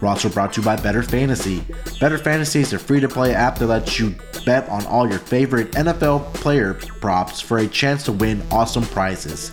We're 0.00 0.08
also 0.08 0.28
brought 0.28 0.52
to 0.54 0.60
you 0.60 0.64
by 0.64 0.76
BettorFantasy. 0.76 1.98
Better 2.00 2.18
Fantasy 2.18 2.60
is 2.60 2.72
a 2.72 2.78
free 2.78 3.00
to 3.00 3.08
play 3.08 3.34
app 3.34 3.58
that 3.58 3.66
lets 3.66 3.98
you 3.98 4.14
bet 4.44 4.68
on 4.68 4.84
all 4.86 5.08
your 5.08 5.18
favorite 5.18 5.72
NFL 5.72 6.32
player 6.34 6.74
props 6.74 7.40
for 7.40 7.58
a 7.58 7.66
chance 7.66 8.04
to 8.04 8.12
win 8.12 8.42
awesome 8.50 8.84
prizes. 8.84 9.50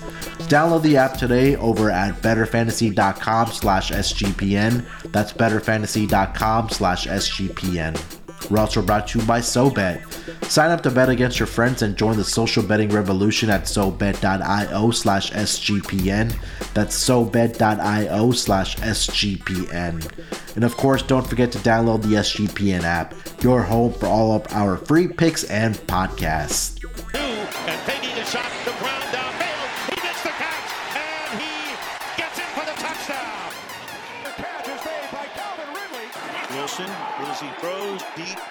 Download 0.47 0.81
the 0.81 0.97
app 0.97 1.17
today 1.17 1.55
over 1.55 1.89
at 1.89 2.15
bettorfantasy.com 2.21 3.47
slash 3.47 3.91
SGPN. 3.91 4.85
That's 5.11 5.31
bettorfantasy.com 5.33 6.69
slash 6.69 7.07
SGPN. 7.07 8.20
We're 8.49 8.59
also 8.59 8.81
brought 8.81 9.07
to 9.09 9.19
you 9.19 9.25
by 9.25 9.39
SoBet. 9.39 10.45
Sign 10.45 10.71
up 10.71 10.81
to 10.83 10.91
bet 10.91 11.09
against 11.09 11.39
your 11.39 11.47
friends 11.47 11.81
and 11.81 11.97
join 11.97 12.17
the 12.17 12.23
social 12.23 12.63
betting 12.63 12.89
revolution 12.89 13.49
at 13.49 13.63
SoBet.io 13.63 14.91
slash 14.91 15.31
SGPN. 15.31 16.35
That's 16.73 16.97
SoBet.io 16.97 18.31
slash 18.31 18.75
SGPN. 18.77 20.55
And 20.55 20.63
of 20.63 20.75
course, 20.75 21.03
don't 21.03 21.25
forget 21.25 21.51
to 21.53 21.59
download 21.59 22.01
the 22.01 22.15
SGPN 22.15 22.83
app, 22.83 23.15
your 23.43 23.63
home 23.63 23.93
for 23.93 24.07
all 24.07 24.35
of 24.35 24.45
our 24.53 24.77
free 24.77 25.07
picks 25.07 25.43
and 25.45 25.75
podcasts. 25.75 26.79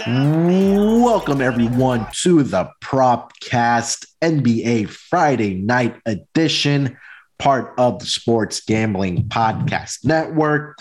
Welcome 0.05 1.41
everyone 1.41 2.09
to 2.23 2.43
the 2.43 2.69
Propcast 2.83 4.05
NBA 4.21 4.89
Friday 4.89 5.55
night 5.55 5.95
edition, 6.07 6.99
part 7.39 7.73
of 7.79 8.01
the 8.01 8.07
Sports 8.07 8.61
Gambling 8.63 9.29
Podcast 9.29 10.05
Network. 10.05 10.79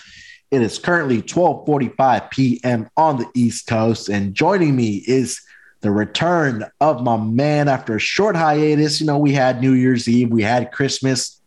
It 0.50 0.64
is 0.64 0.80
currently 0.80 1.22
12:45 1.22 2.32
p.m. 2.32 2.90
on 2.98 3.18
the 3.18 3.30
East 3.36 3.68
Coast, 3.68 4.10
and 4.10 4.34
joining 4.34 4.76
me 4.76 5.04
is 5.06 5.40
the 5.82 5.92
return 5.92 6.66
of 6.82 7.04
my 7.04 7.18
man 7.18 7.68
after 7.68 7.98
a 7.98 8.00
short 8.00 8.36
hiatus. 8.36 9.00
You 9.00 9.06
know, 9.06 9.20
we 9.20 9.34
had 9.34 9.62
New 9.62 9.74
Year's 9.74 10.08
Eve, 10.08 10.32
we 10.32 10.42
had 10.42 10.72
Christmas, 10.72 11.40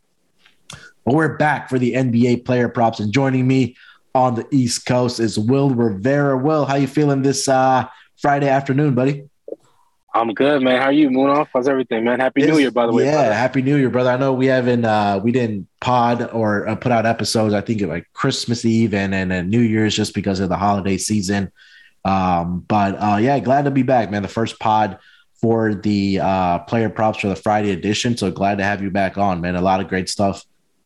but 1.05 1.15
we're 1.15 1.37
back 1.37 1.69
for 1.69 1.81
the 1.81 1.95
NBA 1.95 2.45
player 2.45 2.69
props. 2.69 3.01
And 3.01 3.13
joining 3.13 3.49
me 3.49 3.75
on 4.15 4.35
the 4.35 4.47
East 4.51 4.87
Coast 4.87 5.21
is 5.21 5.39
Wil 5.39 5.71
Rivera. 5.71 6.37
Wil, 6.37 6.65
how 6.65 6.77
you 6.77 6.87
feeling 6.87 7.23
this 7.23 7.49
uh, 7.49 7.87
Friday 8.21 8.49
afternoon, 8.49 8.95
buddy? 8.95 9.25
I'm 10.15 10.35
good, 10.35 10.63
man. 10.63 10.79
How 10.79 10.89
are 10.89 10.93
you, 10.93 11.09
Munaf? 11.09 11.49
How's 11.55 11.69
everything, 11.69 12.05
man? 12.05 12.21
Happy 12.21 12.43
New 12.43 12.59
Year, 12.59 12.71
by 12.71 12.87
the 12.87 12.93
way. 12.93 13.07
Yeah, 13.07 13.13
brother. 13.13 13.35
happy 13.35 13.63
New 13.63 13.77
Year, 13.77 13.89
brother. 13.89 14.11
I 14.11 14.19
know 14.19 14.35
we 14.35 14.47
haven't 14.47 14.85
uh 14.85 15.21
we 15.25 15.33
didn't 15.33 15.69
pod 15.81 16.29
or 16.33 16.69
uh, 16.69 16.77
put 16.77 16.93
out 16.93 17.07
episodes. 17.07 17.55
I 17.55 17.63
think 17.63 17.81
like 17.81 18.07
Christmas 18.13 18.67
Eve 18.67 18.93
and 18.93 19.15
and, 19.15 19.33
and 19.33 19.49
New 19.49 19.61
Year's 19.61 19.97
just 19.97 20.13
because 20.13 20.39
of 20.41 20.51
the 20.51 20.57
holiday 20.57 20.99
season. 20.99 21.51
Um, 22.05 22.61
but 22.69 22.97
uh 22.97 23.17
yeah, 23.17 23.39
glad 23.39 23.65
to 23.65 23.71
be 23.71 23.83
back, 23.83 24.11
man. 24.11 24.21
The 24.21 24.29
first 24.29 24.61
pod 24.61 24.99
for 25.41 25.75
the 25.75 26.21
uh 26.21 26.59
player 26.61 26.91
props 26.91 27.21
for 27.21 27.29
the 27.29 27.37
Friday 27.37 27.71
edition. 27.71 28.19
So 28.19 28.31
glad 28.31 28.59
to 28.59 28.65
have 28.65 28.83
you 28.83 28.91
back 28.91 29.17
on, 29.17 29.41
man. 29.41 29.57
A 29.57 29.63
lot 29.63 29.81
of 29.81 29.89
great 29.89 30.11
stuff 30.11 30.45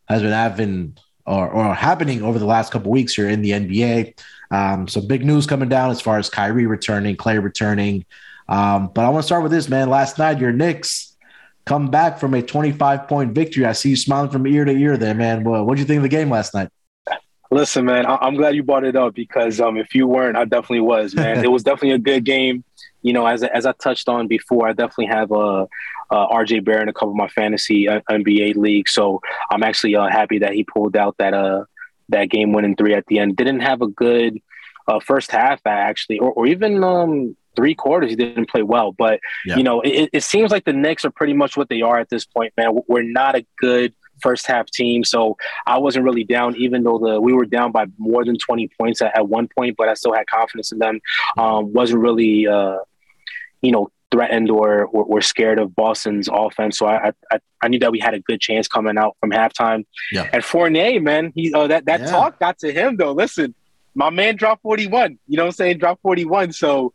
has 0.09 0.23
been 0.23 0.31
having 0.31 0.97
or, 1.27 1.49
or 1.49 1.75
happening 1.75 2.23
over 2.23 2.39
the 2.39 2.47
last 2.47 2.73
couple 2.73 2.91
weeks 2.91 3.15
here 3.15 3.29
in 3.29 3.43
the 3.43 3.51
NBA. 3.51 4.19
Um, 4.51 4.89
some 4.89 5.07
big 5.07 5.25
news 5.25 5.47
coming 5.47 5.69
down 5.69 5.91
as 5.91 6.01
far 6.01 6.19
as 6.19 6.31
Kyrie 6.31 6.67
returning, 6.67 7.17
Klay 7.17 7.43
returning. 7.43 8.05
Um, 8.49 8.91
but 8.95 9.05
I 9.05 9.09
want 9.09 9.23
to 9.23 9.27
start 9.27 9.43
with 9.43 9.53
this, 9.53 9.69
man. 9.69 9.91
Last 9.91 10.19
night, 10.19 10.39
your 10.39 10.53
Knicks 10.53 11.17
come 11.65 11.89
back 11.89 12.19
from 12.19 12.33
a 12.35 12.43
25 12.43 13.09
point 13.09 13.33
victory. 13.33 13.65
I 13.65 13.73
see 13.73 13.91
you 13.91 13.97
smiling 13.97 14.31
from 14.31 14.47
ear 14.47 14.65
to 14.65 14.73
ear 14.73 14.97
there, 14.97 15.15
man. 15.15 15.45
What 15.45 15.69
did 15.75 15.81
you 15.81 15.87
think 15.87 15.99
of 15.99 16.03
the 16.05 16.09
game 16.09 16.31
last 16.31 16.55
night? 16.55 16.71
Listen, 17.51 17.85
man, 17.85 18.07
I- 18.07 18.17
I'm 18.21 18.35
glad 18.35 18.55
you 18.57 18.63
brought 18.63 18.85
it 18.85 18.97
up 18.97 19.15
because 19.15 19.61
um, 19.61 19.77
if 19.77 19.95
you 19.95 20.07
weren't, 20.07 20.37
I 20.37 20.45
definitely 20.45 20.81
was, 20.81 21.15
man. 21.15 21.39
it 21.45 21.51
was 21.51 21.63
definitely 21.63 21.93
a 21.93 21.99
good 21.99 22.25
game. 22.25 22.65
You 23.03 23.13
know, 23.13 23.27
as 23.27 23.43
as 23.45 23.67
I 23.67 23.73
touched 23.73 24.09
on 24.09 24.27
before, 24.27 24.69
I 24.69 24.73
definitely 24.73 25.07
have 25.07 25.31
uh, 25.31 25.67
uh, 26.11 26.29
RJ 26.29 26.65
Barrett 26.65 26.83
in 26.85 26.89
a 26.89 26.93
couple 26.93 27.11
of 27.11 27.17
my 27.17 27.29
fantasy 27.29 27.89
uh, 27.89 28.01
NBA 28.11 28.57
league, 28.57 28.89
so 28.89 29.21
I'm 29.51 29.63
actually 29.63 29.95
uh, 29.95 30.09
happy 30.09 30.41
that 30.41 30.53
he 30.55 30.65
pulled 30.65 30.97
out 30.97 31.17
that 31.19 31.33
uh 31.35 31.65
that 32.09 32.31
game 32.31 32.53
winning 32.53 32.75
three 32.77 32.95
at 32.95 33.07
the 33.07 33.19
end. 33.21 33.37
Didn't 33.37 33.61
have 33.61 33.81
a 33.83 33.87
good 33.89 34.41
uh, 34.89 34.99
first 35.01 35.31
half 35.31 35.61
actually, 35.67 36.19
or, 36.19 36.33
or 36.33 36.47
even 36.47 36.83
um 36.83 37.37
three 37.55 37.75
quarters. 37.77 38.11
He 38.11 38.17
didn't 38.17 38.51
play 38.51 38.63
well, 38.63 38.91
but 38.93 39.21
Yeah. 39.47 39.57
you 39.57 39.63
know, 39.63 39.81
it, 39.83 40.11
it 40.13 40.23
seems 40.25 40.51
like 40.51 40.65
the 40.65 40.73
Knicks 40.73 41.05
are 41.05 41.11
pretty 41.11 41.33
much 41.33 41.57
what 41.57 41.69
they 41.69 41.81
are 41.83 41.99
at 41.99 42.11
this 42.11 42.25
point, 42.25 42.53
man. 42.57 42.77
We're 42.89 43.03
not 43.03 43.35
a 43.37 43.47
good 43.59 43.95
first 44.23 44.47
half 44.47 44.67
team, 44.67 45.05
so 45.05 45.37
I 45.67 45.79
wasn't 45.79 46.05
really 46.05 46.25
down, 46.25 46.57
even 46.57 46.83
though 46.85 46.99
the 46.99 47.21
we 47.21 47.33
were 47.33 47.45
down 47.47 47.73
by 47.73 47.87
more 47.99 48.25
than 48.25 48.37
20 48.39 48.69
points 48.79 49.03
at, 49.03 49.17
at 49.17 49.29
one 49.29 49.49
point, 49.57 49.77
but 49.77 49.89
I 49.89 49.95
still 49.95 50.13
had 50.13 50.27
confidence 50.27 50.73
in 50.73 50.79
them. 50.79 51.01
Um, 51.39 51.73
wasn't 51.73 52.01
really, 52.01 52.47
uh, 52.47 52.79
you 53.63 53.73
know, 53.73 53.91
threatened 54.13 54.51
or, 54.51 54.85
or 54.87 55.05
or 55.05 55.21
scared 55.21 55.59
of 55.59 55.75
Boston's 55.75 56.29
offense. 56.33 56.79
So 56.79 56.87
I, 56.87 57.13
I 57.33 57.39
I 57.63 57.69
knew 57.69 57.79
that 57.81 57.93
we 57.93 57.99
had 57.99 58.15
a 58.15 58.21
good 58.21 58.41
chance 58.41 58.69
coming 58.69 58.97
out 58.97 59.17
from 59.21 59.31
halftime. 59.31 59.85
Yeah. 60.13 60.29
And 60.33 60.45
Fournier, 60.45 61.01
man, 61.01 61.33
he 61.35 61.53
uh, 61.53 61.67
that 61.67 61.87
that 61.87 62.01
Yeah. 62.01 62.07
talk 62.11 62.39
got 62.39 62.59
to 62.61 62.73
him 62.73 62.97
though. 62.97 63.13
Listen, 63.13 63.55
my 63.95 64.11
man 64.11 64.37
dropped 64.37 64.63
41. 64.63 65.19
You 65.27 65.37
know 65.37 65.45
what 65.45 65.49
I'm 65.49 65.53
saying? 65.53 65.79
Dropped 65.79 66.03
41. 66.03 66.53
So. 66.53 66.93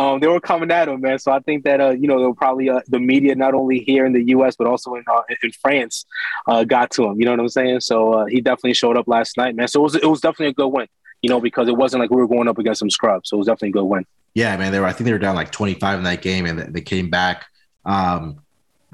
Um, 0.00 0.18
they 0.18 0.28
were 0.28 0.40
coming 0.40 0.70
at 0.70 0.88
him, 0.88 1.02
man. 1.02 1.18
So 1.18 1.30
I 1.30 1.40
think 1.40 1.64
that 1.64 1.78
uh, 1.78 1.90
you 1.90 2.08
know 2.08 2.18
they'll 2.18 2.34
probably 2.34 2.70
uh, 2.70 2.80
the 2.88 2.98
media 2.98 3.34
not 3.34 3.52
only 3.52 3.80
here 3.80 4.06
in 4.06 4.14
the 4.14 4.22
U.S. 4.28 4.56
but 4.56 4.66
also 4.66 4.94
in 4.94 5.04
uh, 5.06 5.20
in 5.42 5.52
France 5.52 6.06
uh, 6.46 6.64
got 6.64 6.90
to 6.92 7.04
him. 7.04 7.20
You 7.20 7.26
know 7.26 7.32
what 7.32 7.40
I'm 7.40 7.48
saying? 7.50 7.80
So 7.80 8.14
uh, 8.14 8.24
he 8.24 8.40
definitely 8.40 8.72
showed 8.72 8.96
up 8.96 9.06
last 9.08 9.36
night, 9.36 9.54
man. 9.54 9.68
So 9.68 9.80
it 9.80 9.82
was 9.82 9.94
it 9.96 10.06
was 10.06 10.22
definitely 10.22 10.48
a 10.48 10.54
good 10.54 10.68
win. 10.68 10.86
You 11.20 11.28
know, 11.28 11.38
because 11.38 11.68
it 11.68 11.76
wasn't 11.76 12.00
like 12.00 12.10
we 12.10 12.16
were 12.16 12.28
going 12.28 12.48
up 12.48 12.56
against 12.56 12.78
some 12.78 12.88
scrubs. 12.88 13.28
So 13.28 13.36
it 13.36 13.38
was 13.38 13.46
definitely 13.46 13.68
a 13.68 13.72
good 13.72 13.84
win. 13.84 14.06
Yeah, 14.32 14.56
man. 14.56 14.72
They 14.72 14.80
were. 14.80 14.86
I 14.86 14.92
think 14.92 15.04
they 15.04 15.12
were 15.12 15.18
down 15.18 15.34
like 15.34 15.52
25 15.52 15.98
in 15.98 16.04
that 16.04 16.22
game, 16.22 16.46
and 16.46 16.74
they 16.74 16.80
came 16.80 17.10
back. 17.10 17.44
Um, 17.84 18.40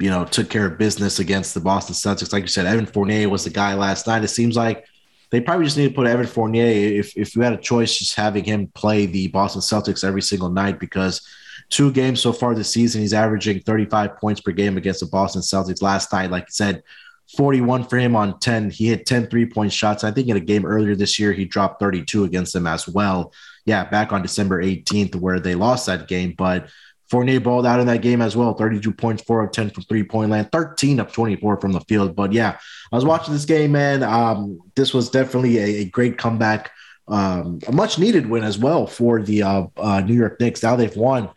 you 0.01 0.11
know, 0.11 0.25
took 0.25 0.51
care 0.51 0.67
of 0.67 0.77
business 0.77 1.21
against 1.21 1.55
the 1.55 1.61
Boston 1.61 1.95
Celtics. 1.95 2.33
Like 2.33 2.43
you 2.43 2.49
said, 2.49 2.67
Evan 2.67 2.87
Fournier 2.87 3.29
was 3.29 3.45
the 3.45 3.51
guy 3.51 3.75
last 3.75 4.09
night. 4.09 4.25
It 4.25 4.29
seems 4.29 4.57
like 4.57 4.85
they 5.31 5.41
probably 5.41 5.65
just 5.65 5.77
need 5.77 5.89
to 5.89 5.95
put 5.95 6.07
Evan 6.07 6.27
Fournier. 6.27 6.67
If 6.67 7.17
if 7.17 7.35
you 7.35 7.43
had 7.43 7.53
a 7.53 7.59
choice, 7.59 7.97
just 7.97 8.15
having 8.15 8.45
him 8.45 8.69
play 8.75 9.07
the 9.07 9.29
Boston 9.29 9.61
Celtics 9.61 10.05
every 10.05 10.23
single 10.23 10.51
night 10.51 10.79
because 10.79 11.27
two 11.69 11.91
games 11.93 12.21
so 12.21 12.33
far 12.33 12.55
this 12.55 12.71
season, 12.71 13.01
he's 13.01 13.15
averaging 13.15 13.61
35 13.61 14.17
points 14.19 14.41
per 14.41 14.53
game 14.53 14.77
against 14.77 15.01
the 15.01 15.07
Boston 15.07 15.43
Celtics. 15.43 15.83
Last 15.83 16.13
night, 16.13 16.31
like 16.31 16.45
I 16.45 16.51
said, 16.51 16.83
41 17.37 17.85
for 17.85 17.99
him 17.99 18.15
on 18.15 18.39
10. 18.39 18.71
He 18.71 18.89
hit 18.89 19.07
10 19.07 19.27
three 19.27 19.47
point 19.47 19.73
shots. 19.73 20.05
I 20.05 20.13
think 20.13 20.29
in 20.29 20.37
a 20.37 20.41
game 20.41 20.65
earlier 20.65 20.95
this 20.95 21.19
year, 21.19 21.33
he 21.33 21.45
dropped 21.45 21.81
32 21.81 22.25
against 22.25 22.53
them 22.53 22.67
as 22.67 22.89
well. 22.89 23.33
Yeah, 23.65 23.85
back 23.85 24.13
on 24.13 24.23
December 24.23 24.63
18th, 24.63 25.17
where 25.17 25.41
they 25.41 25.57
lost 25.57 25.87
that 25.87 26.07
game. 26.07 26.35
But 26.39 26.69
Fournier 27.09 27.41
balled 27.41 27.67
out 27.67 27.81
in 27.81 27.87
that 27.87 28.03
game 28.03 28.21
as 28.21 28.37
well 28.37 28.55
32 28.55 28.93
points, 28.93 29.23
4 29.23 29.45
of 29.45 29.53
10 29.53 29.71
from 29.71 29.85
three 29.85 30.03
point 30.03 30.31
land, 30.31 30.51
13 30.51 30.99
of 31.01 31.13
24 31.13 31.61
from 31.61 31.73
the 31.73 31.81
field. 31.83 32.17
But 32.17 32.33
yeah, 32.33 32.59
I 32.93 32.97
was 32.97 33.05
watching 33.05 33.33
this 33.33 33.45
game, 33.45 33.73
man. 33.73 34.03
Um, 34.03 34.61
this 34.75 34.93
was 34.93 35.11
definitely 35.11 35.59
a, 35.59 35.83
a 35.83 35.85
great 35.87 36.19
comeback. 36.19 36.71
Um, 37.09 37.61
a 37.69 37.73
much 37.73 37.99
needed 37.99 38.29
win 38.29 38.43
as 38.43 38.59
well 38.59 38.87
for 38.87 39.23
the 39.23 39.43
uh, 39.45 39.67
uh, 39.77 40.01
New 40.01 40.15
York 40.15 40.41
Knicks. 40.41 40.63
Now 40.63 40.75
they've 40.75 40.97
won 40.97 41.31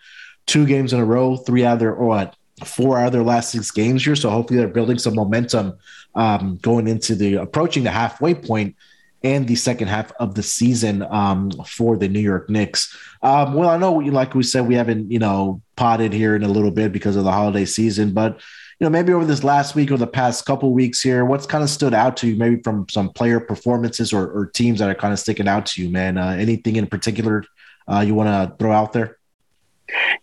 two 0.47 0.65
games 0.65 0.93
in 0.93 0.99
a 0.99 1.05
row, 1.05 1.37
three 1.37 1.63
out 1.63 1.73
of 1.73 1.79
their, 1.79 1.93
or 1.93 2.07
what, 2.07 2.35
four 2.65 2.97
out 2.97 3.07
of 3.07 3.13
their 3.13 3.23
last 3.23 3.51
six 3.51 3.69
games 3.69 4.03
here. 4.03 4.15
So 4.15 4.31
hopefully 4.31 4.57
they're 4.57 4.67
building 4.67 4.97
some 4.97 5.15
momentum 5.15 5.77
um, 6.15 6.57
going 6.61 6.87
into 6.87 7.13
the 7.13 7.35
approaching 7.35 7.83
the 7.83 7.91
halfway 7.91 8.33
point 8.33 8.75
and 9.23 9.47
the 9.47 9.55
second 9.55 9.87
half 9.87 10.11
of 10.19 10.35
the 10.35 10.43
season 10.43 11.03
um, 11.03 11.51
for 11.65 11.97
the 11.97 12.07
New 12.07 12.19
York 12.19 12.49
Knicks. 12.49 12.95
Um, 13.21 13.53
well, 13.53 13.69
I 13.69 13.77
know, 13.77 13.91
we, 13.91 14.09
like 14.09 14.33
we 14.33 14.43
said, 14.43 14.67
we 14.67 14.75
haven't, 14.75 15.11
you 15.11 15.19
know, 15.19 15.61
potted 15.75 16.13
here 16.13 16.35
in 16.35 16.43
a 16.43 16.47
little 16.47 16.71
bit 16.71 16.91
because 16.91 17.15
of 17.15 17.23
the 17.23 17.31
holiday 17.31 17.65
season, 17.65 18.13
but 18.13 18.39
you 18.79 18.85
know, 18.85 18.89
maybe 18.89 19.11
over 19.11 19.25
this 19.25 19.43
last 19.43 19.75
week 19.75 19.91
or 19.91 19.97
the 19.97 20.07
past 20.07 20.45
couple 20.45 20.71
weeks 20.71 21.01
here, 21.01 21.25
what's 21.25 21.45
kind 21.45 21.63
of 21.63 21.69
stood 21.69 21.93
out 21.93 22.15
to 22.17 22.27
you, 22.29 22.37
maybe 22.37 22.61
from 22.63 22.87
some 22.89 23.09
player 23.09 23.41
performances 23.41 24.13
or, 24.13 24.31
or 24.31 24.45
teams 24.45 24.79
that 24.79 24.89
are 24.89 24.95
kind 24.95 25.11
of 25.11 25.19
sticking 25.19 25.49
out 25.49 25.65
to 25.65 25.83
you, 25.83 25.89
man? 25.89 26.17
Uh, 26.17 26.29
anything 26.29 26.77
in 26.77 26.87
particular 26.87 27.43
uh, 27.91 27.99
you 27.99 28.15
want 28.15 28.29
to 28.29 28.55
throw 28.57 28.71
out 28.71 28.93
there? 28.93 29.18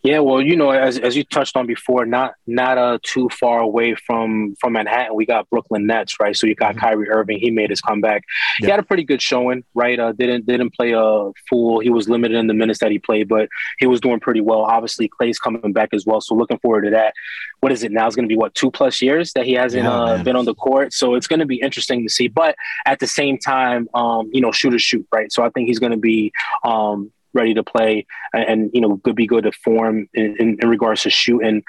Yeah, 0.02 0.20
well, 0.20 0.40
you 0.40 0.56
know, 0.56 0.70
as, 0.70 0.98
as 0.98 1.16
you 1.16 1.24
touched 1.24 1.56
on 1.56 1.66
before, 1.66 2.06
not 2.06 2.34
not 2.46 2.78
uh 2.78 2.98
too 3.02 3.28
far 3.28 3.60
away 3.60 3.94
from 3.94 4.54
from 4.60 4.74
Manhattan, 4.74 5.14
we 5.14 5.26
got 5.26 5.48
Brooklyn 5.50 5.86
Nets, 5.86 6.20
right? 6.20 6.36
So 6.36 6.46
you 6.46 6.54
got 6.54 6.72
mm-hmm. 6.72 6.80
Kyrie 6.80 7.10
Irving, 7.10 7.38
he 7.38 7.50
made 7.50 7.70
his 7.70 7.80
comeback. 7.80 8.22
Yeah. 8.60 8.66
He 8.66 8.70
had 8.70 8.80
a 8.80 8.82
pretty 8.82 9.04
good 9.04 9.20
showing, 9.22 9.64
right? 9.74 9.98
Uh, 9.98 10.12
didn't 10.12 10.46
didn't 10.46 10.74
play 10.74 10.92
a 10.92 11.30
full. 11.48 11.80
He 11.80 11.90
was 11.90 12.08
limited 12.08 12.36
in 12.36 12.46
the 12.46 12.54
minutes 12.54 12.80
that 12.80 12.90
he 12.90 12.98
played, 12.98 13.28
but 13.28 13.48
he 13.78 13.86
was 13.86 14.00
doing 14.00 14.20
pretty 14.20 14.40
well. 14.40 14.60
Obviously, 14.60 15.08
Klay's 15.08 15.38
coming 15.38 15.72
back 15.72 15.90
as 15.92 16.04
well, 16.06 16.20
so 16.20 16.34
looking 16.34 16.58
forward 16.58 16.82
to 16.82 16.90
that. 16.90 17.14
What 17.60 17.72
is 17.72 17.82
it 17.82 17.92
now? 17.92 18.06
It's 18.06 18.16
going 18.16 18.28
to 18.28 18.32
be 18.32 18.36
what 18.36 18.54
two 18.54 18.70
plus 18.70 19.00
years 19.02 19.32
that 19.32 19.46
he 19.46 19.54
hasn't 19.54 19.84
yeah, 19.84 19.92
uh, 19.92 20.22
been 20.22 20.36
on 20.36 20.44
the 20.44 20.54
court, 20.54 20.92
so 20.92 21.14
it's 21.14 21.26
going 21.26 21.40
to 21.40 21.46
be 21.46 21.56
interesting 21.56 22.06
to 22.06 22.12
see. 22.12 22.28
But 22.28 22.54
at 22.84 23.00
the 23.00 23.06
same 23.06 23.38
time, 23.38 23.88
um, 23.94 24.30
you 24.32 24.40
know, 24.40 24.52
shoot 24.52 24.74
or 24.74 24.78
shoot, 24.78 25.06
right? 25.12 25.32
So 25.32 25.44
I 25.44 25.50
think 25.50 25.68
he's 25.68 25.78
going 25.78 25.92
to 25.92 25.98
be 25.98 26.32
um, 26.64 27.10
ready 27.36 27.54
to 27.54 27.62
play 27.62 28.06
and, 28.32 28.44
and 28.44 28.70
you 28.74 28.80
know 28.80 29.00
could 29.04 29.14
be 29.14 29.26
good 29.26 29.44
to 29.44 29.52
form 29.52 30.08
in, 30.14 30.36
in, 30.38 30.58
in, 30.60 30.68
regards 30.68 31.02
to 31.02 31.10
shooting. 31.10 31.62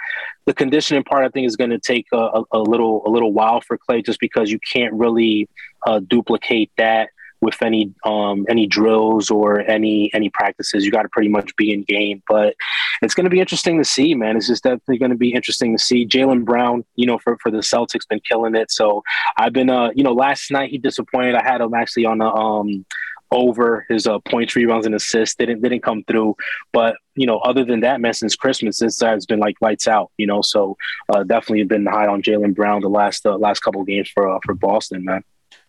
The 0.45 0.53
conditioning 0.53 1.03
part 1.03 1.25
I 1.25 1.29
think 1.29 1.45
is 1.45 1.55
going 1.55 1.69
to 1.69 1.79
take 1.79 2.07
a, 2.11 2.41
a, 2.51 2.59
little 2.59 3.03
a 3.05 3.09
little 3.09 3.33
while 3.33 3.61
for 3.61 3.77
Klay 3.77 4.03
just 4.03 4.19
because 4.19 4.49
you 4.49 4.59
can't 4.59 4.93
really 4.93 5.47
uh, 5.85 5.99
duplicate 5.99 6.71
that 6.77 7.09
with 7.41 7.61
any 7.61 7.93
um, 8.03 8.45
any 8.49 8.65
drills 8.65 9.29
or 9.29 9.59
any 9.61 10.11
any 10.13 10.29
practices. 10.29 10.85
You 10.85 10.91
got 10.91 11.03
to 11.03 11.09
pretty 11.09 11.29
much 11.29 11.55
be 11.55 11.71
in 11.71 11.83
game, 11.83 12.23
but 12.27 12.55
it's 13.01 13.13
going 13.13 13.25
to 13.25 13.29
be 13.29 13.39
interesting 13.39 13.77
to 13.77 13.85
see, 13.85 14.15
man. 14.15 14.37
It's 14.37 14.47
just 14.47 14.63
definitely 14.63 14.97
going 14.97 15.11
to 15.11 15.17
be 15.17 15.33
interesting 15.33 15.77
to 15.77 15.83
see. 15.83 16.07
Jaylen 16.07 16.45
Brown, 16.45 16.83
you 16.95 17.05
know, 17.05 17.19
for 17.19 17.37
for 17.41 17.51
the 17.51 17.59
Celtics, 17.59 18.07
been 18.09 18.21
killing 18.27 18.55
it. 18.55 18.71
So 18.71 19.03
I've 19.37 19.53
been, 19.53 19.69
uh, 19.69 19.89
you 19.95 20.03
know, 20.03 20.13
last 20.13 20.49
night 20.51 20.71
he 20.71 20.77
disappointed. 20.77 21.35
I 21.35 21.43
had 21.43 21.61
him 21.61 21.73
actually 21.73 22.05
on 22.05 22.21
a 22.21 22.33
um 22.33 22.85
over 23.31 23.85
his 23.89 24.07
uh, 24.07 24.19
points, 24.19 24.55
rebounds, 24.55 24.85
and 24.85 24.95
assists. 24.95 25.35
Didn't 25.35 25.61
didn't 25.61 25.83
come 25.83 26.03
through. 26.03 26.35
But 26.73 26.95
you 27.15 27.25
know, 27.25 27.39
other 27.39 27.63
than 27.65 27.81
that, 27.81 28.01
man, 28.01 28.13
since 28.13 28.35
Christmas, 28.35 28.79
this 28.79 28.97
side 28.97 29.13
has 29.13 29.25
been 29.25 29.39
like 29.39 29.55
lights 29.61 29.87
out. 29.87 30.11
You 30.17 30.27
know, 30.27 30.41
so 30.41 30.77
uh, 31.13 31.23
definitely 31.23 31.63
been 31.63 31.85
high 31.85 32.07
on 32.07 32.21
Jaylen 32.21 32.55
Brown 32.55 32.81
the 32.81 32.89
last 32.89 33.25
uh, 33.25 33.37
last 33.37 33.61
couple 33.61 33.83
games 33.83 34.09
for 34.09 34.27
uh, 34.27 34.39
for 34.45 34.53
Boston, 34.53 35.03
man. 35.03 35.23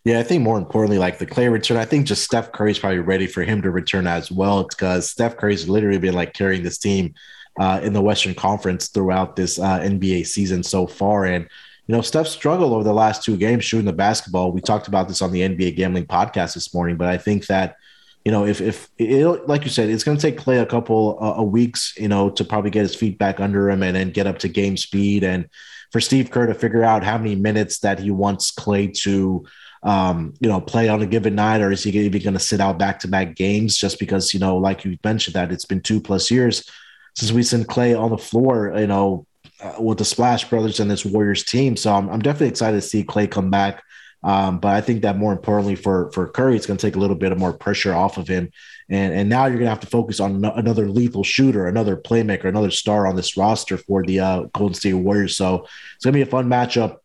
Yeah, 0.05 0.19
I 0.19 0.23
think 0.23 0.43
more 0.43 0.57
importantly, 0.57 0.97
like 0.97 1.17
the 1.17 1.25
Klay 1.25 1.51
return, 1.51 1.77
I 1.77 1.85
think 1.85 2.07
just 2.07 2.23
Steph 2.23 2.51
Curry's 2.51 2.79
probably 2.79 2.99
ready 2.99 3.27
for 3.27 3.43
him 3.43 3.61
to 3.61 3.69
return 3.69 4.07
as 4.07 4.31
well 4.31 4.63
because 4.63 5.11
Steph 5.11 5.37
Curry's 5.37 5.67
literally 5.67 5.99
been 5.99 6.13
like 6.13 6.33
carrying 6.33 6.63
this 6.63 6.77
team 6.77 7.13
uh, 7.59 7.81
in 7.83 7.91
the 7.91 8.01
Western 8.01 8.33
Conference 8.33 8.87
throughout 8.87 9.35
this 9.35 9.59
uh, 9.59 9.79
NBA 9.79 10.25
season 10.25 10.63
so 10.63 10.87
far, 10.87 11.25
and 11.25 11.49
you 11.89 11.95
know, 11.95 12.03
Steph 12.03 12.27
struggled 12.27 12.71
over 12.71 12.83
the 12.83 12.93
last 12.93 13.23
two 13.23 13.35
games 13.35 13.65
shooting 13.65 13.87
the 13.87 13.91
basketball. 13.91 14.51
We 14.51 14.61
talked 14.61 14.87
about 14.87 15.07
this 15.07 15.23
on 15.23 15.31
the 15.31 15.41
NBA 15.41 15.75
gambling 15.75 16.05
podcast 16.05 16.53
this 16.53 16.71
morning, 16.71 16.97
but 16.97 17.07
I 17.07 17.17
think 17.17 17.47
that, 17.47 17.77
you 18.23 18.31
know, 18.31 18.45
if 18.45 18.61
if 18.61 18.89
it, 18.99 19.25
like 19.47 19.63
you 19.63 19.71
said, 19.71 19.89
it's 19.89 20.03
going 20.03 20.15
to 20.15 20.21
take 20.21 20.39
Klay 20.39 20.61
a 20.61 20.67
couple 20.67 21.17
uh, 21.19 21.41
weeks, 21.41 21.95
you 21.97 22.07
know, 22.07 22.29
to 22.29 22.45
probably 22.45 22.69
get 22.69 22.83
his 22.83 22.93
feet 22.95 23.17
back 23.17 23.39
under 23.39 23.71
him 23.71 23.81
and 23.81 23.95
then 23.95 24.11
get 24.11 24.27
up 24.27 24.37
to 24.39 24.47
game 24.47 24.77
speed, 24.77 25.23
and 25.23 25.49
for 25.91 25.99
Steve 25.99 26.29
Kerr 26.29 26.45
to 26.45 26.53
figure 26.53 26.83
out 26.83 27.03
how 27.03 27.17
many 27.17 27.33
minutes 27.33 27.79
that 27.79 27.97
he 27.97 28.11
wants 28.11 28.51
Klay 28.51 28.93
to, 29.01 29.47
um, 29.81 30.35
you 30.39 30.47
know, 30.47 30.61
play 30.61 30.89
on 30.89 31.01
a 31.01 31.07
given 31.07 31.33
night, 31.33 31.61
or 31.61 31.71
is 31.71 31.81
he 31.81 31.89
even 31.89 32.21
going 32.21 32.33
to 32.35 32.39
sit 32.39 32.61
out 32.61 32.77
back 32.77 32.99
to 32.99 33.07
back 33.07 33.35
games 33.35 33.75
just 33.75 33.97
because, 33.97 34.31
you 34.31 34.39
know, 34.39 34.57
like 34.57 34.85
you 34.85 34.95
mentioned 35.03 35.33
that 35.33 35.51
it's 35.51 35.65
been 35.65 35.81
two 35.81 35.99
plus 35.99 36.29
years 36.29 36.69
since 37.15 37.31
we 37.31 37.41
sent 37.41 37.65
Klay 37.65 37.99
on 37.99 38.11
the 38.11 38.17
floor, 38.19 38.75
you 38.77 38.85
know, 38.85 39.25
uh, 39.61 39.81
with 39.81 39.97
the 39.97 40.05
Splash 40.05 40.49
Brothers 40.49 40.79
and 40.79 40.89
this 40.89 41.05
Warriors 41.05 41.43
team. 41.43 41.75
So 41.75 41.93
I'm, 41.93 42.09
I'm 42.09 42.21
definitely 42.21 42.49
excited 42.49 42.77
to 42.77 42.87
see 42.87 43.03
Klay 43.03 43.29
come 43.29 43.49
back. 43.49 43.83
Um, 44.21 44.59
but 44.59 44.75
I 44.75 44.81
think 44.81 45.03
that 45.03 45.17
more 45.17 45.31
importantly 45.31 45.75
for 45.75 46.11
for 46.11 46.27
Curry, 46.27 46.57
it's 46.57 46.65
going 46.65 46.77
to 46.77 46.85
take 46.85 46.97
a 46.97 46.99
little 46.99 47.15
bit 47.15 47.31
of 47.31 47.37
more 47.37 47.53
pressure 47.53 47.93
off 47.93 48.17
of 48.17 48.27
him, 48.27 48.51
and 48.89 49.13
and 49.13 49.29
now 49.29 49.45
you're 49.45 49.55
going 49.55 49.65
to 49.65 49.69
have 49.69 49.79
to 49.79 49.87
focus 49.87 50.19
on 50.19 50.41
no, 50.41 50.51
another 50.51 50.89
lethal 50.89 51.23
shooter, 51.23 51.67
another 51.67 51.95
playmaker, 51.95 52.45
another 52.45 52.71
star 52.71 53.07
on 53.07 53.15
this 53.15 53.37
roster 53.37 53.77
for 53.77 54.03
the 54.03 54.19
uh, 54.19 54.43
Golden 54.53 54.73
State 54.73 54.93
Warriors. 54.93 55.37
So 55.37 55.65
it's 55.95 56.03
going 56.03 56.11
to 56.11 56.17
be 56.17 56.21
a 56.21 56.25
fun 56.25 56.49
matchup 56.49 56.97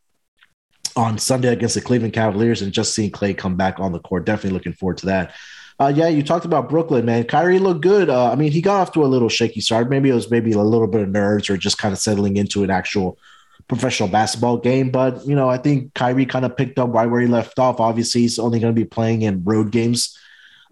on 0.96 1.18
Sunday 1.18 1.52
against 1.52 1.76
the 1.76 1.80
Cleveland 1.80 2.14
Cavaliers, 2.14 2.62
and 2.62 2.72
just 2.72 2.94
seeing 2.94 3.12
Klay 3.12 3.38
come 3.38 3.54
back 3.54 3.78
on 3.78 3.92
the 3.92 4.00
court, 4.00 4.26
definitely 4.26 4.56
looking 4.58 4.72
forward 4.72 4.98
to 4.98 5.06
that. 5.06 5.34
Uh, 5.80 5.92
yeah, 5.94 6.08
you 6.08 6.22
talked 6.22 6.44
about 6.44 6.68
Brooklyn, 6.68 7.04
man. 7.04 7.24
Kyrie 7.24 7.58
looked 7.58 7.80
good. 7.80 8.08
Uh, 8.08 8.30
I 8.30 8.36
mean, 8.36 8.52
he 8.52 8.60
got 8.60 8.80
off 8.80 8.92
to 8.92 9.04
a 9.04 9.06
little 9.06 9.28
shaky 9.28 9.60
start. 9.60 9.90
Maybe 9.90 10.08
it 10.08 10.14
was 10.14 10.30
maybe 10.30 10.52
a 10.52 10.58
little 10.60 10.86
bit 10.86 11.00
of 11.00 11.08
nerves 11.08 11.50
or 11.50 11.56
just 11.56 11.78
kind 11.78 11.92
of 11.92 11.98
settling 11.98 12.36
into 12.36 12.62
an 12.62 12.70
actual 12.70 13.18
professional 13.66 14.08
basketball 14.08 14.58
game. 14.58 14.90
But 14.90 15.26
you 15.26 15.34
know, 15.34 15.48
I 15.48 15.58
think 15.58 15.92
Kyrie 15.94 16.26
kind 16.26 16.44
of 16.44 16.56
picked 16.56 16.78
up 16.78 16.92
right 16.92 17.06
where 17.06 17.20
he 17.20 17.26
left 17.26 17.58
off. 17.58 17.80
Obviously, 17.80 18.20
he's 18.20 18.38
only 18.38 18.60
going 18.60 18.74
to 18.74 18.80
be 18.80 18.86
playing 18.86 19.22
in 19.22 19.42
road 19.42 19.72
games 19.72 20.16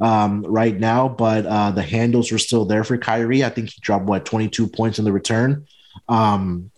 um, 0.00 0.42
right 0.42 0.78
now, 0.78 1.08
but 1.08 1.46
uh, 1.46 1.70
the 1.72 1.82
handles 1.82 2.30
were 2.30 2.38
still 2.38 2.64
there 2.64 2.84
for 2.84 2.96
Kyrie. 2.96 3.44
I 3.44 3.48
think 3.48 3.70
he 3.70 3.80
dropped 3.80 4.04
what 4.04 4.24
22 4.24 4.68
points 4.68 4.98
in 4.98 5.04
the 5.04 5.12
return 5.12 5.66
um, 6.08 6.70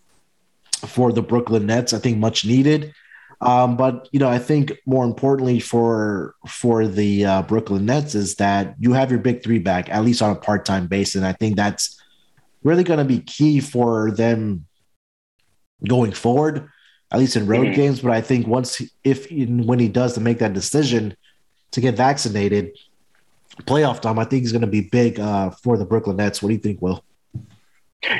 for 0.87 1.13
the 1.13 1.23
Brooklyn 1.23 1.67
Nets. 1.67 1.93
I 1.93 1.99
think 1.99 2.19
much 2.19 2.45
needed. 2.45 2.95
Um, 3.41 3.77
but 3.77 4.09
you 4.13 4.19
know, 4.19 4.29
I 4.29 4.39
think 4.39 4.73
more 4.87 5.05
importantly 5.05 5.61
for 5.61 6.35
for 6.47 6.87
the 6.87 7.25
uh, 7.25 7.43
Brooklyn 7.43 7.87
Nets 7.87 8.15
is 8.15 8.37
that 8.37 8.75
you 8.79 8.93
have 8.93 9.11
your 9.11 9.21
big 9.21 9.43
three 9.43 9.59
back 9.59 9.89
at 9.91 10.05
least 10.05 10.23
on 10.23 10.31
a 10.31 10.39
part 10.39 10.65
time 10.65 10.87
basis, 10.87 11.17
and 11.17 11.27
I 11.27 11.33
think 11.33 11.57
that's 11.57 12.01
really 12.63 12.85
going 12.85 12.99
to 12.99 13.05
be 13.05 13.21
key 13.21 13.61
for 13.61 14.11
them 14.11 14.67
going 15.87 16.13
forward, 16.13 16.69
at 17.11 17.19
least 17.19 17.37
in 17.37 17.47
road 17.47 17.67
mm-hmm. 17.67 17.75
games. 17.75 18.01
But 18.01 18.13
I 18.13 18.21
think 18.21 18.47
once 18.47 18.83
if 19.05 19.31
when 19.31 19.79
he 19.79 19.89
does 19.89 20.15
to 20.15 20.21
make 20.21 20.39
that 20.39 20.55
decision 20.55 21.17
to 21.73 21.81
get 21.81 21.97
vaccinated, 21.97 22.77
playoff 23.63 24.01
time, 24.01 24.19
I 24.19 24.25
think 24.25 24.43
he's 24.43 24.53
going 24.53 24.63
to 24.63 24.67
be 24.67 24.83
big 24.83 25.21
uh, 25.21 25.51
for 25.51 25.77
the 25.77 25.85
Brooklyn 25.85 26.17
Nets. 26.17 26.43
What 26.43 26.49
do 26.49 26.55
you 26.55 26.61
think, 26.61 26.81
Wil? 26.81 27.04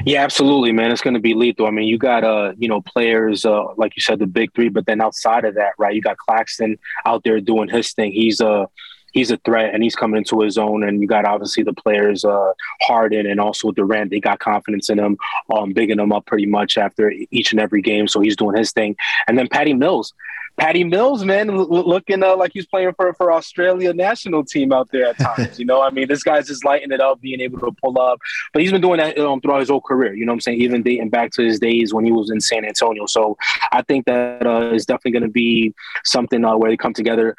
Yeah, 0.05 0.23
absolutely, 0.23 0.73
man. 0.73 0.91
It's 0.91 1.01
going 1.01 1.15
to 1.15 1.21
be 1.21 1.35
lethal. 1.35 1.67
I 1.67 1.71
mean, 1.71 1.89
you 1.89 1.99
got 1.99 2.25
uh, 2.25 2.53
you 2.59 2.69
know, 2.69 2.81
players 2.81 3.45
uh, 3.45 3.75
like 3.77 3.97
you 3.97 4.03
said, 4.03 4.19
the 4.19 4.27
big 4.27 4.55
three, 4.55 4.69
but 4.69 4.87
then 4.87 5.01
outside 5.01 5.45
of 5.45 5.55
that, 5.55 5.73
right, 5.79 5.95
you 5.95 6.01
got 6.01 6.17
Claxton 6.19 6.79
out 7.05 7.25
there 7.25 7.41
doing 7.41 7.69
his 7.69 7.93
thing. 7.93 8.13
He's 8.13 8.41
a 8.41 8.49
uh, 8.49 8.67
he's 9.15 9.31
a 9.31 9.39
threat 9.39 9.73
and 9.73 9.83
he's 9.83 9.97
coming 9.97 10.19
into 10.19 10.41
his 10.41 10.59
own. 10.59 10.83
And 10.83 11.01
you 11.01 11.07
got 11.07 11.25
obviously 11.25 11.63
the 11.63 11.73
players, 11.73 12.25
uh, 12.25 12.53
Harden 12.83 13.27
and 13.27 13.41
also 13.41 13.71
Durant. 13.71 14.11
They 14.11 14.21
got 14.21 14.41
confidence 14.41 14.91
in 14.91 14.99
him, 14.99 15.17
um, 15.55 15.73
bigging 15.73 16.01
him 16.01 16.13
up 16.13 16.27
pretty 16.27 16.47
much 16.47 16.77
after 16.77 17.11
each 17.31 17.53
and 17.53 17.61
every 17.61 17.81
game. 17.81 18.07
So 18.09 18.21
he's 18.21 18.37
doing 18.37 18.57
his 18.57 18.73
thing. 18.73 18.97
And 19.27 19.39
then 19.39 19.49
Patty 19.49 19.73
Mills. 19.73 20.13
Patty 20.57 20.85
Mills, 20.85 21.25
man, 21.25 21.51
l- 21.51 21.67
looking 21.69 22.23
uh, 22.23 22.37
like 22.37 22.53
he's 22.55 22.67
playing 22.67 22.93
for 22.95 23.13
for 23.15 23.33
Australia 23.33 23.93
national 23.93 24.45
team 24.45 24.73
out 24.73 24.89
there 24.91 25.07
at 25.07 25.19
times. 25.19 25.59
you 25.59 25.65
know, 25.65 25.83
I 25.83 25.91
mean, 25.91 26.09
this 26.09 26.23
guy's 26.23 26.47
just 26.47 26.65
lighting 26.65 26.93
it 26.93 27.01
up, 27.01 27.21
being 27.21 27.41
able 27.41 27.59
to 27.61 27.73
pull 27.83 27.99
up. 28.01 28.21
But 28.53 28.63
he's 28.63 28.71
been 28.71 28.81
doing 28.81 28.99
that 28.99 29.19
um, 29.19 29.41
throughout 29.41 29.61
his 29.61 29.69
whole 29.69 29.81
career. 29.81 30.15
You 30.15 30.25
know, 30.25 30.33
what 30.33 30.37
I'm 30.37 30.41
saying 30.41 30.61
even 30.61 30.83
dating 30.83 31.11
back 31.11 31.33
to 31.33 31.43
his 31.43 31.59
days 31.59 31.93
when 31.93 32.05
he 32.05 32.13
was 32.13 32.31
in 32.31 32.41
San 32.41 32.65
Antonio. 32.65 33.07
So 33.07 33.37
I 33.73 33.83
think 33.83 34.07
that 34.07 34.47
uh, 34.47 34.73
is 34.73 34.87
definitely 34.87 35.13
going 35.13 35.23
to 35.25 35.29
be 35.29 35.75
something 36.05 36.45
uh, 36.45 36.57
where 36.57 36.71
they 36.71 36.77
come 36.77 36.95
together 36.95 37.35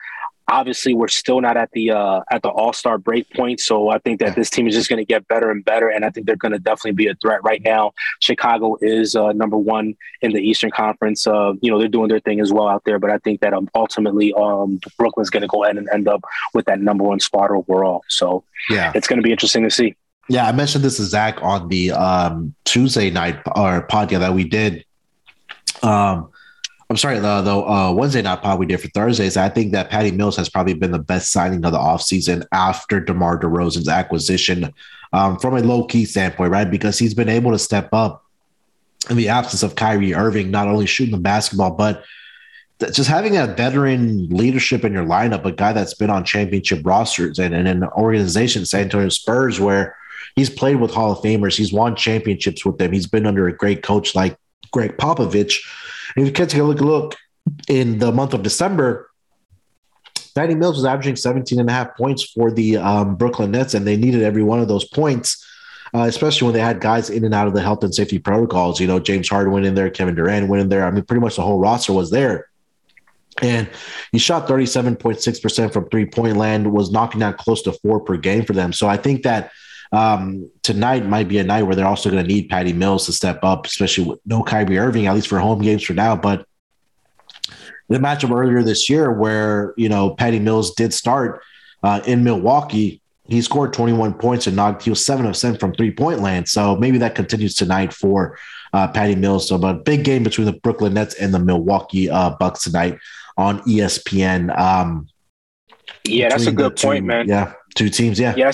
obviously 0.47 0.93
we're 0.93 1.07
still 1.07 1.41
not 1.41 1.57
at 1.57 1.71
the 1.71 1.91
uh, 1.91 2.21
at 2.29 2.41
the 2.43 2.49
All 2.49 2.73
Star 2.73 2.97
break 2.97 3.29
point, 3.31 3.59
so 3.59 3.89
I 3.89 3.99
think 3.99 4.19
that 4.19 4.35
this 4.35 4.49
team 4.49 4.67
is 4.67 4.75
just 4.75 4.89
going 4.89 4.97
to 4.97 5.05
get 5.05 5.27
better 5.27 5.49
and 5.51 5.63
better, 5.63 5.89
and 5.89 6.05
I 6.05 6.09
think 6.09 6.27
they're 6.27 6.35
going 6.35 6.51
to 6.51 6.59
definitely 6.59 6.93
be 6.93 7.07
a 7.07 7.15
threat. 7.15 7.43
Right 7.43 7.61
now, 7.63 7.93
Chicago 8.19 8.77
is 8.81 9.15
uh, 9.15 9.31
number 9.33 9.57
one 9.57 9.95
in 10.21 10.33
the 10.33 10.39
Eastern 10.39 10.71
Conference. 10.71 11.25
Uh, 11.25 11.53
you 11.61 11.71
know 11.71 11.79
they're 11.79 11.87
doing 11.87 12.09
their 12.09 12.19
thing 12.19 12.39
as 12.39 12.51
well 12.53 12.67
out 12.67 12.83
there, 12.85 12.99
but 12.99 13.09
I 13.09 13.17
think 13.19 13.41
that 13.41 13.53
um, 13.53 13.69
ultimately 13.75 14.33
um, 14.33 14.79
Brooklyn's 14.97 15.29
going 15.29 15.41
to 15.41 15.47
go 15.47 15.63
ahead 15.63 15.77
and 15.77 15.89
end 15.93 16.07
up 16.07 16.23
with 16.53 16.65
that 16.65 16.79
number 16.79 17.03
one 17.03 17.19
spot 17.19 17.51
overall. 17.51 18.03
So 18.09 18.43
yeah, 18.69 18.91
it's 18.95 19.07
going 19.07 19.17
to 19.17 19.23
be 19.23 19.31
interesting 19.31 19.63
to 19.63 19.71
see. 19.71 19.95
Yeah, 20.27 20.47
I 20.47 20.51
mentioned 20.51 20.83
this 20.83 20.97
to 20.97 21.03
Zach 21.03 21.41
on 21.43 21.67
the 21.67 21.91
um, 21.91 22.55
Tuesday 22.65 23.11
night 23.11 23.37
or 23.55 23.87
podcast 23.87 24.19
that 24.19 24.33
we 24.33 24.43
did. 24.43 24.83
Um, 25.83 26.31
I'm 26.89 26.97
sorry, 26.97 27.19
the, 27.19 27.41
the 27.41 27.55
uh, 27.55 27.91
Wednesday 27.93 28.21
night 28.21 28.43
pod 28.43 28.59
we 28.59 28.67
did 28.67 28.79
for 28.79 28.87
Thursdays. 28.89 29.37
I 29.37 29.49
think 29.49 29.71
that 29.71 29.89
Patty 29.89 30.11
Mills 30.11 30.37
has 30.37 30.49
probably 30.49 30.75
been 30.75 30.91
the 30.91 30.99
best 30.99 31.31
signing 31.31 31.65
of 31.65 31.71
the 31.71 31.79
offseason 31.79 32.45
after 32.51 32.99
DeMar 32.99 33.39
DeRozan's 33.39 33.89
acquisition 33.89 34.71
um, 35.11 35.39
from 35.39 35.55
a 35.55 35.61
low 35.61 35.85
key 35.85 36.05
standpoint, 36.05 36.51
right? 36.51 36.69
Because 36.69 36.99
he's 36.99 37.15
been 37.15 37.29
able 37.29 37.51
to 37.51 37.59
step 37.59 37.89
up 37.91 38.23
in 39.09 39.17
the 39.17 39.29
absence 39.29 39.63
of 39.63 39.75
Kyrie 39.75 40.13
Irving, 40.13 40.51
not 40.51 40.67
only 40.67 40.85
shooting 40.85 41.15
the 41.15 41.21
basketball, 41.21 41.71
but 41.71 42.03
just 42.91 43.09
having 43.09 43.37
a 43.37 43.47
veteran 43.47 44.27
leadership 44.29 44.83
in 44.83 44.93
your 44.93 45.05
lineup, 45.05 45.45
a 45.45 45.51
guy 45.51 45.73
that's 45.73 45.93
been 45.93 46.09
on 46.09 46.23
championship 46.23 46.81
rosters 46.83 47.39
and, 47.39 47.55
and 47.55 47.67
an 47.67 47.83
organization, 47.83 48.65
San 48.65 48.81
Antonio 48.81 49.09
Spurs, 49.09 49.59
where 49.59 49.95
he's 50.35 50.49
played 50.49 50.75
with 50.75 50.91
Hall 50.91 51.13
of 51.13 51.19
Famers, 51.19 51.55
he's 51.55 51.71
won 51.71 51.95
championships 51.95 52.65
with 52.65 52.77
them, 52.77 52.91
he's 52.91 53.07
been 53.07 53.25
under 53.25 53.47
a 53.47 53.55
great 53.55 53.81
coach 53.81 54.13
like 54.13 54.37
Gregg 54.71 54.97
Popovich 54.97 55.65
if 56.15 56.25
you 56.25 56.31
take 56.31 56.53
a 56.55 56.63
look, 56.63 56.81
look 56.81 57.15
in 57.67 57.99
the 57.99 58.11
month 58.11 58.33
of 58.33 58.43
December, 58.43 59.09
Patty 60.35 60.55
Mills 60.55 60.75
was 60.75 60.85
averaging 60.85 61.15
17 61.15 61.59
and 61.59 61.69
a 61.69 61.73
half 61.73 61.95
points 61.95 62.23
for 62.23 62.51
the 62.51 62.77
um, 62.77 63.15
Brooklyn 63.15 63.51
Nets, 63.51 63.73
and 63.73 63.87
they 63.87 63.95
needed 63.95 64.21
every 64.21 64.43
one 64.43 64.59
of 64.59 64.67
those 64.67 64.83
points, 64.83 65.45
uh, 65.93 66.01
especially 66.01 66.45
when 66.45 66.53
they 66.53 66.61
had 66.61 66.81
guys 66.81 67.09
in 67.09 67.23
and 67.23 67.33
out 67.33 67.47
of 67.47 67.53
the 67.53 67.61
health 67.61 67.83
and 67.83 67.95
safety 67.95 68.19
protocols. 68.19 68.79
You 68.79 68.87
know, 68.87 68.99
James 68.99 69.29
Harden 69.29 69.53
went 69.53 69.65
in 69.65 69.75
there, 69.75 69.89
Kevin 69.89 70.15
Durant 70.15 70.49
went 70.49 70.61
in 70.61 70.69
there. 70.69 70.85
I 70.85 70.91
mean, 70.91 71.05
pretty 71.05 71.21
much 71.21 71.37
the 71.37 71.41
whole 71.41 71.59
roster 71.59 71.93
was 71.93 72.11
there. 72.11 72.49
And 73.41 73.69
he 74.11 74.17
shot 74.17 74.47
37.6% 74.47 75.73
from 75.73 75.89
three 75.89 76.05
point 76.05 76.37
land, 76.37 76.71
was 76.71 76.91
knocking 76.91 77.23
out 77.23 77.37
close 77.37 77.61
to 77.63 77.73
four 77.73 77.99
per 77.99 78.17
game 78.17 78.45
for 78.45 78.53
them. 78.53 78.71
So 78.71 78.87
I 78.87 78.97
think 78.97 79.23
that 79.23 79.51
um, 79.95 80.51
tonight 80.61 81.05
might 81.05 81.27
be 81.27 81.37
a 81.37 81.43
night 81.43 81.63
where 81.63 81.75
they're 81.75 81.87
also 81.87 82.09
going 82.09 82.21
to 82.21 82.27
need 82.27 82.49
Patty 82.49 82.73
Mills 82.73 83.05
to 83.05 83.13
step 83.13 83.39
up, 83.43 83.65
especially 83.65 84.03
with 84.03 84.19
no 84.25 84.43
Kyrie 84.43 84.77
Irving, 84.77 85.07
at 85.07 85.15
least 85.15 85.27
for 85.27 85.39
home 85.39 85.61
games 85.61 85.83
for 85.83 85.93
now. 85.93 86.15
But 86.15 86.45
the 87.87 87.97
matchup 87.97 88.35
earlier 88.35 88.61
this 88.61 88.89
year 88.89 89.11
where, 89.11 89.73
you 89.77 89.87
know, 89.87 90.13
Patty 90.15 90.39
Mills 90.39 90.73
did 90.73 90.93
start 90.93 91.41
uh, 91.81 92.01
in 92.05 92.23
Milwaukee, 92.23 93.01
he 93.27 93.41
scored 93.41 93.73
21 93.73 94.15
points 94.15 94.47
and 94.47 94.55
knocked, 94.55 94.83
he 94.83 94.89
was 94.89 95.03
seven 95.03 95.25
of 95.25 95.37
seven 95.37 95.57
from 95.59 95.73
three 95.73 95.91
point 95.91 96.19
land. 96.19 96.49
So 96.49 96.75
maybe 96.75 96.97
that 96.97 97.15
continues 97.15 97.55
tonight 97.55 97.93
for 97.93 98.37
uh, 98.73 98.89
Patty 98.89 99.15
Mills. 99.15 99.47
So, 99.47 99.57
but 99.57 99.85
big 99.85 100.03
game 100.03 100.23
between 100.23 100.45
the 100.45 100.53
Brooklyn 100.53 100.93
Nets 100.93 101.15
and 101.15 101.33
the 101.33 101.39
Milwaukee 101.39 102.09
uh, 102.09 102.31
Bucks 102.39 102.63
tonight 102.63 102.97
on 103.37 103.61
ESPN. 103.61 104.55
Um, 104.57 105.07
yeah, 106.03 106.29
that's 106.29 106.47
a 106.47 106.51
good 106.51 106.75
two, 106.75 106.87
point, 106.87 107.05
man. 107.05 107.27
Yeah, 107.27 107.53
two 107.75 107.89
teams. 107.89 108.19
Yeah, 108.19 108.33
yeah, 108.35 108.51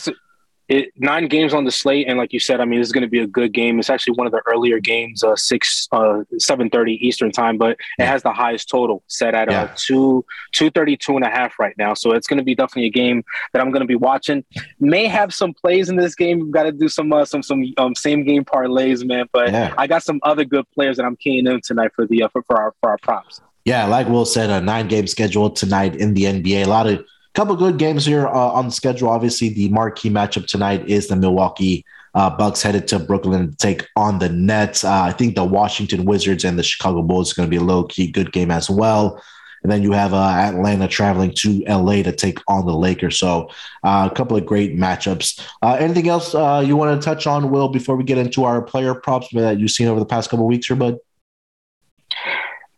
it, 0.71 0.93
nine 0.95 1.27
games 1.27 1.53
on 1.53 1.65
the 1.65 1.71
slate, 1.71 2.07
and 2.07 2.17
like 2.17 2.31
you 2.31 2.39
said, 2.39 2.61
I 2.61 2.65
mean, 2.65 2.79
this 2.79 2.87
is 2.87 2.93
going 2.93 3.01
to 3.01 3.09
be 3.09 3.19
a 3.19 3.27
good 3.27 3.51
game. 3.51 3.77
It's 3.77 3.89
actually 3.89 4.13
one 4.13 4.25
of 4.25 4.31
the 4.31 4.41
earlier 4.47 4.79
games, 4.79 5.21
uh, 5.21 5.35
six 5.35 5.89
uh, 5.91 6.23
seven 6.37 6.69
thirty 6.69 6.93
Eastern 7.05 7.29
time, 7.29 7.57
but 7.57 7.77
it 7.99 8.05
has 8.05 8.23
the 8.23 8.31
highest 8.31 8.69
total 8.69 9.03
set 9.07 9.35
at 9.35 9.49
uh, 9.49 9.51
yeah. 9.51 9.61
uh, 9.63 9.75
two 9.75 10.23
two 10.53 10.69
thirty 10.69 10.95
two 10.95 11.17
and 11.17 11.25
a 11.25 11.29
half 11.29 11.59
right 11.59 11.77
now. 11.77 11.93
So 11.93 12.13
it's 12.13 12.25
going 12.25 12.37
to 12.37 12.43
be 12.43 12.55
definitely 12.55 12.85
a 12.85 12.91
game 12.91 13.21
that 13.51 13.61
I'm 13.61 13.71
going 13.71 13.81
to 13.81 13.87
be 13.87 13.97
watching. 13.97 14.45
May 14.79 15.07
have 15.07 15.33
some 15.33 15.53
plays 15.53 15.89
in 15.89 15.97
this 15.97 16.15
game. 16.15 16.39
We've 16.39 16.51
got 16.51 16.63
to 16.63 16.71
do 16.71 16.87
some 16.87 17.11
uh, 17.11 17.25
some 17.25 17.43
some 17.43 17.65
um, 17.77 17.93
same 17.93 18.23
game 18.23 18.45
parlays, 18.45 19.05
man. 19.05 19.25
But 19.33 19.51
yeah. 19.51 19.73
I 19.77 19.87
got 19.87 20.03
some 20.03 20.21
other 20.23 20.45
good 20.45 20.65
players 20.71 20.95
that 20.95 21.05
I'm 21.05 21.17
keying 21.17 21.47
in 21.47 21.59
tonight 21.61 21.91
for 21.95 22.07
the 22.07 22.23
uh, 22.23 22.29
for, 22.29 22.43
for 22.43 22.57
our 22.57 22.73
for 22.79 22.91
our 22.91 22.97
props. 22.99 23.41
Yeah, 23.65 23.87
like 23.87 24.07
Wil 24.07 24.25
said, 24.25 24.49
a 24.49 24.61
nine 24.61 24.87
game 24.87 25.05
schedule 25.05 25.49
tonight 25.49 25.97
in 25.97 26.13
the 26.13 26.23
NBA. 26.23 26.65
A 26.65 26.69
lot 26.69 26.87
of 26.87 27.05
couple 27.33 27.55
good 27.55 27.77
games 27.77 28.05
here 28.05 28.27
uh, 28.27 28.31
on 28.31 28.65
the 28.65 28.71
schedule. 28.71 29.09
Obviously, 29.09 29.49
the 29.49 29.69
marquee 29.69 30.09
matchup 30.09 30.47
tonight 30.47 30.87
is 30.87 31.07
the 31.07 31.15
Milwaukee 31.15 31.85
uh, 32.13 32.29
Bucks 32.29 32.61
headed 32.61 32.87
to 32.89 32.99
Brooklyn 32.99 33.51
to 33.51 33.57
take 33.57 33.87
on 33.95 34.19
the 34.19 34.29
Nets. 34.29 34.83
Uh, 34.83 35.03
I 35.03 35.11
think 35.11 35.35
the 35.35 35.45
Washington 35.45 36.05
Wizards 36.05 36.43
and 36.43 36.59
the 36.59 36.63
Chicago 36.63 37.01
Bulls 37.01 37.29
is 37.29 37.33
going 37.33 37.47
to 37.47 37.49
be 37.49 37.57
a 37.57 37.65
low 37.65 37.85
key 37.85 38.11
good 38.11 38.33
game 38.33 38.51
as 38.51 38.69
well. 38.69 39.21
And 39.63 39.71
then 39.71 39.83
you 39.83 39.91
have 39.91 40.13
uh, 40.13 40.17
Atlanta 40.17 40.87
traveling 40.87 41.33
to 41.37 41.63
LA 41.67 42.01
to 42.01 42.11
take 42.11 42.39
on 42.47 42.65
the 42.65 42.73
Lakers. 42.73 43.19
So 43.19 43.49
uh, 43.83 44.09
a 44.11 44.15
couple 44.15 44.35
of 44.35 44.45
great 44.45 44.75
matchups. 44.75 45.39
Uh, 45.61 45.77
anything 45.79 46.09
else 46.09 46.33
you 46.33 46.75
want 46.75 46.99
to 46.99 47.05
touch 47.05 47.27
on, 47.27 47.51
Wil, 47.51 47.69
before 47.69 47.95
we 47.95 48.03
get 48.03 48.17
into 48.17 48.43
our 48.43 48.61
player 48.61 48.95
props 48.95 49.27
that 49.33 49.59
you've 49.59 49.71
seen 49.71 49.87
over 49.87 49.99
the 49.99 50.05
past 50.05 50.31
couple 50.31 50.47
weeks 50.47 50.67
here, 50.67 50.75
bud? 50.75 50.97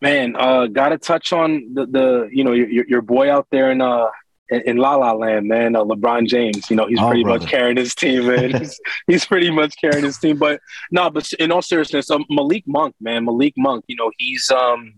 Man, 0.01 0.33
got 0.73 0.89
to 0.89 0.97
touch 0.97 1.31
on 1.31 1.73
the, 1.73 1.85
the 1.85 2.29
you 2.33 2.43
know 2.43 2.51
your, 2.51 2.85
your 2.85 3.01
boy 3.01 3.31
out 3.31 3.47
there 3.49 3.71
in 3.71 3.81
in, 4.49 4.77
La 4.77 4.95
La 4.95 5.13
Land, 5.13 5.47
man, 5.47 5.75
uh, 5.75 5.83
LeBron 5.83 6.27
James. 6.27 6.69
You 6.69 6.75
know, 6.75 6.87
he's 6.87 6.99
oh, 6.99 7.07
pretty 7.07 7.23
brother. 7.23 7.39
much 7.39 7.49
carrying 7.49 7.77
his 7.77 7.95
team, 7.95 8.27
man. 8.27 8.51
he's, 8.59 8.79
he's 9.07 9.25
pretty 9.25 9.49
much 9.49 9.75
carrying 9.79 10.03
his 10.03 10.17
team. 10.17 10.37
But 10.37 10.59
no, 10.91 11.09
but 11.09 11.31
in 11.33 11.51
all 11.51 11.61
seriousness, 11.61 12.09
um, 12.09 12.25
Malik 12.29 12.63
Monk, 12.67 12.95
man, 12.99 13.25
Malik 13.25 13.53
Monk. 13.57 13.85
You 13.87 13.95
know, 13.95 14.11
he's 14.17 14.49
um 14.51 14.95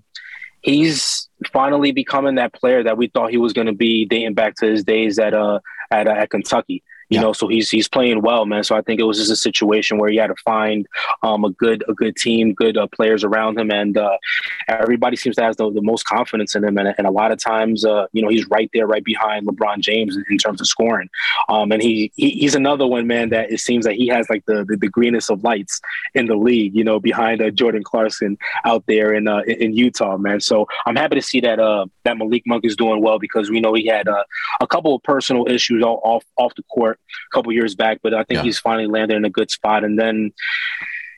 he's 0.61 1.29
finally 1.53 1.91
becoming 1.91 2.35
that 2.35 2.53
player 2.53 2.83
that 2.83 2.97
we 2.97 3.07
thought 3.07 3.31
he 3.31 3.37
was 3.37 3.53
going 3.53 3.67
to 3.67 3.73
be, 3.73 4.05
dating 4.05 4.33
back 4.33 4.55
to 4.55 4.65
his 4.65 4.83
days 4.83 5.19
at 5.19 5.33
uh 5.33 5.59
at 5.91 6.07
uh, 6.07 6.11
at 6.11 6.29
Kentucky. 6.29 6.83
You 7.09 7.15
yeah. 7.15 7.21
know, 7.21 7.33
so 7.33 7.47
he's 7.47 7.69
he's 7.69 7.88
playing 7.88 8.21
well, 8.21 8.45
man. 8.45 8.63
So 8.63 8.75
I 8.75 8.81
think 8.81 9.00
it 9.00 9.03
was 9.03 9.19
just 9.19 9.31
a 9.31 9.35
situation 9.35 10.00
where 10.00 10.09
he 10.09 10.17
had 10.17 10.27
to 10.27 10.35
find 10.43 10.88
um, 11.21 11.45
a 11.45 11.51
good 11.51 11.83
a 11.88 11.93
good 11.93 12.15
team, 12.15 12.53
good 12.53 12.77
uh, 12.77 12.88
players 12.88 13.24
around 13.24 13.59
him, 13.59 13.69
and 13.69 13.95
uh, 13.97 14.17
everybody 14.67 15.15
seems 15.15 15.35
to 15.35 15.43
have 15.43 15.55
the, 15.57 15.71
the 15.71 15.81
most 15.81 16.03
confidence 16.05 16.55
in 16.55 16.63
him. 16.63 16.77
And, 16.77 16.95
and 16.97 17.05
a 17.05 17.12
lot 17.12 17.31
of 17.31 17.39
times, 17.39 17.85
uh, 17.85 18.07
you 18.12 18.21
know, 18.21 18.29
he's 18.29 18.47
right 18.47 18.69
there, 18.74 18.88
right 18.88 19.03
behind 19.03 19.47
LeBron 19.47 19.79
James 19.79 20.15
in, 20.15 20.24
in 20.29 20.38
terms 20.38 20.62
of 20.62 20.67
scoring. 20.67 21.09
Um, 21.47 21.71
and 21.71 21.81
he, 21.81 22.12
he, 22.15 22.31
he's 22.31 22.55
another 22.55 22.88
one, 22.88 23.05
man. 23.05 23.29
That 23.29 23.51
it 23.51 23.59
seems 23.59 23.85
that 23.85 23.93
he 23.93 24.07
has 24.07 24.27
like 24.29 24.43
the, 24.45 24.65
the, 24.67 24.77
the 24.77 24.89
greenest 24.89 25.29
of 25.29 25.43
lights 25.43 25.79
in 26.15 26.25
the 26.25 26.35
league. 26.35 26.75
You 26.75 26.83
know, 26.83 27.00
behind 27.00 27.41
uh, 27.41 27.51
Jordan 27.51 27.83
Clarkson 27.83 28.38
out 28.63 28.83
there 28.88 29.13
in 29.13 29.27
uh, 29.27 29.41
in 29.41 29.74
Utah, 29.74 30.17
man. 30.17 30.41
So 30.41 30.67
I'm 30.88 30.95
happy 30.95 31.15
to 31.15 31.21
see 31.21 31.39
that 31.41 31.59
uh, 31.59 31.85
that 32.03 32.17
Malik 32.17 32.43
Monk 32.47 32.65
is 32.65 32.75
doing 32.75 33.01
well 33.01 33.19
because 33.19 33.51
we 33.51 33.59
know 33.59 33.74
he 33.74 33.85
had 33.85 34.07
a 34.07 34.67
couple 34.67 34.95
of 34.95 35.03
personal 35.03 35.47
issues 35.47 35.83
off 35.83 36.25
off 36.38 36.55
the 36.55 36.63
court 36.63 36.94
a 36.95 37.35
couple 37.35 37.51
years 37.51 37.75
back, 37.75 37.99
but 38.03 38.13
I 38.13 38.23
think 38.23 38.37
yeah. 38.37 38.43
he's 38.43 38.59
finally 38.59 38.87
landed 38.87 39.17
in 39.17 39.25
a 39.25 39.29
good 39.29 39.51
spot. 39.51 39.83
And 39.83 39.99
then, 39.99 40.31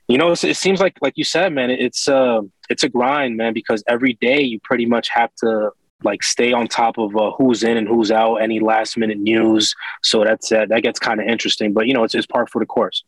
you 0.07 0.17
know, 0.17 0.31
it 0.31 0.57
seems 0.57 0.79
like, 0.79 0.97
like 1.01 1.13
you 1.15 1.23
said, 1.23 1.53
man, 1.53 1.69
it's 1.69 2.07
uh, 2.07 2.41
it's 2.69 2.83
a 2.83 2.89
grind, 2.89 3.37
man, 3.37 3.53
because 3.53 3.83
every 3.87 4.13
day 4.13 4.41
you 4.41 4.59
pretty 4.63 4.85
much 4.85 5.09
have 5.09 5.33
to 5.35 5.71
like 6.03 6.23
stay 6.23 6.53
on 6.53 6.67
top 6.67 6.97
of 6.97 7.15
uh, 7.15 7.31
who's 7.37 7.63
in 7.63 7.77
and 7.77 7.87
who's 7.87 8.11
out, 8.11 8.35
any 8.35 8.59
last 8.59 8.97
minute 8.97 9.17
news. 9.17 9.73
So 10.03 10.23
that's 10.23 10.51
uh, 10.51 10.65
that 10.69 10.83
gets 10.83 10.99
kind 10.99 11.19
of 11.19 11.27
interesting, 11.27 11.73
but 11.73 11.87
you 11.87 11.93
know, 11.93 12.03
it's, 12.03 12.15
it's 12.15 12.27
part 12.27 12.49
for 12.49 12.59
the 12.59 12.65
course. 12.65 13.03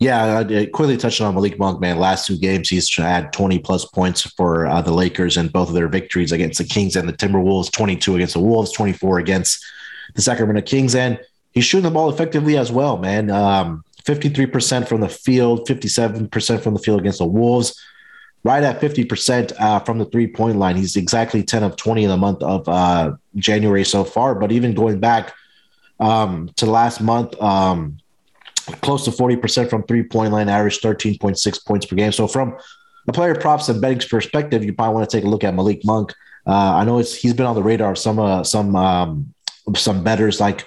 Yeah, 0.00 0.38
I 0.38 0.64
quickly 0.64 0.96
touching 0.96 1.26
on 1.26 1.34
Malik 1.34 1.58
Monk, 1.58 1.78
man. 1.78 1.98
Last 1.98 2.26
two 2.26 2.38
games, 2.38 2.70
he's 2.70 2.92
had 2.96 3.34
20 3.34 3.58
plus 3.58 3.84
points 3.84 4.22
for 4.22 4.66
uh, 4.66 4.80
the 4.80 4.92
Lakers 4.92 5.36
and 5.36 5.52
both 5.52 5.68
of 5.68 5.74
their 5.74 5.88
victories 5.88 6.32
against 6.32 6.56
the 6.56 6.64
Kings 6.64 6.96
and 6.96 7.06
the 7.06 7.12
Timberwolves, 7.12 7.70
22 7.70 8.14
against 8.14 8.32
the 8.32 8.40
Wolves, 8.40 8.72
24 8.72 9.18
against 9.18 9.62
the 10.14 10.22
Sacramento 10.22 10.62
Kings. 10.62 10.94
And 10.94 11.20
he's 11.52 11.64
shooting 11.64 11.84
the 11.84 11.90
ball 11.90 12.10
effectively 12.10 12.56
as 12.56 12.70
well, 12.70 12.96
man. 12.96 13.30
Um, 13.30 13.84
53% 14.04 14.88
from 14.88 15.00
the 15.00 15.08
field, 15.08 15.68
57% 15.68 16.60
from 16.62 16.74
the 16.74 16.80
field 16.80 17.00
against 17.00 17.18
the 17.18 17.26
Wolves, 17.26 17.80
right 18.44 18.62
at 18.62 18.80
50% 18.80 19.52
uh, 19.58 19.80
from 19.80 19.98
the 19.98 20.06
three 20.06 20.26
point 20.26 20.58
line. 20.58 20.76
He's 20.76 20.96
exactly 20.96 21.42
10 21.42 21.62
of 21.62 21.76
20 21.76 22.04
in 22.04 22.10
the 22.10 22.16
month 22.16 22.42
of 22.42 22.68
uh, 22.68 23.12
January 23.36 23.84
so 23.84 24.04
far. 24.04 24.34
But 24.34 24.52
even 24.52 24.74
going 24.74 25.00
back 25.00 25.34
um, 25.98 26.50
to 26.56 26.66
last 26.66 27.00
month, 27.00 27.40
um, 27.42 27.98
close 28.80 29.04
to 29.04 29.10
40% 29.10 29.68
from 29.68 29.82
three 29.84 30.02
point 30.02 30.32
line, 30.32 30.48
average 30.48 30.80
13.6 30.80 31.66
points 31.66 31.86
per 31.86 31.96
game. 31.96 32.12
So, 32.12 32.26
from 32.26 32.56
a 33.08 33.12
player 33.12 33.34
props 33.34 33.68
and 33.68 33.80
betting's 33.80 34.06
perspective, 34.06 34.64
you 34.64 34.72
probably 34.72 34.94
want 34.94 35.10
to 35.10 35.16
take 35.16 35.24
a 35.24 35.28
look 35.28 35.44
at 35.44 35.54
Malik 35.54 35.84
Monk. 35.84 36.12
Uh, 36.46 36.74
I 36.76 36.84
know 36.84 36.98
it's 36.98 37.14
he's 37.14 37.34
been 37.34 37.46
on 37.46 37.54
the 37.54 37.62
radar 37.62 37.92
of 37.92 37.98
some 37.98 38.18
uh, 38.18 38.44
some 38.44 38.74
um, 38.76 39.34
some 39.74 40.02
bettors 40.02 40.40
like 40.40 40.64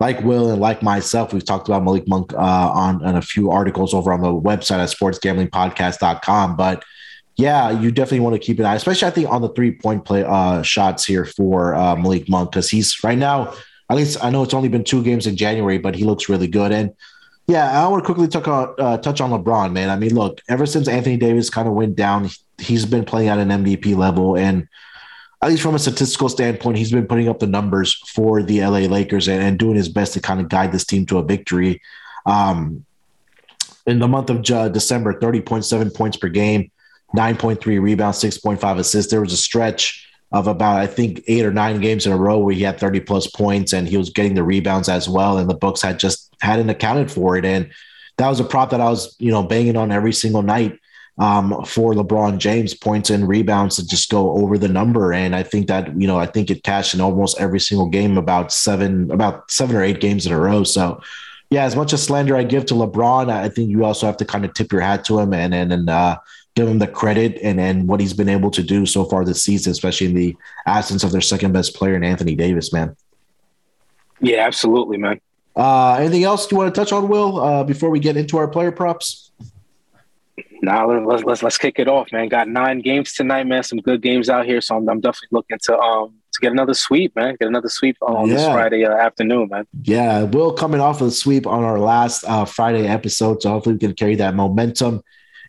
like 0.00 0.22
Wil 0.22 0.50
and 0.50 0.60
like 0.60 0.82
myself, 0.82 1.32
we've 1.32 1.44
talked 1.44 1.68
about 1.68 1.82
Malik 1.82 2.06
Monk 2.06 2.32
uh, 2.34 2.36
on, 2.36 3.04
on 3.04 3.16
a 3.16 3.22
few 3.22 3.50
articles 3.50 3.94
over 3.94 4.12
on 4.12 4.20
the 4.20 4.28
website 4.28 4.78
at 4.78 4.90
sportsgamblingpodcast.com. 4.90 6.56
But 6.56 6.84
yeah, 7.36 7.70
you 7.70 7.90
definitely 7.90 8.20
want 8.20 8.34
to 8.34 8.40
keep 8.40 8.58
an 8.58 8.66
eye, 8.66 8.74
especially 8.74 9.08
I 9.08 9.10
think 9.10 9.28
on 9.28 9.42
the 9.42 9.48
three 9.50 9.72
point 9.72 10.04
play 10.04 10.24
uh, 10.24 10.62
shots 10.62 11.04
here 11.04 11.24
for 11.24 11.74
uh, 11.74 11.96
Malik 11.96 12.28
Monk 12.28 12.52
because 12.52 12.68
he's 12.68 13.02
right 13.02 13.18
now. 13.18 13.54
At 13.90 13.96
least 13.96 14.22
I 14.22 14.30
know 14.30 14.42
it's 14.42 14.54
only 14.54 14.68
been 14.68 14.84
two 14.84 15.02
games 15.02 15.26
in 15.26 15.36
January, 15.36 15.78
but 15.78 15.94
he 15.94 16.04
looks 16.04 16.28
really 16.28 16.48
good. 16.48 16.72
And 16.72 16.94
yeah, 17.46 17.82
I 17.82 17.88
want 17.88 18.04
to 18.04 18.12
quickly 18.12 18.28
on, 18.52 18.74
uh, 18.78 18.98
touch 18.98 19.22
on 19.22 19.30
LeBron, 19.30 19.72
man. 19.72 19.88
I 19.88 19.96
mean, 19.96 20.14
look, 20.14 20.42
ever 20.48 20.66
since 20.66 20.86
Anthony 20.86 21.16
Davis 21.16 21.48
kind 21.48 21.66
of 21.66 21.74
went 21.74 21.96
down, 21.96 22.28
he's 22.58 22.84
been 22.84 23.06
playing 23.06 23.30
at 23.30 23.38
an 23.38 23.48
MVP 23.48 23.96
level, 23.96 24.36
and 24.36 24.68
at 25.40 25.50
least 25.50 25.62
from 25.62 25.74
a 25.74 25.78
statistical 25.78 26.28
standpoint, 26.28 26.78
he's 26.78 26.90
been 26.90 27.06
putting 27.06 27.28
up 27.28 27.38
the 27.38 27.46
numbers 27.46 27.94
for 28.08 28.42
the 28.42 28.60
LA 28.60 28.80
Lakers 28.80 29.28
and, 29.28 29.42
and 29.42 29.58
doing 29.58 29.76
his 29.76 29.88
best 29.88 30.14
to 30.14 30.20
kind 30.20 30.40
of 30.40 30.48
guide 30.48 30.72
this 30.72 30.84
team 30.84 31.06
to 31.06 31.18
a 31.18 31.22
victory. 31.22 31.80
Um, 32.26 32.84
in 33.86 34.00
the 34.00 34.08
month 34.08 34.30
of 34.30 34.42
December, 34.42 35.14
30.7 35.14 35.94
points 35.94 36.16
per 36.16 36.28
game, 36.28 36.70
9.3 37.16 37.80
rebounds, 37.80 38.18
6.5 38.18 38.78
assists. 38.78 39.10
There 39.10 39.20
was 39.20 39.32
a 39.32 39.36
stretch 39.36 40.06
of 40.32 40.46
about, 40.46 40.80
I 40.80 40.86
think, 40.86 41.22
eight 41.26 41.46
or 41.46 41.52
nine 41.52 41.80
games 41.80 42.04
in 42.04 42.12
a 42.12 42.16
row 42.16 42.38
where 42.38 42.54
he 42.54 42.62
had 42.62 42.78
30 42.78 43.00
plus 43.00 43.28
points 43.28 43.72
and 43.72 43.88
he 43.88 43.96
was 43.96 44.10
getting 44.10 44.34
the 44.34 44.42
rebounds 44.42 44.88
as 44.88 45.08
well. 45.08 45.38
And 45.38 45.48
the 45.48 45.54
books 45.54 45.80
had 45.80 45.98
just 45.98 46.34
hadn't 46.42 46.68
accounted 46.68 47.10
for 47.10 47.36
it. 47.36 47.46
And 47.46 47.70
that 48.18 48.28
was 48.28 48.40
a 48.40 48.44
prop 48.44 48.70
that 48.70 48.80
I 48.80 48.90
was, 48.90 49.16
you 49.18 49.30
know, 49.30 49.42
banging 49.42 49.76
on 49.76 49.90
every 49.90 50.12
single 50.12 50.42
night 50.42 50.78
um, 51.18 51.64
for 51.64 51.94
LeBron 51.94 52.38
James 52.38 52.74
points 52.74 53.10
and 53.10 53.26
rebounds 53.26 53.76
to 53.76 53.86
just 53.86 54.10
go 54.10 54.32
over 54.32 54.56
the 54.56 54.68
number. 54.68 55.12
And 55.12 55.34
I 55.34 55.42
think 55.42 55.66
that, 55.66 56.00
you 56.00 56.06
know, 56.06 56.18
I 56.18 56.26
think 56.26 56.50
it 56.50 56.62
cashed 56.62 56.94
in 56.94 57.00
almost 57.00 57.40
every 57.40 57.60
single 57.60 57.88
game 57.88 58.16
about 58.16 58.52
seven, 58.52 59.10
about 59.10 59.50
seven 59.50 59.76
or 59.76 59.82
eight 59.82 60.00
games 60.00 60.26
in 60.26 60.32
a 60.32 60.38
row. 60.38 60.62
So, 60.62 61.00
yeah, 61.50 61.64
as 61.64 61.74
much 61.74 61.92
as 61.92 62.02
slander 62.02 62.36
I 62.36 62.44
give 62.44 62.66
to 62.66 62.74
LeBron, 62.74 63.30
I 63.30 63.48
think 63.48 63.70
you 63.70 63.84
also 63.84 64.06
have 64.06 64.18
to 64.18 64.24
kind 64.24 64.44
of 64.44 64.54
tip 64.54 64.70
your 64.70 64.82
hat 64.82 65.04
to 65.06 65.18
him 65.18 65.32
and 65.32 65.54
and, 65.54 65.72
and 65.72 65.88
uh, 65.90 66.18
give 66.54 66.68
him 66.68 66.78
the 66.78 66.86
credit 66.86 67.38
and 67.42 67.58
and 67.58 67.88
what 67.88 68.00
he's 68.00 68.12
been 68.12 68.28
able 68.28 68.50
to 68.50 68.62
do 68.62 68.84
so 68.84 69.04
far 69.04 69.24
this 69.24 69.42
season, 69.42 69.72
especially 69.72 70.08
in 70.08 70.14
the 70.14 70.36
absence 70.66 71.02
of 71.04 71.10
their 71.10 71.22
second 71.22 71.52
best 71.52 71.74
player 71.74 71.96
in 71.96 72.04
Anthony 72.04 72.34
Davis, 72.34 72.72
man. 72.72 72.94
Yeah, 74.20 74.46
absolutely, 74.46 74.98
man. 74.98 75.20
Uh, 75.56 75.94
anything 75.94 76.24
else 76.24 76.50
you 76.50 76.58
want 76.58 76.72
to 76.72 76.78
touch 76.78 76.92
on, 76.92 77.08
Wil, 77.08 77.40
uh, 77.40 77.64
before 77.64 77.90
we 77.90 77.98
get 77.98 78.16
into 78.16 78.36
our 78.36 78.46
player 78.46 78.70
props? 78.70 79.27
Nah, 80.62 80.84
let's 80.84 81.24
let's 81.24 81.42
let's 81.42 81.58
kick 81.58 81.78
it 81.78 81.88
off, 81.88 82.10
man. 82.12 82.28
Got 82.28 82.48
nine 82.48 82.80
games 82.80 83.12
tonight, 83.12 83.46
man. 83.46 83.62
Some 83.62 83.78
good 83.78 84.02
games 84.02 84.28
out 84.28 84.44
here, 84.44 84.60
so 84.60 84.76
I'm, 84.76 84.88
I'm 84.88 85.00
definitely 85.00 85.28
looking 85.32 85.58
to 85.64 85.78
um 85.78 86.14
to 86.32 86.40
get 86.40 86.52
another 86.52 86.74
sweep, 86.74 87.14
man. 87.16 87.36
Get 87.38 87.48
another 87.48 87.68
sweep 87.68 87.96
on 88.02 88.28
yeah. 88.28 88.34
this 88.34 88.44
Friday 88.46 88.84
uh, 88.84 88.92
afternoon, 88.92 89.48
man. 89.50 89.66
Yeah, 89.82 90.24
we'll 90.24 90.52
coming 90.52 90.80
off 90.80 91.00
of 91.00 91.08
the 91.08 91.12
sweep 91.12 91.46
on 91.46 91.64
our 91.64 91.78
last 91.78 92.24
uh, 92.24 92.44
Friday 92.44 92.86
episode, 92.86 93.42
so 93.42 93.50
hopefully 93.50 93.74
we 93.74 93.78
can 93.80 93.94
carry 93.94 94.16
that 94.16 94.34
momentum 94.34 95.02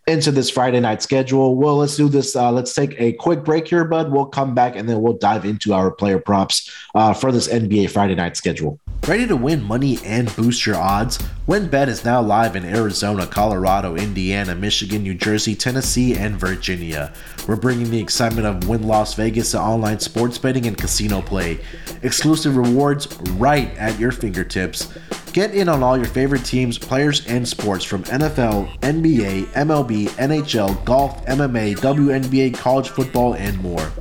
into 0.09 0.31
this 0.31 0.49
Friday 0.49 0.79
night 0.79 1.01
schedule. 1.01 1.55
Well, 1.55 1.77
let's 1.77 1.95
do 1.95 2.09
this. 2.09 2.35
Uh, 2.35 2.51
let's 2.51 2.73
take 2.73 2.99
a 2.99 3.13
quick 3.13 3.45
break 3.45 3.67
here, 3.67 3.85
bud. 3.85 4.11
We'll 4.11 4.25
come 4.25 4.53
back 4.53 4.75
and 4.75 4.89
then 4.89 5.01
we'll 5.01 5.13
dive 5.13 5.45
into 5.45 5.73
our 5.73 5.91
player 5.91 6.19
props 6.19 6.69
uh, 6.95 7.13
for 7.13 7.31
this 7.31 7.47
NBA 7.47 7.91
Friday 7.91 8.15
night 8.15 8.35
schedule. 8.35 8.79
Ready 9.07 9.25
to 9.27 9.35
win 9.35 9.63
money 9.63 9.97
and 10.03 10.35
boost 10.35 10.65
your 10.65 10.75
odds? 10.75 11.17
WynnBET 11.47 11.87
is 11.87 12.05
now 12.05 12.21
live 12.21 12.55
in 12.55 12.63
Arizona, 12.63 13.25
Colorado, 13.25 13.95
Indiana, 13.95 14.53
Michigan, 14.53 15.01
New 15.01 15.15
Jersey, 15.15 15.55
Tennessee, 15.55 16.15
and 16.15 16.35
Virginia. 16.35 17.11
We're 17.47 17.55
bringing 17.55 17.89
the 17.89 17.99
excitement 17.99 18.45
of 18.45 18.67
Wynn 18.67 18.83
Las 18.83 19.15
Vegas 19.15 19.51
to 19.51 19.59
online 19.59 19.99
sports 19.99 20.37
betting 20.37 20.67
and 20.67 20.77
casino 20.77 21.21
play. 21.21 21.59
Exclusive 22.03 22.55
rewards 22.55 23.07
right 23.31 23.75
at 23.77 23.97
your 23.97 24.11
fingertips. 24.11 24.93
Get 25.33 25.53
in 25.53 25.69
on 25.69 25.83
all 25.83 25.95
your 25.95 26.07
favorite 26.07 26.43
teams, 26.43 26.79
players, 26.79 27.25
and 27.27 27.47
sports 27.47 27.85
from 27.85 28.03
NFL, 28.05 28.79
NBA, 28.79 29.45
MLB, 29.53 30.07
NHL, 30.07 30.83
golf, 30.85 31.23
MMA, 31.25 31.77
WNBA, 31.77 32.55
college 32.55 32.89
football, 32.89 33.35
and 33.35 33.55
more. 33.59 33.91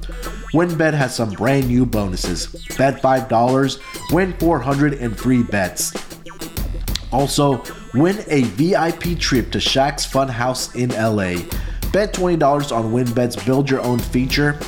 WynnBET 0.55 0.95
has 0.95 1.15
some 1.15 1.31
brand 1.31 1.69
new 1.69 1.85
bonuses. 1.85 2.47
Bet 2.79 3.03
$5, 3.03 4.13
win 4.13 4.33
400 4.39 4.95
and 4.95 5.19
free 5.19 5.43
bets. 5.43 5.93
Also, 7.13 7.63
win 7.93 8.25
a 8.29 8.43
VIP 8.43 9.19
trip 9.19 9.51
to 9.53 9.59
Shaq's 9.59 10.07
Funhouse 10.07 10.75
in 10.75 10.89
LA. 10.91 11.47
Bet 11.93 12.15
$20 12.15 12.75
on 12.75 12.93
WynnBET's 12.93 13.37
Build 13.45 13.69
Your 13.69 13.83
Own 13.83 13.99
feature 13.99 14.59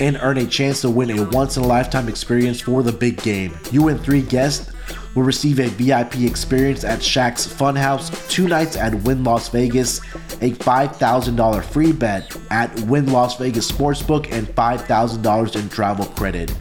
and 0.00 0.18
earn 0.20 0.38
a 0.38 0.46
chance 0.46 0.80
to 0.82 0.90
win 0.90 1.10
a 1.10 1.24
once 1.30 1.56
in 1.56 1.62
a 1.62 1.66
lifetime 1.66 2.08
experience 2.08 2.60
for 2.60 2.82
the 2.82 2.92
big 2.92 3.22
game. 3.22 3.56
You 3.70 3.88
and 3.88 4.00
three 4.00 4.22
guests 4.22 4.72
will 5.14 5.22
receive 5.22 5.60
a 5.60 5.68
VIP 5.68 6.20
experience 6.20 6.84
at 6.84 7.00
Shaq's 7.00 7.46
Funhouse, 7.46 8.10
two 8.28 8.48
nights 8.48 8.76
at 8.76 8.94
Wynn 9.02 9.24
Las 9.24 9.48
Vegas, 9.48 9.98
a 10.40 10.50
$5,000 10.50 11.64
free 11.64 11.92
bet 11.92 12.36
at 12.50 12.78
Wynn 12.80 13.06
Las 13.12 13.38
Vegas 13.38 13.70
Sportsbook, 13.70 14.30
and 14.32 14.46
$5,000 14.48 15.56
in 15.56 15.68
travel 15.68 16.06
credit. 16.06 16.52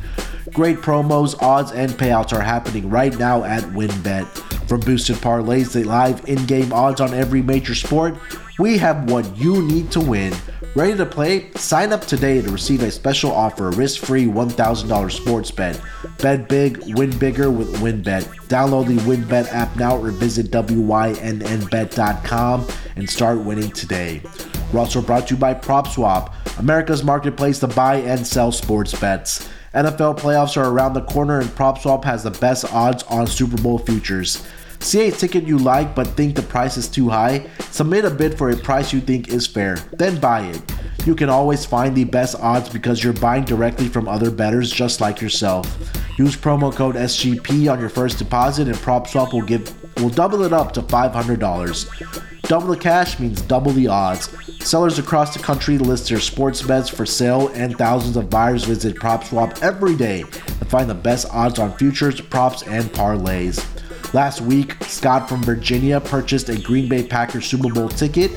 Great 0.53 0.77
promos, 0.77 1.35
odds, 1.41 1.71
and 1.71 1.91
payouts 1.93 2.31
are 2.31 2.41
happening 2.41 2.89
right 2.89 3.17
now 3.17 3.43
at 3.43 3.63
WynnBET. 3.63 4.27
From 4.67 4.79
boosted 4.81 5.15
parlays 5.17 5.71
to 5.71 5.87
live 5.87 6.27
in 6.29 6.45
game 6.45 6.71
odds 6.71 7.01
on 7.01 7.13
every 7.13 7.41
major 7.41 7.73
sport, 7.73 8.15
we 8.59 8.77
have 8.77 9.09
what 9.09 9.37
you 9.37 9.61
need 9.63 9.91
to 9.91 9.99
win. 9.99 10.33
Ready 10.75 10.95
to 10.97 11.05
play? 11.05 11.51
Sign 11.53 11.93
up 11.93 12.01
today 12.01 12.41
to 12.41 12.51
receive 12.51 12.83
a 12.83 12.91
special 12.91 13.31
offer 13.31 13.67
a 13.67 13.71
risk 13.75 14.03
free 14.03 14.25
$1,000 14.25 15.11
sports 15.11 15.51
bet. 15.51 15.79
Bet 16.19 16.49
big, 16.49 16.81
win 16.97 17.17
bigger 17.17 17.49
with 17.51 17.75
WynnBET. 17.77 18.23
Download 18.47 18.87
the 18.87 18.97
WynnBET 18.97 19.47
app 19.53 19.75
now 19.75 19.97
or 19.97 20.11
visit 20.11 20.51
WYNNBet.com 20.51 20.97
and 22.95 23.09
start 23.09 23.39
winning 23.39 23.71
today. 23.71 24.21
We're 24.71 24.79
also 24.79 25.01
brought 25.01 25.27
to 25.27 25.35
you 25.35 25.39
by 25.39 25.53
PropSwap, 25.53 26.33
America's 26.59 27.03
marketplace 27.03 27.59
to 27.59 27.67
buy 27.67 27.97
and 27.97 28.25
sell 28.25 28.51
sports 28.51 28.93
bets. 28.99 29.49
NFL 29.73 30.19
playoffs 30.19 30.57
are 30.57 30.69
around 30.69 30.93
the 30.93 31.01
corner 31.01 31.39
and 31.39 31.49
PropSwap 31.49 32.03
has 32.03 32.23
the 32.23 32.31
best 32.31 32.71
odds 32.73 33.03
on 33.03 33.25
Super 33.27 33.61
Bowl 33.61 33.79
futures. 33.79 34.45
See 34.83 35.07
a 35.07 35.11
ticket 35.11 35.45
you 35.45 35.57
like 35.57 35.95
but 35.95 36.07
think 36.07 36.35
the 36.35 36.41
price 36.41 36.75
is 36.75 36.89
too 36.89 37.07
high? 37.07 37.47
Submit 37.71 38.03
a 38.03 38.09
bid 38.09 38.37
for 38.37 38.49
a 38.49 38.57
price 38.57 38.91
you 38.91 38.99
think 38.99 39.29
is 39.29 39.47
fair, 39.47 39.77
then 39.93 40.19
buy 40.19 40.41
it. 40.41 40.61
You 41.05 41.15
can 41.15 41.29
always 41.29 41.65
find 41.65 41.95
the 41.95 42.03
best 42.03 42.35
odds 42.41 42.67
because 42.67 43.01
you're 43.01 43.13
buying 43.13 43.45
directly 43.45 43.87
from 43.87 44.09
other 44.09 44.29
bettors 44.29 44.69
just 44.69 44.99
like 44.99 45.21
yourself. 45.21 45.65
Use 46.17 46.35
promo 46.35 46.75
code 46.75 46.95
SGP 46.95 47.71
on 47.71 47.79
your 47.79 47.89
first 47.89 48.19
deposit 48.19 48.67
and 48.67 48.75
PropSwap 48.75 49.31
will 49.31 49.41
give 49.41 49.73
will 50.01 50.09
double 50.09 50.43
it 50.43 50.51
up 50.51 50.73
to 50.73 50.81
$500. 50.81 52.41
Double 52.43 52.67
the 52.67 52.77
cash 52.77 53.19
means 53.19 53.41
double 53.41 53.71
the 53.71 53.87
odds. 53.87 54.29
Sellers 54.65 54.99
across 54.99 55.33
the 55.33 55.41
country 55.41 55.77
list 55.77 56.09
their 56.09 56.19
sports 56.19 56.61
bets 56.61 56.89
for 56.89 57.05
sale, 57.05 57.47
and 57.49 57.77
thousands 57.77 58.17
of 58.17 58.29
buyers 58.29 58.65
visit 58.65 58.95
PropSwap 58.97 59.61
every 59.61 59.95
day 59.95 60.23
to 60.23 60.65
find 60.65 60.89
the 60.89 60.93
best 60.93 61.27
odds 61.31 61.57
on 61.57 61.75
futures, 61.77 62.19
props, 62.19 62.63
and 62.63 62.85
parlays. 62.85 63.65
Last 64.13 64.41
week, 64.41 64.75
Scott 64.83 65.27
from 65.27 65.41
Virginia 65.41 65.99
purchased 65.99 66.47
a 66.49 66.61
Green 66.61 66.87
Bay 66.87 67.01
Packers 67.01 67.47
Super 67.47 67.73
Bowl 67.73 67.89
ticket 67.89 68.31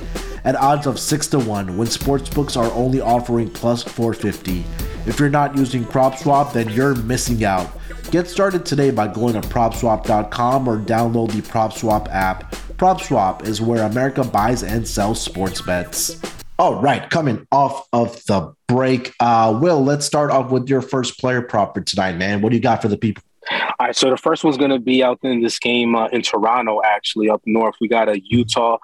at 0.44 0.56
odds 0.56 0.86
of 0.86 0.98
6 0.98 1.26
to 1.28 1.38
1 1.38 1.76
when 1.76 1.86
sportsbooks 1.86 2.56
are 2.56 2.72
only 2.72 3.02
offering 3.02 3.50
plus 3.50 3.82
450. 3.82 4.64
If 5.06 5.20
you're 5.20 5.28
not 5.28 5.54
using 5.54 5.84
PropSwap, 5.84 6.54
then 6.54 6.70
you're 6.70 6.94
missing 6.94 7.44
out. 7.44 7.70
Get 8.10 8.26
started 8.26 8.64
today 8.64 8.90
by 8.90 9.08
going 9.08 9.34
to 9.34 9.46
propswap.com 9.48 10.66
or 10.66 10.78
download 10.78 11.32
the 11.32 11.42
PropSwap 11.42 12.08
app. 12.08 12.52
PropSwap 12.78 13.46
is 13.46 13.60
where 13.60 13.82
America 13.82 14.24
buys 14.24 14.62
and 14.62 14.88
sells 14.88 15.20
sports 15.20 15.60
bets. 15.60 16.18
All 16.58 16.80
right, 16.80 17.10
coming 17.10 17.46
off 17.52 17.86
of 17.92 18.24
the 18.24 18.54
break, 18.66 19.12
uh, 19.20 19.58
Wil, 19.60 19.84
let's 19.84 20.06
start 20.06 20.30
off 20.30 20.50
with 20.50 20.70
your 20.70 20.80
first 20.80 21.18
player 21.18 21.42
prop 21.42 21.74
for 21.74 21.82
tonight, 21.82 22.16
man. 22.16 22.40
What 22.40 22.48
do 22.48 22.56
you 22.56 22.62
got 22.62 22.80
for 22.80 22.88
the 22.88 22.96
people? 22.96 23.22
All 23.50 23.86
right, 23.86 23.96
so 23.96 24.10
the 24.10 24.16
first 24.16 24.44
one's 24.44 24.56
going 24.56 24.70
to 24.70 24.78
be 24.78 25.02
out 25.02 25.18
in 25.22 25.42
this 25.42 25.58
game 25.58 25.94
uh, 25.94 26.08
in 26.08 26.22
Toronto, 26.22 26.80
actually 26.84 27.30
up 27.30 27.42
north. 27.46 27.74
We 27.80 27.88
got 27.88 28.08
a 28.08 28.20
Utah. 28.20 28.78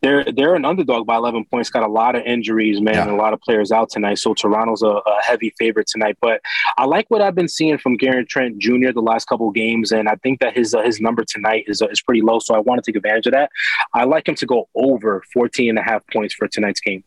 They're 0.00 0.24
they're 0.24 0.54
an 0.54 0.64
underdog 0.64 1.06
by 1.06 1.16
11 1.16 1.46
points. 1.46 1.70
Got 1.70 1.82
a 1.82 1.90
lot 1.90 2.14
of 2.14 2.22
injuries, 2.22 2.80
man, 2.80 2.94
yeah. 2.94 3.02
and 3.02 3.10
a 3.10 3.16
lot 3.16 3.32
of 3.32 3.40
players 3.40 3.72
out 3.72 3.90
tonight. 3.90 4.18
So 4.18 4.32
Toronto's 4.32 4.82
a, 4.82 4.86
a, 4.86 5.22
heavy 5.22 5.52
favorite 5.58 5.88
tonight. 5.88 6.16
But 6.20 6.40
I 6.76 6.84
like 6.84 7.06
what 7.08 7.20
I've 7.20 7.34
been 7.34 7.48
seeing 7.48 7.78
from 7.78 7.96
Gary 7.96 8.24
Trent 8.24 8.58
Jr. 8.58 8.92
the 8.92 9.02
last 9.02 9.26
couple 9.26 9.50
games, 9.50 9.90
and 9.90 10.08
I 10.08 10.14
think 10.16 10.38
that 10.38 10.56
his 10.56 10.72
uh, 10.72 10.82
his 10.82 11.00
number 11.00 11.24
tonight 11.24 11.64
is 11.66 11.82
uh, 11.82 11.88
is 11.88 12.00
pretty 12.00 12.22
low. 12.22 12.38
So 12.38 12.54
I 12.54 12.60
want 12.60 12.82
to 12.82 12.88
take 12.88 12.96
advantage 12.96 13.26
of 13.26 13.32
that. 13.32 13.50
I 13.92 14.04
like 14.04 14.28
him 14.28 14.36
to 14.36 14.46
go 14.46 14.68
over 14.76 15.24
14 15.32 15.70
and 15.70 15.78
a 15.78 15.82
half 15.82 16.02
points 16.12 16.34
for 16.34 16.46
tonight's 16.46 16.80
game. 16.80 17.02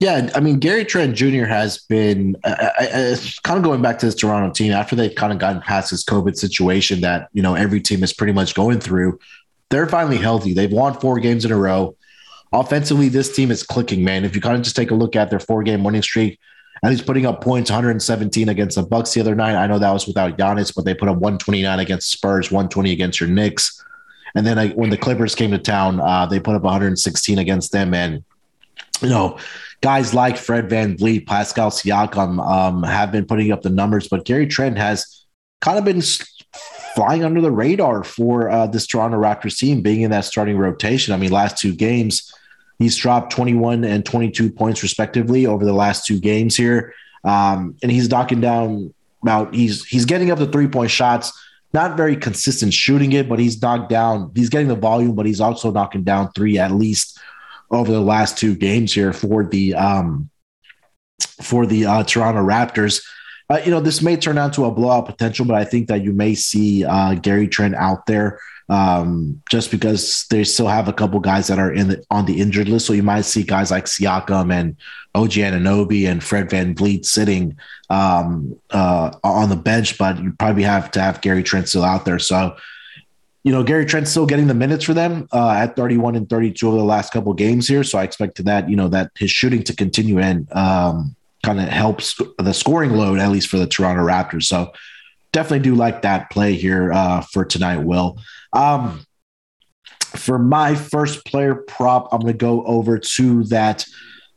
Yeah, 0.00 0.30
I 0.34 0.40
mean 0.40 0.58
Gary 0.58 0.86
Trent 0.86 1.14
Jr. 1.14 1.44
has 1.44 1.78
been 1.78 2.34
uh, 2.42 2.70
uh 2.80 3.16
kind 3.44 3.58
of 3.58 3.62
going 3.62 3.82
back 3.82 3.98
to 3.98 4.06
this 4.06 4.14
Toronto 4.14 4.50
team 4.52 4.72
after 4.72 4.96
they've 4.96 5.14
kind 5.14 5.30
of 5.30 5.38
gotten 5.38 5.60
past 5.60 5.90
this 5.90 6.02
COVID 6.04 6.36
situation 6.36 7.02
that 7.02 7.28
you 7.34 7.42
know 7.42 7.54
every 7.54 7.80
team 7.80 8.02
is 8.02 8.12
pretty 8.14 8.32
much 8.32 8.54
going 8.54 8.80
through. 8.80 9.18
They're 9.68 9.86
finally 9.86 10.16
healthy. 10.16 10.54
They've 10.54 10.72
won 10.72 10.94
four 10.94 11.20
games 11.20 11.44
in 11.44 11.52
a 11.52 11.56
row. 11.56 11.96
Offensively, 12.50 13.08
this 13.10 13.36
team 13.36 13.50
is 13.50 13.62
clicking, 13.62 14.02
man. 14.02 14.24
If 14.24 14.34
you 14.34 14.40
kind 14.40 14.56
of 14.56 14.62
just 14.62 14.74
take 14.74 14.90
a 14.90 14.94
look 14.94 15.14
at 15.16 15.28
their 15.28 15.38
four 15.38 15.62
game 15.62 15.84
winning 15.84 16.02
streak, 16.02 16.40
and 16.82 16.92
he's 16.92 17.02
putting 17.02 17.26
up 17.26 17.42
points 17.42 17.70
117 17.70 18.48
against 18.48 18.76
the 18.76 18.82
Bucks 18.82 19.12
the 19.12 19.20
other 19.20 19.34
night. 19.34 19.54
I 19.54 19.66
know 19.66 19.78
that 19.78 19.92
was 19.92 20.06
without 20.06 20.38
Giannis, 20.38 20.74
but 20.74 20.86
they 20.86 20.94
put 20.94 21.08
up 21.08 21.16
129 21.16 21.78
against 21.78 22.10
Spurs, 22.10 22.50
120 22.50 22.90
against 22.90 23.20
your 23.20 23.28
Knicks. 23.28 23.84
And 24.34 24.46
then 24.46 24.58
I, 24.58 24.68
when 24.70 24.88
the 24.90 24.96
Clippers 24.96 25.34
came 25.34 25.50
to 25.50 25.58
town, 25.58 26.00
uh, 26.00 26.24
they 26.24 26.40
put 26.40 26.54
up 26.54 26.62
116 26.62 27.38
against 27.38 27.72
them. 27.72 27.92
And, 27.92 28.24
you 29.00 29.08
know, 29.08 29.38
guys 29.80 30.14
like 30.14 30.36
Fred 30.36 30.68
Van 30.68 30.96
VanVleet, 30.96 31.26
Pascal 31.26 31.70
Siakam 31.70 32.44
um, 32.46 32.82
have 32.82 33.12
been 33.12 33.24
putting 33.26 33.52
up 33.52 33.62
the 33.62 33.70
numbers, 33.70 34.08
but 34.08 34.24
Gary 34.24 34.46
Trent 34.46 34.76
has 34.78 35.24
kind 35.60 35.78
of 35.78 35.84
been 35.84 36.02
flying 36.94 37.24
under 37.24 37.40
the 37.40 37.50
radar 37.50 38.04
for 38.04 38.50
uh, 38.50 38.66
this 38.66 38.86
Toronto 38.86 39.18
Raptors 39.18 39.56
team 39.58 39.82
being 39.82 40.02
in 40.02 40.10
that 40.10 40.24
starting 40.24 40.56
rotation. 40.56 41.14
I 41.14 41.16
mean, 41.16 41.30
last 41.30 41.58
two 41.58 41.74
games, 41.74 42.32
he's 42.78 42.96
dropped 42.96 43.32
21 43.32 43.84
and 43.84 44.04
22 44.04 44.50
points 44.50 44.82
respectively 44.82 45.46
over 45.46 45.64
the 45.64 45.72
last 45.72 46.06
two 46.06 46.18
games 46.18 46.56
here. 46.56 46.92
Um, 47.24 47.76
and 47.82 47.92
he's 47.92 48.08
knocking 48.08 48.40
down 48.40 48.94
about 49.22 49.54
he's 49.54 49.84
he's 49.84 50.06
getting 50.06 50.30
up 50.30 50.38
the 50.38 50.46
three 50.46 50.68
point 50.68 50.90
shots, 50.90 51.32
not 51.74 51.96
very 51.96 52.16
consistent 52.16 52.72
shooting 52.72 53.12
it, 53.12 53.28
but 53.28 53.38
he's 53.38 53.60
knocked 53.60 53.90
down. 53.90 54.32
He's 54.34 54.48
getting 54.48 54.68
the 54.68 54.74
volume, 54.74 55.14
but 55.14 55.26
he's 55.26 55.40
also 55.40 55.70
knocking 55.70 56.02
down 56.02 56.32
three 56.32 56.58
at 56.58 56.72
least 56.72 57.18
over 57.70 57.90
the 57.90 58.00
last 58.00 58.38
two 58.38 58.54
games 58.54 58.92
here 58.92 59.12
for 59.12 59.44
the 59.44 59.74
um, 59.74 60.30
for 61.42 61.66
the 61.66 61.86
uh, 61.86 62.02
Toronto 62.04 62.42
Raptors. 62.42 63.04
Uh, 63.48 63.60
you 63.64 63.70
know, 63.70 63.80
this 63.80 64.00
may 64.00 64.16
turn 64.16 64.38
out 64.38 64.52
to 64.52 64.64
a 64.64 64.70
blowout 64.70 65.06
potential, 65.06 65.44
but 65.44 65.56
I 65.56 65.64
think 65.64 65.88
that 65.88 66.02
you 66.02 66.12
may 66.12 66.34
see 66.34 66.84
uh, 66.84 67.14
Gary 67.14 67.48
Trent 67.48 67.74
out 67.74 68.06
there 68.06 68.38
um, 68.70 69.42
just 69.50 69.72
because 69.72 70.26
they 70.30 70.44
still 70.44 70.68
have 70.68 70.86
a 70.86 70.92
couple 70.92 71.18
guys 71.18 71.48
that 71.48 71.58
are 71.58 71.72
in 71.72 71.88
the, 71.88 72.04
on 72.12 72.24
the 72.26 72.40
injured 72.40 72.68
list. 72.68 72.86
So 72.86 72.92
you 72.92 73.02
might 73.02 73.22
see 73.22 73.42
guys 73.42 73.72
like 73.72 73.86
Siakam 73.86 74.52
and 74.52 74.76
OG 75.16 75.32
Anunoby 75.32 76.08
and 76.08 76.22
Fred 76.22 76.48
Van 76.48 76.76
VanVleet 76.76 77.04
sitting 77.04 77.58
um, 77.90 78.56
uh, 78.70 79.10
on 79.24 79.48
the 79.48 79.56
bench, 79.56 79.98
but 79.98 80.22
you 80.22 80.32
probably 80.38 80.62
have 80.62 80.92
to 80.92 81.00
have 81.00 81.20
Gary 81.20 81.42
Trent 81.42 81.68
still 81.68 81.82
out 81.82 82.04
there. 82.04 82.20
So 82.20 82.56
you 83.42 83.52
know, 83.52 83.62
Gary 83.62 83.86
Trent's 83.86 84.10
still 84.10 84.26
getting 84.26 84.46
the 84.46 84.54
minutes 84.54 84.84
for 84.84 84.94
them 84.94 85.26
uh, 85.32 85.50
at 85.50 85.76
31 85.76 86.14
and 86.14 86.28
32 86.28 86.68
over 86.68 86.76
the 86.76 86.84
last 86.84 87.12
couple 87.12 87.32
games 87.32 87.66
here. 87.66 87.82
So 87.82 87.98
I 87.98 88.02
expect 88.04 88.42
that, 88.44 88.68
you 88.68 88.76
know, 88.76 88.88
that 88.88 89.10
his 89.16 89.30
shooting 89.30 89.62
to 89.64 89.74
continue 89.74 90.18
and 90.18 90.50
um, 90.52 91.16
kind 91.42 91.58
of 91.58 91.68
helps 91.68 92.20
the 92.38 92.52
scoring 92.52 92.92
load, 92.92 93.18
at 93.18 93.30
least 93.30 93.48
for 93.48 93.56
the 93.56 93.66
Toronto 93.66 94.02
Raptors. 94.02 94.44
So 94.44 94.72
definitely 95.32 95.60
do 95.60 95.74
like 95.74 96.02
that 96.02 96.30
play 96.30 96.54
here 96.54 96.92
uh, 96.92 97.22
for 97.22 97.44
tonight, 97.44 97.78
Wil. 97.78 98.18
Um, 98.52 99.06
for 100.16 100.38
my 100.38 100.74
first 100.74 101.24
player 101.24 101.54
prop, 101.54 102.12
I'm 102.12 102.20
going 102.20 102.32
to 102.32 102.38
go 102.38 102.64
over 102.64 102.98
to 102.98 103.44
that 103.44 103.86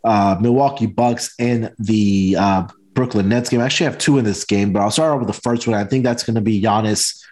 uh, 0.06 0.38
Milwaukee 0.40 0.86
Bucks 0.86 1.34
and 1.40 1.74
the 1.78 2.38
uh, 2.40 2.68
Brooklyn 2.94 3.28
Nets 3.28 3.50
game. 3.50 3.60
I 3.60 3.66
actually 3.66 3.86
have 3.86 3.98
two 3.98 4.18
in 4.18 4.24
this 4.24 4.46
game, 4.46 4.72
but 4.72 4.82
I'll 4.82 4.92
start 4.92 5.14
off 5.14 5.20
with 5.20 5.36
the 5.36 5.42
first 5.42 5.68
one. 5.68 5.76
I 5.76 5.84
think 5.84 6.04
that's 6.04 6.24
going 6.24 6.36
to 6.36 6.42
be 6.42 6.62
Giannis 6.62 7.23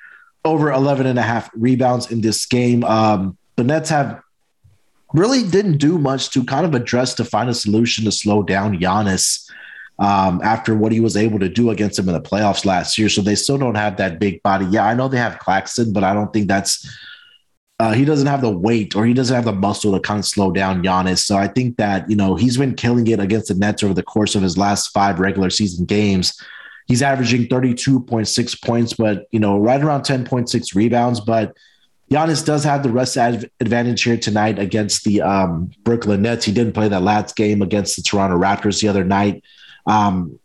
over 0.44 0.72
11 0.72 1.06
and 1.06 1.20
a 1.20 1.22
half 1.22 1.50
rebounds 1.54 2.12
in 2.12 2.22
this 2.22 2.46
game. 2.46 2.84
Um, 2.84 3.38
the 3.56 3.64
Nets 3.64 3.90
have 3.90 4.22
really 5.14 5.44
didn't 5.44 5.78
do 5.78 5.98
much 5.98 6.30
to 6.32 6.44
kind 6.44 6.66
of 6.66 6.74
address 6.74 7.14
to 7.16 7.26
find 7.26 7.50
a 7.50 7.54
solution 7.54 8.06
to 8.06 8.12
slow 8.12 8.44
down 8.44 8.78
Giannis. 8.78 9.50
um, 10.00 10.42
after 10.44 10.76
what 10.76 10.92
he 10.92 11.00
was 11.00 11.16
able 11.16 11.38
to 11.38 11.48
do 11.48 11.70
against 11.70 12.00
him 12.00 12.10
in 12.10 12.16
the 12.16 12.22
playoffs 12.22 12.66
last 12.66 12.98
year. 12.98 13.08
So 13.08 13.22
they 13.22 13.36
still 13.36 13.60
don't 13.60 13.76
have 13.76 13.98
that 13.98 14.20
big 14.20 14.42
body. 14.42 14.66
Yeah, 14.66 14.86
I 14.86 14.96
know 14.96 15.08
they 15.08 15.18
have 15.18 15.38
Claxton, 15.38 15.94
but 15.94 16.04
I 16.04 16.14
don't 16.14 16.34
think 16.34 16.48
that's 16.48 16.90
uh, 17.80 17.94
he 17.94 18.04
doesn't 18.04 18.28
have 18.28 18.42
the 18.42 18.50
weight 18.50 18.96
or 18.96 19.06
he 19.06 19.14
doesn't 19.14 19.36
have 19.36 19.46
the 19.46 19.54
muscle 19.54 19.92
to 19.94 20.00
kind 20.00 20.20
of 20.20 20.26
slow 20.26 20.52
down 20.52 20.84
Giannis. 20.84 21.20
So 21.20 21.38
I 21.38 21.48
think 21.48 21.78
that, 21.78 22.10
you 22.10 22.16
know, 22.16 22.36
he's 22.36 22.58
been 22.58 22.76
killing 22.76 23.08
it 23.08 23.20
against 23.20 23.50
the 23.50 23.56
Nets 23.56 23.84
over 23.84 23.94
the 23.94 24.04
course 24.04 24.34
of 24.34 24.42
his 24.42 24.58
last 24.58 24.90
five 24.90 25.20
regular 25.20 25.50
season 25.50 25.86
games. 25.86 26.40
He's 26.92 27.02
averaging 27.02 27.48
32.6 27.48 28.62
points, 28.62 28.94
but, 28.94 29.28
you 29.32 29.40
know, 29.40 29.58
right 29.58 29.82
around 29.82 30.02
10.6 30.02 30.76
rebounds. 30.76 31.22
But 31.22 31.56
Giannis 32.12 32.46
does 32.46 32.64
have 32.64 32.84
the 32.84 32.90
rest 32.90 33.16
advantage 33.16 34.04
here 34.04 34.18
tonight 34.18 34.60
against 34.60 35.06
the 35.06 35.22
um, 35.22 35.72
Brooklyn 35.84 36.22
Nets. 36.22 36.46
He 36.46 36.52
didn't 36.52 36.74
play 36.74 36.90
that 36.90 37.02
last 37.02 37.36
game 37.36 37.62
against 37.62 37.96
the 37.96 38.02
Toronto 38.02 38.38
Raptors 38.38 38.82
the 38.82 38.90
other 38.90 39.06
night. 39.06 39.44
Um, 39.86 40.38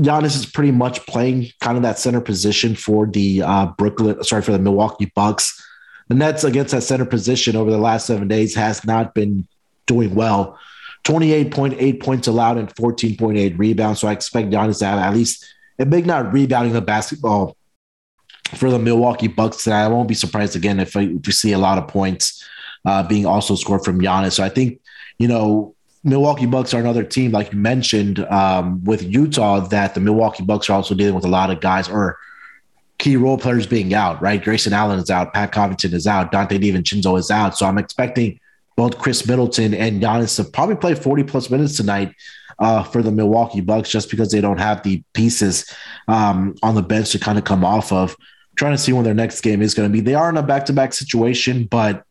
Giannis 0.00 0.36
is 0.36 0.46
pretty 0.46 0.72
much 0.72 1.06
playing 1.06 1.50
kind 1.60 1.76
of 1.76 1.84
that 1.84 1.98
center 1.98 2.20
position 2.20 2.74
for 2.74 3.06
the 3.06 3.42
uh, 3.42 3.66
Brooklyn, 3.78 4.22
sorry, 4.24 4.42
for 4.42 4.52
the 4.52 4.58
Milwaukee 4.58 5.10
Bucks 5.14 5.62
the 6.08 6.14
Nets 6.14 6.44
against 6.44 6.72
that 6.72 6.82
center 6.82 7.04
position 7.04 7.56
over 7.56 7.70
the 7.70 7.78
last 7.78 8.06
seven 8.06 8.28
days 8.28 8.54
has 8.54 8.84
not 8.84 9.14
been 9.14 9.46
doing 9.86 10.14
well. 10.14 10.58
28.8 11.04 12.02
points 12.02 12.26
allowed 12.26 12.58
and 12.58 12.74
14.8 12.74 13.58
rebounds. 13.58 14.00
So 14.00 14.08
I 14.08 14.12
expect 14.12 14.50
Giannis 14.50 14.78
to 14.80 14.86
have 14.86 14.98
at 14.98 15.14
least 15.14 15.44
a 15.78 15.86
big 15.86 16.06
not 16.06 16.32
rebounding 16.32 16.72
the 16.72 16.80
basketball 16.80 17.56
for 18.54 18.70
the 18.70 18.78
Milwaukee 18.78 19.28
Bucks 19.28 19.64
tonight. 19.64 19.84
I 19.84 19.88
won't 19.88 20.08
be 20.08 20.14
surprised 20.14 20.56
again 20.56 20.80
if, 20.80 20.96
I, 20.96 21.02
if 21.02 21.26
we 21.26 21.32
see 21.32 21.52
a 21.52 21.58
lot 21.58 21.78
of 21.78 21.88
points 21.88 22.44
uh, 22.84 23.02
being 23.02 23.26
also 23.26 23.54
scored 23.56 23.84
from 23.84 24.00
Giannis. 24.00 24.32
So 24.32 24.44
I 24.44 24.48
think, 24.48 24.80
you 25.18 25.28
know, 25.28 25.74
Milwaukee 26.04 26.46
Bucks 26.46 26.72
are 26.72 26.80
another 26.80 27.02
team, 27.02 27.32
like 27.32 27.52
you 27.52 27.58
mentioned, 27.58 28.20
um, 28.26 28.82
with 28.84 29.02
Utah, 29.02 29.60
that 29.60 29.94
the 29.94 30.00
Milwaukee 30.00 30.44
Bucks 30.44 30.70
are 30.70 30.74
also 30.74 30.94
dealing 30.94 31.16
with 31.16 31.24
a 31.24 31.28
lot 31.28 31.50
of 31.50 31.60
guys 31.60 31.88
or 31.88 32.16
key 32.98 33.16
role 33.16 33.36
players 33.36 33.66
being 33.66 33.92
out, 33.92 34.22
right? 34.22 34.42
Grayson 34.42 34.72
Allen 34.72 35.00
is 35.00 35.10
out, 35.10 35.34
Pat 35.34 35.52
Connaughton 35.52 35.92
is 35.92 36.06
out, 36.06 36.30
Donte 36.30 36.62
DiVincenzo 36.62 37.18
is 37.18 37.30
out. 37.30 37.58
So 37.58 37.66
I'm 37.66 37.76
expecting 37.76 38.38
both 38.76 38.98
Khris 38.98 39.26
Middleton 39.26 39.74
and 39.74 40.00
Giannis 40.00 40.36
to 40.36 40.44
probably 40.44 40.76
play 40.76 40.94
40 40.94 41.24
plus 41.24 41.50
minutes 41.50 41.76
tonight 41.76 42.14
uh, 42.58 42.82
for 42.82 43.02
the 43.02 43.10
Milwaukee 43.10 43.60
Bucks 43.60 43.90
just 43.90 44.10
because 44.10 44.30
they 44.30 44.40
don't 44.40 44.58
have 44.58 44.82
the 44.82 45.02
pieces 45.12 45.70
um, 46.08 46.54
on 46.62 46.74
the 46.74 46.82
bench 46.82 47.12
to 47.12 47.18
kind 47.18 47.38
of 47.38 47.44
come 47.44 47.64
off 47.64 47.92
of. 47.92 48.16
trying 48.56 48.72
to 48.72 48.78
see 48.78 48.92
when 48.92 49.04
their 49.04 49.14
next 49.14 49.42
game 49.42 49.60
is 49.60 49.74
going 49.74 49.88
to 49.88 49.92
be. 49.92 50.00
They 50.00 50.14
are 50.14 50.30
in 50.30 50.36
a 50.36 50.42
back 50.42 50.64
to 50.66 50.72
back 50.72 50.94
situation, 50.94 51.64
but, 51.64 52.04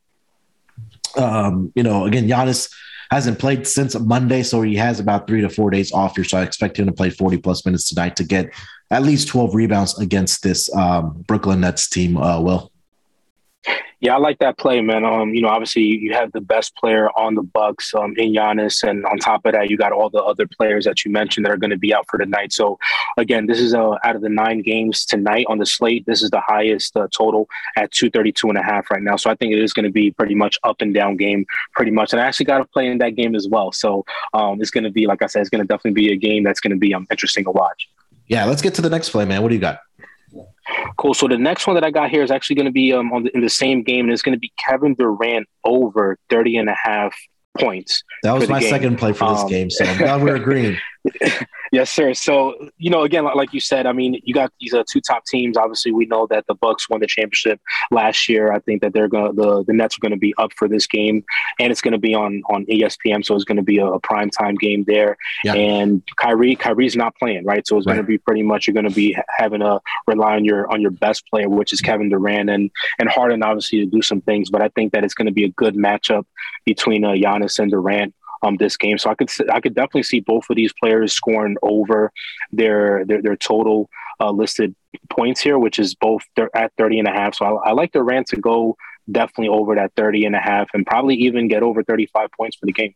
um, 1.17 1.71
you 1.75 1.81
know, 1.81 2.05
again, 2.05 2.27
Giannis 2.27 2.71
hasn't 3.09 3.39
played 3.39 3.65
since 3.65 3.97
Monday, 3.99 4.43
so 4.43 4.61
he 4.61 4.75
has 4.75 4.99
about 4.99 5.27
three 5.27 5.41
to 5.41 5.49
four 5.49 5.69
days 5.71 5.91
off 5.91 6.15
here. 6.15 6.23
So 6.23 6.37
I 6.37 6.43
expect 6.43 6.77
him 6.77 6.85
to 6.85 6.91
play 6.91 7.09
40 7.09 7.37
plus 7.37 7.65
minutes 7.65 7.89
tonight 7.89 8.15
to 8.17 8.23
get 8.23 8.53
at 8.91 9.03
least 9.03 9.27
12 9.29 9.55
rebounds 9.55 9.97
against 9.99 10.43
this 10.43 10.73
um, 10.75 11.23
Brooklyn 11.27 11.61
Nets 11.61 11.89
team, 11.89 12.17
uh, 12.17 12.39
Wil. 12.39 12.71
Yeah, 14.01 14.15
I 14.15 14.17
like 14.19 14.39
that 14.39 14.57
play, 14.57 14.81
man. 14.81 15.03
Um, 15.03 15.33
you 15.33 15.41
know, 15.41 15.47
obviously 15.47 15.83
you 15.83 16.13
have 16.13 16.31
the 16.31 16.41
best 16.41 16.75
player 16.75 17.09
on 17.17 17.35
the 17.35 17.41
Bucks 17.41 17.93
um, 17.95 18.13
in 18.17 18.33
Giannis, 18.33 18.87
and 18.87 19.05
on 19.05 19.17
top 19.17 19.45
of 19.45 19.53
that, 19.53 19.69
you 19.69 19.77
got 19.77 19.91
all 19.91 20.09
the 20.09 20.23
other 20.23 20.45
players 20.45 20.85
that 20.85 21.03
you 21.05 21.11
mentioned 21.11 21.45
that 21.45 21.51
are 21.51 21.57
going 21.57 21.71
to 21.71 21.77
be 21.77 21.93
out 21.93 22.05
for 22.09 22.17
tonight. 22.17 22.53
So, 22.53 22.77
again, 23.17 23.47
this 23.47 23.59
is 23.59 23.73
uh, 23.73 23.97
out 24.03 24.15
of 24.15 24.21
the 24.21 24.29
nine 24.29 24.61
games 24.61 25.05
tonight 25.05 25.45
on 25.49 25.57
the 25.57 25.65
slate. 25.65 26.05
This 26.05 26.21
is 26.21 26.29
the 26.29 26.41
highest 26.41 26.95
uh, 26.95 27.07
total 27.11 27.47
at 27.77 27.91
232 27.91 28.49
and 28.49 28.57
a 28.57 28.63
half 28.63 28.91
right 28.91 29.01
now. 29.01 29.15
So 29.15 29.29
I 29.29 29.35
think 29.35 29.53
it 29.53 29.59
is 29.59 29.73
going 29.73 29.85
to 29.85 29.91
be 29.91 30.11
pretty 30.11 30.35
much 30.35 30.57
up 30.63 30.81
and 30.81 30.93
down 30.93 31.17
game, 31.17 31.45
pretty 31.73 31.91
much. 31.91 32.13
And 32.13 32.21
I 32.21 32.25
actually 32.25 32.45
got 32.45 32.59
to 32.59 32.65
play 32.65 32.87
in 32.87 32.97
that 32.99 33.15
game 33.15 33.35
as 33.35 33.47
well. 33.47 33.71
So 33.71 34.05
um, 34.33 34.61
it's 34.61 34.71
going 34.71 34.83
to 34.83 34.91
be, 34.91 35.07
like 35.07 35.21
I 35.21 35.27
said, 35.27 35.41
it's 35.41 35.49
going 35.49 35.61
to 35.61 35.67
definitely 35.67 35.99
be 35.99 36.11
a 36.11 36.17
game 36.17 36.43
that's 36.43 36.59
going 36.59 36.71
to 36.71 36.77
be 36.77 36.93
um, 36.93 37.07
interesting 37.09 37.43
to 37.45 37.51
watch. 37.51 37.87
Yeah, 38.27 38.45
let's 38.45 38.61
get 38.61 38.73
to 38.75 38.81
the 38.81 38.89
next 38.89 39.09
play, 39.09 39.25
man. 39.25 39.41
What 39.41 39.49
do 39.49 39.55
you 39.55 39.61
got? 39.61 39.79
Cool. 40.97 41.13
So 41.13 41.27
the 41.27 41.37
next 41.37 41.67
one 41.67 41.75
that 41.75 41.83
I 41.83 41.91
got 41.91 42.09
here 42.09 42.23
is 42.23 42.31
actually 42.31 42.55
going 42.55 42.65
to 42.65 42.71
be 42.71 42.93
um, 42.93 43.11
on 43.13 43.23
the, 43.23 43.35
in 43.35 43.41
the 43.41 43.49
same 43.49 43.83
game, 43.83 44.05
and 44.05 44.13
it's 44.13 44.21
going 44.21 44.35
to 44.35 44.39
be 44.39 44.51
Kevin 44.57 44.95
Durant 44.95 45.47
over 45.63 46.17
30 46.29 46.57
and 46.57 46.69
a 46.69 46.75
half 46.81 47.15
points. 47.57 48.03
That 48.23 48.33
was 48.33 48.49
my 48.49 48.59
game. 48.59 48.69
second 48.69 48.97
play 48.97 49.13
for 49.13 49.29
this 49.29 49.41
um, 49.41 49.49
game, 49.49 49.69
so 49.69 49.85
I'm 49.85 49.97
glad 49.99 50.21
we're 50.21 50.35
agreeing. 50.35 50.77
yes, 51.75 51.91
sir. 51.91 52.13
So 52.13 52.69
you 52.77 52.89
know, 52.89 53.03
again, 53.03 53.25
like 53.25 53.53
you 53.53 53.59
said, 53.59 53.85
I 53.85 53.91
mean, 53.91 54.19
you 54.23 54.33
got 54.33 54.51
these 54.59 54.73
uh, 54.73 54.83
two 54.89 55.01
top 55.01 55.25
teams. 55.25 55.57
Obviously, 55.57 55.91
we 55.91 56.05
know 56.05 56.25
that 56.27 56.47
the 56.47 56.55
Bucks 56.55 56.89
won 56.89 57.01
the 57.01 57.07
championship 57.07 57.59
last 57.91 58.29
year. 58.29 58.51
I 58.53 58.59
think 58.59 58.81
that 58.81 58.93
they're 58.93 59.09
gonna 59.09 59.33
the 59.33 59.63
the 59.65 59.73
Nets 59.73 59.97
are 59.97 60.01
going 60.01 60.13
to 60.13 60.17
be 60.17 60.33
up 60.37 60.51
for 60.57 60.67
this 60.67 60.87
game, 60.87 61.23
and 61.59 61.71
it's 61.71 61.81
going 61.81 61.91
to 61.91 61.97
be 61.99 62.15
on 62.15 62.41
on 62.49 62.65
ESPN, 62.67 63.25
so 63.25 63.35
it's 63.35 63.43
going 63.43 63.57
to 63.57 63.63
be 63.63 63.77
a, 63.77 63.85
a 63.85 63.99
prime 63.99 64.29
time 64.29 64.55
game 64.55 64.85
there. 64.87 65.17
Yeah. 65.43 65.53
And 65.53 66.01
Kyrie, 66.15 66.55
Kyrie's 66.55 66.95
not 66.95 67.15
playing, 67.17 67.45
right? 67.45 67.67
So 67.67 67.77
it's 67.77 67.85
right. 67.85 67.95
going 67.95 68.05
to 68.05 68.07
be 68.07 68.17
pretty 68.17 68.43
much 68.43 68.67
you're 68.67 68.73
going 68.73 68.89
to 68.89 68.95
be 68.95 69.17
having 69.37 69.59
to 69.59 69.81
rely 70.07 70.35
on 70.35 70.45
your 70.45 70.71
on 70.71 70.81
your 70.81 70.91
best 70.91 71.27
player, 71.27 71.49
which 71.49 71.73
is 71.73 71.81
Kevin 71.81 72.09
Durant, 72.09 72.49
and 72.49 72.71
and 72.99 73.09
Harden 73.09 73.43
obviously 73.43 73.79
to 73.79 73.85
do 73.85 74.01
some 74.01 74.21
things. 74.21 74.49
But 74.49 74.61
I 74.61 74.69
think 74.69 74.93
that 74.93 75.03
it's 75.03 75.13
going 75.13 75.27
to 75.27 75.33
be 75.33 75.43
a 75.43 75.49
good 75.49 75.75
matchup 75.75 76.25
between 76.65 77.03
uh, 77.03 77.11
Giannis 77.11 77.59
and 77.59 77.69
Durant 77.69 78.13
um, 78.45 78.57
this 78.57 78.77
game. 78.77 78.97
So 78.97 79.09
I 79.09 79.15
could 79.15 79.29
I 79.49 79.59
could 79.59 79.73
definitely 79.73 80.03
see 80.03 80.19
both 80.19 80.45
of 80.49 80.55
these 80.55 80.73
players 80.73 81.13
scoring 81.13 81.57
over 81.61 82.11
their 82.51 83.03
their, 83.05 83.21
their 83.21 83.35
total 83.35 83.89
uh, 84.19 84.31
listed 84.31 84.75
points 85.09 85.41
here, 85.41 85.57
which 85.57 85.79
is 85.79 85.95
both 85.95 86.23
they're 86.35 86.55
at 86.55 86.71
30 86.77 86.99
and 86.99 87.07
a 87.07 87.11
half. 87.11 87.35
So 87.35 87.45
I, 87.45 87.69
I 87.69 87.71
like 87.71 87.91
Durant 87.91 88.27
to 88.27 88.37
go 88.37 88.77
definitely 89.11 89.49
over 89.49 89.75
that 89.75 89.91
30 89.95 90.25
and 90.25 90.35
a 90.35 90.39
half 90.39 90.69
and 90.73 90.85
probably 90.85 91.15
even 91.15 91.47
get 91.47 91.63
over 91.63 91.83
35 91.83 92.29
points 92.31 92.55
for 92.55 92.65
the 92.65 92.73
game. 92.73 92.95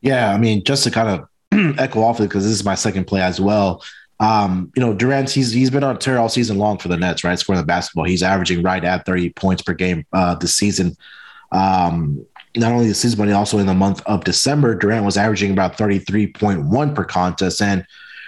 Yeah, 0.00 0.32
I 0.32 0.38
mean, 0.38 0.64
just 0.64 0.84
to 0.84 0.90
kind 0.90 1.08
of 1.08 1.78
echo 1.78 2.02
off 2.02 2.20
it 2.20 2.24
because 2.24 2.44
this 2.44 2.52
is 2.52 2.64
my 2.64 2.74
second 2.74 3.04
play 3.06 3.22
as 3.22 3.40
well. 3.40 3.82
Um, 4.20 4.70
you 4.76 4.80
know, 4.80 4.94
Durant, 4.94 5.30
he's 5.30 5.50
he's 5.50 5.70
been 5.70 5.82
on 5.82 5.98
tear 5.98 6.18
all 6.18 6.28
season 6.28 6.58
long 6.58 6.78
for 6.78 6.88
the 6.88 6.96
Nets, 6.96 7.24
right? 7.24 7.38
Scoring 7.38 7.60
the 7.60 7.66
basketball. 7.66 8.04
He's 8.04 8.22
averaging 8.22 8.62
right 8.62 8.84
at 8.84 9.04
30 9.06 9.30
points 9.30 9.62
per 9.62 9.74
game 9.74 10.06
uh, 10.12 10.36
this 10.36 10.54
season. 10.54 10.96
Um, 11.50 12.24
not 12.56 12.72
only 12.72 12.86
the 12.86 12.94
season, 12.94 13.18
but 13.18 13.32
also 13.32 13.58
in 13.58 13.66
the 13.66 13.74
month 13.74 14.02
of 14.06 14.24
December, 14.24 14.74
Durant 14.74 15.04
was 15.04 15.16
averaging 15.16 15.50
about 15.50 15.76
33.1 15.76 16.94
per 16.94 17.04
contest. 17.04 17.60
And 17.60 17.86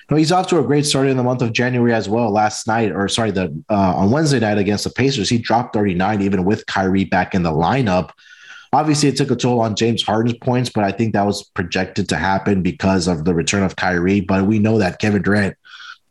he's 0.08 0.32
off 0.32 0.48
to 0.48 0.58
a 0.58 0.64
great 0.64 0.86
start 0.86 1.06
in 1.06 1.16
the 1.16 1.22
month 1.22 1.42
of 1.42 1.52
January 1.52 1.92
as 1.92 2.08
well. 2.08 2.30
Last 2.30 2.66
night, 2.66 2.92
or 2.92 3.08
sorry, 3.08 3.30
the 3.30 3.44
uh, 3.70 3.94
on 3.96 4.10
Wednesday 4.10 4.40
night 4.40 4.58
against 4.58 4.84
the 4.84 4.90
Pacers, 4.90 5.28
he 5.28 5.38
dropped 5.38 5.74
39 5.74 6.22
even 6.22 6.44
with 6.44 6.66
Kyrie 6.66 7.04
back 7.04 7.34
in 7.34 7.42
the 7.42 7.52
lineup. 7.52 8.10
Obviously, 8.72 9.08
it 9.08 9.16
took 9.16 9.30
a 9.30 9.36
toll 9.36 9.60
on 9.60 9.76
James 9.76 10.02
Harden's 10.02 10.36
points, 10.38 10.70
but 10.70 10.84
I 10.84 10.92
think 10.92 11.12
that 11.12 11.24
was 11.24 11.44
projected 11.44 12.08
to 12.08 12.16
happen 12.16 12.62
because 12.62 13.06
of 13.06 13.24
the 13.24 13.34
return 13.34 13.62
of 13.62 13.76
Kyrie. 13.76 14.20
But 14.20 14.46
we 14.46 14.58
know 14.58 14.78
that 14.78 14.98
Kevin 14.98 15.22
Durant, 15.22 15.56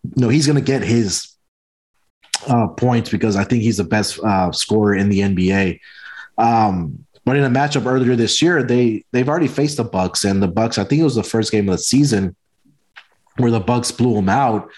you 0.03 0.21
know, 0.21 0.29
he's 0.29 0.47
going 0.47 0.57
to 0.57 0.65
get 0.65 0.81
his 0.81 1.35
uh, 2.47 2.67
points 2.67 3.09
because 3.09 3.35
I 3.35 3.43
think 3.43 3.61
he's 3.61 3.77
the 3.77 3.83
best 3.83 4.19
uh, 4.19 4.51
scorer 4.51 4.95
in 4.95 5.09
the 5.09 5.19
NBA. 5.19 5.79
Um, 6.37 7.05
but 7.25 7.35
in 7.35 7.43
a 7.43 7.49
matchup 7.49 7.85
earlier 7.85 8.15
this 8.15 8.41
year, 8.41 8.63
they 8.63 9.03
they've 9.11 9.27
already 9.27 9.47
faced 9.47 9.77
the 9.77 9.83
Bucks, 9.83 10.23
and 10.23 10.41
the 10.41 10.47
Bucks. 10.47 10.77
I 10.77 10.83
think 10.83 11.01
it 11.01 11.05
was 11.05 11.15
the 11.15 11.23
first 11.23 11.51
game 11.51 11.67
of 11.67 11.73
the 11.73 11.79
season 11.79 12.35
where 13.37 13.51
the 13.51 13.59
Bucks 13.59 13.91
blew 13.91 14.13
them 14.13 14.29
out. 14.29 14.69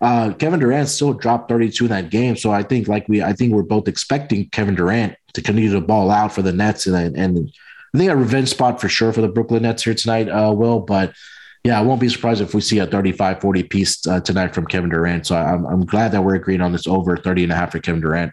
Uh, 0.00 0.32
Kevin 0.34 0.60
Durant 0.60 0.88
still 0.88 1.14
dropped 1.14 1.48
32 1.48 1.84
in 1.84 1.90
that 1.90 2.10
game, 2.10 2.36
so 2.36 2.50
I 2.50 2.62
think 2.62 2.88
like 2.88 3.08
we, 3.08 3.22
I 3.22 3.32
think 3.32 3.52
we're 3.52 3.62
both 3.62 3.88
expecting 3.88 4.48
Kevin 4.50 4.74
Durant 4.74 5.14
to 5.34 5.40
continue 5.40 5.72
to 5.72 5.80
ball 5.80 6.10
out 6.10 6.32
for 6.32 6.42
the 6.42 6.52
Nets, 6.52 6.86
and 6.86 7.16
and 7.16 7.52
I 7.94 7.98
think 7.98 8.10
a 8.10 8.16
revenge 8.16 8.48
spot 8.48 8.80
for 8.80 8.88
sure 8.88 9.12
for 9.12 9.20
the 9.20 9.28
Brooklyn 9.28 9.62
Nets 9.62 9.84
here 9.84 9.94
tonight, 9.94 10.28
uh, 10.28 10.52
Wil. 10.52 10.80
But 10.80 11.14
yeah, 11.62 11.78
I 11.78 11.82
won't 11.82 12.00
be 12.00 12.08
surprised 12.08 12.40
if 12.40 12.54
we 12.54 12.60
see 12.60 12.80
a 12.80 12.86
35 12.86 13.40
40 13.40 13.62
piece 13.62 14.06
uh, 14.06 14.20
tonight 14.20 14.52
from 14.52 14.66
Kevin 14.66 14.90
Durant. 14.90 15.28
So 15.28 15.36
I'm, 15.36 15.64
I'm 15.64 15.86
glad 15.86 16.10
that 16.10 16.22
we're 16.22 16.34
agreeing 16.34 16.60
on 16.60 16.72
this 16.72 16.88
over 16.88 17.16
30 17.16 17.44
and 17.44 17.52
a 17.52 17.54
half 17.54 17.70
for 17.72 17.78
Kevin 17.78 18.00
Durant. 18.00 18.32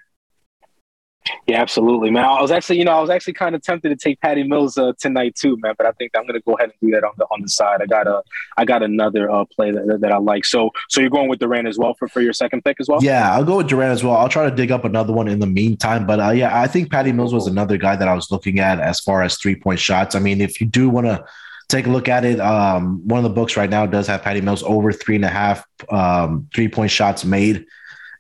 Yeah, 1.45 1.62
absolutely, 1.62 2.10
man. 2.10 2.25
I 2.25 2.41
was 2.41 2.49
actually, 2.49 2.79
you 2.79 2.86
know, 2.86 2.93
I 2.93 3.01
was 3.01 3.10
actually 3.10 3.34
kind 3.34 3.53
of 3.53 3.62
tempted 3.62 3.89
to 3.89 3.95
take 3.95 4.19
Patty 4.21 4.43
Mills 4.43 4.77
uh, 4.77 4.93
tonight 4.97 5.36
too, 5.36 5.55
man. 5.60 5.75
But 5.77 5.86
I 5.86 5.91
think 5.91 6.12
I'm 6.15 6.25
to 6.25 6.39
go 6.39 6.53
ahead 6.53 6.71
and 6.71 6.79
do 6.81 6.95
that 6.95 7.03
on 7.03 7.13
the 7.17 7.25
on 7.25 7.41
the 7.41 7.49
side. 7.49 7.81
I 7.81 7.86
got 7.86 8.07
a, 8.07 8.23
I 8.57 8.65
got 8.65 8.81
another 8.81 9.29
uh, 9.29 9.45
play 9.45 9.71
that, 9.71 9.99
that 10.01 10.12
I 10.12 10.17
like. 10.17 10.45
So, 10.45 10.71
so 10.89 10.99
you're 10.99 11.10
going 11.10 11.29
with 11.29 11.39
Durant 11.39 11.67
as 11.67 11.77
well 11.77 11.93
for, 11.93 12.07
for 12.07 12.21
your 12.21 12.34
second 12.34 12.63
pick 12.63 12.77
as 12.79 12.88
well? 12.88 13.03
Yeah, 13.03 13.34
I'll 13.34 13.43
go 13.43 13.57
with 13.57 13.67
Durant 13.67 13.91
as 13.91 14.03
well. 14.03 14.15
I'll 14.15 14.29
try 14.29 14.49
to 14.49 14.55
dig 14.55 14.71
up 14.71 14.84
another 14.84 15.13
one 15.13 15.27
in 15.27 15.39
the 15.39 15.47
meantime. 15.47 16.07
But 16.07 16.19
uh, 16.19 16.31
yeah, 16.31 16.60
I 16.60 16.67
think 16.67 16.91
Patty 16.91 17.12
Mills 17.12 17.34
was 17.34 17.47
another 17.47 17.77
guy 17.77 17.95
that 17.95 18.07
I 18.07 18.15
was 18.15 18.31
looking 18.31 18.60
at 18.60 18.79
as 18.79 18.99
far 18.99 19.21
as 19.21 19.38
three 19.38 19.55
point 19.55 19.79
shots. 19.79 20.15
I 20.15 20.19
mean, 20.19 20.41
if 20.41 20.60
you 20.60 20.67
do 20.67 20.89
want 20.89 21.05
to 21.07 21.23
take 21.69 21.86
a 21.86 21.89
look 21.89 22.10
at 22.10 22.25
it, 22.25 22.39
um, 22.39 23.07
one 23.07 23.19
of 23.19 23.23
the 23.23 23.29
books 23.29 23.55
right 23.55 23.69
now 23.69 23.86
does 23.86 24.07
have 24.07 24.23
Patty 24.23 24.41
Mills 24.41 24.63
over 24.63 24.91
three 24.91 25.15
and 25.15 25.25
a 25.25 25.29
half 25.29 25.63
um, 25.89 26.47
three 26.53 26.67
point 26.67 26.91
shots 26.91 27.23
made 27.23 27.65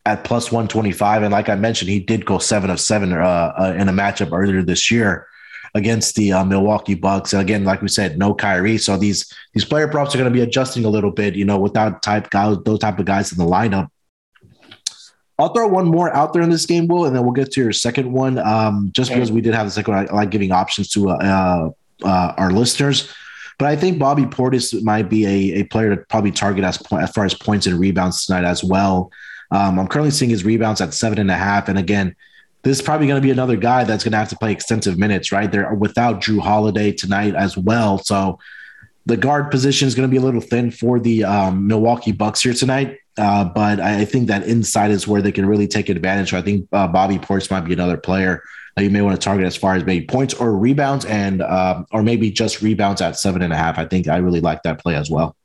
at 0.05 0.23
plus 0.23 0.51
125. 0.51 1.23
And 1.23 1.31
like 1.31 1.49
I 1.49 1.55
mentioned, 1.55 1.89
he 1.89 1.99
did 1.99 2.25
go 2.25 2.39
seven 2.39 2.69
of 2.69 2.79
seven 2.79 3.13
uh, 3.13 3.53
uh, 3.57 3.75
in 3.77 3.87
a 3.87 3.93
matchup 3.93 4.31
earlier 4.31 4.61
this 4.63 4.89
year 4.89 5.27
against 5.73 6.15
the 6.15 6.33
uh, 6.33 6.43
Milwaukee 6.43 6.95
Bucks. 6.95 7.33
And 7.33 7.41
again, 7.41 7.63
like 7.63 7.81
we 7.81 7.87
said, 7.87 8.17
no 8.17 8.33
Kyrie. 8.33 8.77
So 8.77 8.97
these 8.97 9.31
these 9.53 9.65
player 9.65 9.87
props 9.87 10.13
are 10.13 10.17
going 10.17 10.31
to 10.31 10.33
be 10.33 10.41
adjusting 10.41 10.85
a 10.85 10.89
little 10.89 11.11
bit, 11.11 11.35
you 11.35 11.45
know, 11.45 11.59
without 11.59 12.01
type 12.01 12.29
guys, 12.29 12.57
those 12.65 12.79
type 12.79 12.99
of 12.99 13.05
guys 13.05 13.31
in 13.31 13.37
the 13.37 13.45
lineup. 13.45 13.89
I'll 15.39 15.53
throw 15.53 15.67
one 15.67 15.87
more 15.87 16.13
out 16.15 16.33
there 16.33 16.43
in 16.43 16.51
this 16.51 16.67
game, 16.67 16.87
Wil, 16.87 17.05
and 17.05 17.15
then 17.15 17.23
we'll 17.23 17.33
get 17.33 17.51
to 17.53 17.61
your 17.61 17.71
second 17.71 18.11
one. 18.11 18.37
Um, 18.37 18.91
just 18.93 19.09
okay. 19.09 19.19
because 19.19 19.31
we 19.31 19.41
did 19.41 19.55
have 19.55 19.65
the 19.65 19.71
second 19.71 19.95
one, 19.95 20.09
I 20.09 20.13
like 20.13 20.29
giving 20.29 20.51
options 20.51 20.89
to 20.89 21.09
uh, 21.09 21.69
uh, 22.03 22.33
our 22.37 22.51
listeners. 22.51 23.11
But 23.57 23.67
I 23.67 23.75
think 23.75 23.97
Bobby 23.97 24.25
Portis 24.25 24.81
might 24.83 25.09
be 25.09 25.25
a, 25.25 25.61
a 25.61 25.63
player 25.63 25.95
to 25.95 26.01
probably 26.09 26.31
target 26.31 26.63
as, 26.63 26.81
as 26.91 27.11
far 27.11 27.25
as 27.25 27.33
points 27.33 27.65
and 27.65 27.79
rebounds 27.79 28.25
tonight 28.25 28.43
as 28.43 28.63
well. 28.63 29.11
Um, 29.51 29.79
I'm 29.79 29.87
currently 29.87 30.11
seeing 30.11 30.31
his 30.31 30.43
rebounds 30.43 30.81
at 30.81 30.93
seven 30.93 31.19
and 31.19 31.29
a 31.29 31.35
half. 31.35 31.67
And 31.67 31.77
again, 31.77 32.15
this 32.63 32.77
is 32.77 32.83
probably 32.83 33.07
going 33.07 33.21
to 33.21 33.25
be 33.25 33.31
another 33.31 33.57
guy 33.57 33.83
that's 33.83 34.03
going 34.03 34.11
to 34.11 34.17
have 34.17 34.29
to 34.29 34.37
play 34.37 34.51
extensive 34.51 34.97
minutes, 34.97 35.31
right? 35.31 35.51
They're 35.51 35.73
without 35.73 36.21
Jrue 36.21 36.39
Holiday 36.39 36.91
tonight 36.91 37.35
as 37.35 37.57
well. 37.57 37.97
So 37.97 38.39
the 39.05 39.17
guard 39.17 39.49
position 39.49 39.87
is 39.87 39.95
going 39.95 40.07
to 40.07 40.11
be 40.11 40.17
a 40.17 40.21
little 40.21 40.41
thin 40.41 40.71
for 40.71 40.99
the 40.99 41.23
um, 41.23 41.67
Milwaukee 41.67 42.11
Bucks 42.11 42.41
here 42.41 42.53
tonight. 42.53 42.99
Uh, 43.17 43.43
but 43.43 43.79
I 43.79 44.05
think 44.05 44.27
that 44.27 44.43
inside 44.43 44.91
is 44.91 45.07
where 45.07 45.21
they 45.21 45.31
can 45.31 45.45
really 45.45 45.67
take 45.67 45.89
advantage. 45.89 46.29
So 46.29 46.37
I 46.37 46.41
think 46.41 46.67
uh, 46.71 46.87
Bobby 46.87 47.17
Portis 47.17 47.51
might 47.51 47.61
be 47.61 47.73
another 47.73 47.97
player 47.97 48.41
that 48.75 48.83
you 48.83 48.89
may 48.89 49.01
want 49.01 49.19
to 49.19 49.23
target 49.23 49.45
as 49.45 49.57
far 49.57 49.75
as 49.75 49.83
maybe 49.83 50.05
points 50.05 50.33
or 50.33 50.55
rebounds 50.55 51.03
and 51.05 51.41
uh, 51.41 51.83
or 51.91 52.03
maybe 52.03 52.31
just 52.31 52.61
rebounds 52.61 53.01
at 53.01 53.17
seven 53.17 53.41
and 53.41 53.51
a 53.51 53.57
half. 53.57 53.77
I 53.77 53.85
think 53.85 54.07
I 54.07 54.17
really 54.17 54.39
like 54.39 54.63
that 54.63 54.79
play 54.79 54.95
as 54.95 55.09
well. 55.09 55.35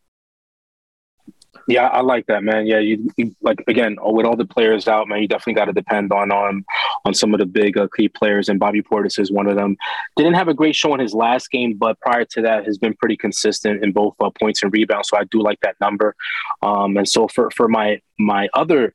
Yeah, 1.68 1.88
I 1.88 2.00
like 2.00 2.26
that, 2.26 2.44
man. 2.44 2.66
Yeah, 2.66 2.79
you, 2.79 3.11
you, 3.16 3.35
like 3.42 3.62
again 3.66 3.96
with 4.00 4.24
all 4.24 4.37
the 4.37 4.44
players 4.44 4.87
out, 4.87 5.09
man. 5.09 5.20
You 5.20 5.26
definitely 5.26 5.55
got 5.55 5.64
to 5.64 5.72
depend 5.72 6.12
on 6.12 6.31
on 6.31 6.64
on 7.05 7.12
some 7.12 7.35
of 7.35 7.40
the 7.40 7.46
big 7.46 7.76
uh, 7.76 7.88
key 7.96 8.09
players, 8.09 8.48
and 8.48 8.61
Bobby 8.61 8.83
Portis 8.83 9.18
is 9.18 9.33
one 9.33 9.48
of 9.48 9.57
them. 9.57 9.76
Didn't 10.16 10.35
have 10.35 10.46
a 10.46 10.55
great 10.55 10.76
show 10.76 10.94
in 10.94 11.00
his 11.00 11.12
last 11.12 11.50
game, 11.50 11.74
but 11.76 11.98
prior 12.00 12.24
to 12.24 12.42
that, 12.42 12.66
has 12.66 12.79
been 12.79 12.94
pretty 12.94 13.16
consistent 13.16 13.83
in 13.83 13.90
both 13.92 14.14
uh, 14.20 14.31
points 14.31 14.62
and 14.62 14.72
rebounds. 14.72 15.09
So 15.09 15.18
I 15.18 15.24
do 15.24 15.42
like 15.42 15.59
that 15.61 15.74
number. 15.81 16.14
Um, 16.62 16.96
and 16.96 17.09
so 17.09 17.26
for 17.26 17.50
for 17.50 17.66
my 17.66 18.00
my 18.16 18.48
other 18.55 18.94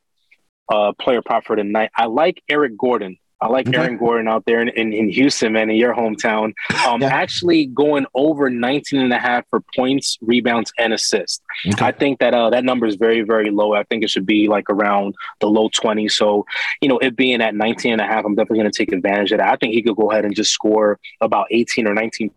uh, 0.72 0.94
player 0.94 1.22
prop 1.22 1.46
for 1.46 1.58
tonight, 1.58 1.92
I 1.96 2.06
like 2.06 2.42
Eric 2.48 2.78
Gordon. 2.78 3.18
I 3.42 3.48
like 3.48 3.68
okay. 3.68 3.78
Aaron 3.78 3.98
Gordon 3.98 4.28
out 4.28 4.46
there 4.46 4.62
in, 4.62 4.70
in, 4.70 4.94
in, 4.94 5.10
Houston, 5.10 5.54
man, 5.54 5.70
in 5.70 5.76
your 5.76 5.96
hometown. 5.96 6.54
Um, 6.88 7.02
yeah. 7.02 7.08
Actually 7.08 7.66
going 7.66 8.06
over 8.14 8.50
19 8.50 9.00
and 9.00 9.12
a 9.12 9.18
half 9.18 9.46
for 9.50 9.64
points, 9.76 10.20
rebounds, 10.22 10.72
and 10.78 10.94
assists. 10.94 11.42
Okay. 11.68 11.84
I 11.84 11.92
think 11.92 12.20
that 12.20 12.36
uh, 12.36 12.52
that 12.52 12.64
number 12.64 12.86
is 12.86 12.96
very, 12.96 13.22
very 13.22 13.50
low. 13.50 13.74
I 13.74 13.84
think 13.84 14.04
it 14.04 14.12
should 14.12 14.28
be 14.28 14.48
like 14.48 14.70
around 14.70 15.16
the 15.40 15.48
low 15.48 15.70
20s. 15.70 16.12
So, 16.12 16.46
you 16.82 16.90
know, 16.90 17.00
it 17.00 17.16
being 17.16 17.42
at 17.42 17.56
19 17.56 17.94
and 17.94 18.02
a 18.02 18.06
half, 18.06 18.26
I'm 18.26 18.36
definitely 18.36 18.60
going 18.60 18.72
to 18.72 18.78
take 18.78 18.92
advantage 18.92 19.32
of 19.32 19.40
that. 19.40 19.50
I 19.50 19.56
think 19.56 19.74
he 19.74 19.82
could 19.82 19.96
go 19.96 20.12
ahead 20.12 20.24
and 20.24 20.36
just 20.36 20.52
score 20.52 21.00
about 21.20 21.48
18 21.50 21.88
or 21.88 21.96
19 21.96 22.30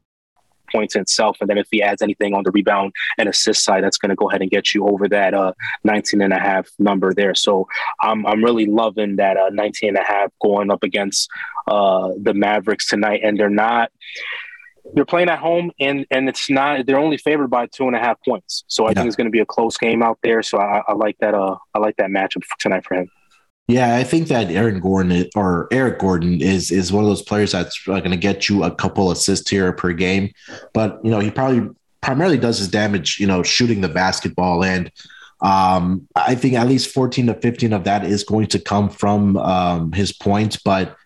points 0.74 0.94
in 0.96 1.02
itself. 1.02 1.37
And 1.40 1.48
then 1.48 1.58
if 1.58 1.68
he 1.70 1.82
adds 1.82 2.02
anything 2.02 2.34
on 2.34 2.42
the 2.44 2.50
rebound 2.50 2.92
and 3.18 3.28
assist 3.28 3.64
side, 3.64 3.84
that's 3.84 3.98
going 3.98 4.10
to 4.10 4.16
go 4.16 4.28
ahead 4.28 4.42
and 4.42 4.50
get 4.50 4.74
you 4.74 4.87
over 4.87 5.08
that 5.08 5.34
uh, 5.34 5.52
19 5.84 6.20
and 6.20 6.32
a 6.32 6.38
half 6.38 6.68
number 6.78 7.14
there. 7.14 7.34
So 7.34 7.66
I'm, 8.00 8.26
I'm 8.26 8.42
really 8.42 8.66
loving 8.66 9.16
that 9.16 9.37
uh, 9.37 9.50
19 9.50 9.90
and 9.90 9.98
a 9.98 10.04
half 10.04 10.30
going 10.42 10.70
up 10.70 10.82
against 10.82 11.30
uh, 11.68 12.10
the 12.20 12.34
Mavericks 12.34 12.88
tonight. 12.88 13.20
And 13.22 13.38
they're 13.38 13.48
not, 13.48 13.90
they're 14.92 15.06
playing 15.06 15.30
at 15.30 15.38
home 15.38 15.72
and 15.80 16.04
and 16.10 16.28
it's 16.28 16.50
not 16.50 16.84
they're 16.84 16.98
only 16.98 17.16
favored 17.16 17.48
by 17.48 17.66
two 17.66 17.87
and 17.87 17.96
a 17.96 17.98
half 17.98 18.18
points 18.22 18.64
so 18.68 18.84
i 18.84 18.90
yeah. 18.90 18.94
think 18.94 19.06
it's 19.06 19.16
going 19.16 19.24
to 19.24 19.30
be 19.30 19.40
a 19.40 19.46
close 19.46 19.78
game 19.78 20.02
out 20.02 20.18
there 20.22 20.42
so 20.42 20.58
I, 20.58 20.82
I, 20.87 20.92
like 20.92 21.16
that 21.20 21.34
uh 21.34 21.56
i 21.74 21.78
like 21.78 21.96
that 21.96 22.10
matchup 22.10 22.42
tonight 22.60 22.84
for 22.84 22.94
him 22.96 23.10
yeah, 23.66 23.96
I 23.96 24.05
think 24.05 24.29
that 24.29 24.50
Aaron 24.50 24.79
Gordon 24.81 25.31
or 25.35 25.68
Eric 25.70 25.98
Gordon 25.98 26.42
is 26.42 26.70
is 26.70 26.92
one 26.92 27.03
of 27.03 27.09
those 27.09 27.22
players 27.22 27.53
that's 27.53 27.83
going 27.85 28.11
to 28.11 28.16
get 28.16 28.48
you 28.48 28.62
a 28.62 28.74
couple 28.74 29.11
assists 29.11 29.48
here 29.48 29.72
per 29.72 29.92
game, 29.92 30.33
but 30.74 31.00
you 31.03 31.11
know 31.11 31.18
he 31.18 31.31
probably 31.31 31.70
primarily 32.03 32.37
does 32.37 32.59
his 32.59 32.68
damage, 32.68 33.18
you 33.18 33.27
know, 33.27 33.42
shooting 33.42 33.81
the 33.81 33.88
basketball, 33.88 34.62
and 34.62 34.92
um, 35.40 36.07
I 36.14 36.35
think 36.35 36.55
at 36.55 36.68
least 36.68 36.92
fourteen 36.92 37.27
to 37.27 37.35
fifteen 37.35 37.72
of 37.72 37.85
that 37.85 38.05
is 38.05 38.22
going 38.22 38.48
to 38.48 38.59
come 38.59 38.90
from 38.90 39.37
um, 39.38 39.92
his 39.92 40.12
points, 40.12 40.57
but. 40.57 40.96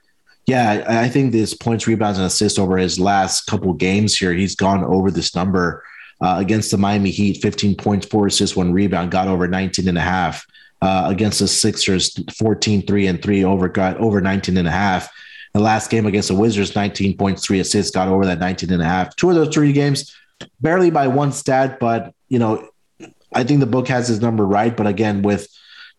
Yeah, 0.46 0.82
I 0.88 1.10
think 1.10 1.32
this 1.32 1.52
points, 1.52 1.86
rebounds, 1.86 2.16
and 2.16 2.26
assists 2.26 2.58
over 2.58 2.78
his 2.78 2.98
last 2.98 3.42
couple 3.42 3.74
games 3.74 4.16
here, 4.16 4.32
he's 4.32 4.56
gone 4.56 4.82
over 4.82 5.10
this 5.10 5.34
number 5.34 5.84
uh, 6.22 6.36
against 6.38 6.70
the 6.70 6.78
Miami 6.78 7.10
Heat 7.10 7.42
15 7.42 7.74
points, 7.74 8.06
four 8.06 8.28
assists, 8.28 8.56
one 8.56 8.72
rebound, 8.72 9.10
got 9.10 9.28
over 9.28 9.46
19 9.46 9.86
and 9.88 9.98
a 9.98 10.00
half 10.00 10.46
uh, 10.80 11.06
against 11.08 11.40
the 11.40 11.48
Sixers 11.48 12.18
14 12.36 12.86
3 12.86 13.06
and 13.06 13.22
3 13.22 13.44
over 13.44 13.68
got 13.68 13.96
over 13.98 14.20
19 14.20 14.56
and 14.56 14.68
a 14.68 14.70
half. 14.70 15.10
The 15.54 15.60
last 15.60 15.90
game 15.90 16.06
against 16.06 16.28
the 16.28 16.34
Wizards 16.34 16.72
19.3 16.72 17.60
assists 17.60 17.90
got 17.90 18.08
over 18.08 18.26
that 18.26 18.38
19 18.38 18.72
and 18.72 18.82
a 18.82 18.84
half. 18.84 19.16
Two 19.16 19.30
of 19.30 19.36
those 19.36 19.52
three 19.52 19.72
games 19.72 20.14
barely 20.60 20.90
by 20.90 21.08
one 21.08 21.32
stat, 21.32 21.80
but 21.80 22.14
you 22.28 22.38
know, 22.38 22.68
I 23.34 23.44
think 23.44 23.60
the 23.60 23.66
book 23.66 23.88
has 23.88 24.08
his 24.08 24.20
number 24.20 24.46
right, 24.46 24.76
but 24.76 24.86
again 24.86 25.22
with 25.22 25.48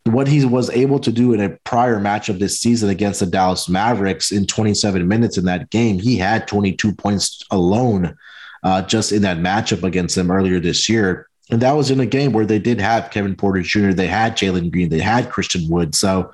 what 0.06 0.28
he 0.28 0.46
was 0.46 0.70
able 0.70 1.00
to 1.00 1.12
do 1.12 1.34
in 1.34 1.42
a 1.42 1.50
prior 1.50 2.00
matchup 2.00 2.40
this 2.40 2.60
season 2.60 2.90
against 2.90 3.20
the 3.20 3.26
Dallas 3.26 3.68
Mavericks 3.68 4.32
in 4.32 4.46
27 4.46 5.08
minutes 5.08 5.38
in 5.38 5.46
that 5.46 5.70
game, 5.70 6.00
he 6.00 6.18
had 6.18 6.48
22 6.48 6.94
points 6.94 7.44
alone 7.52 8.16
uh, 8.64 8.82
just 8.82 9.12
in 9.12 9.22
that 9.24 9.38
matchup 9.38 9.84
against 9.84 10.16
them 10.16 10.32
earlier 10.32 10.60
this 10.60 10.90
year. 10.90 11.29
And 11.50 11.62
that 11.62 11.76
was 11.76 11.90
in 11.90 12.00
a 12.00 12.06
game 12.06 12.32
where 12.32 12.46
they 12.46 12.60
did 12.60 12.80
have 12.80 13.12
Kevin 13.12 13.36
Porter 13.36 13.62
Jr., 13.62 13.92
they 13.92 14.08
had 14.08 14.38
Jalen 14.38 14.72
Green, 14.72 14.90
they 14.90 15.00
had 15.00 15.32
Christian 15.32 15.68
Wood. 15.70 15.96
So 15.96 16.32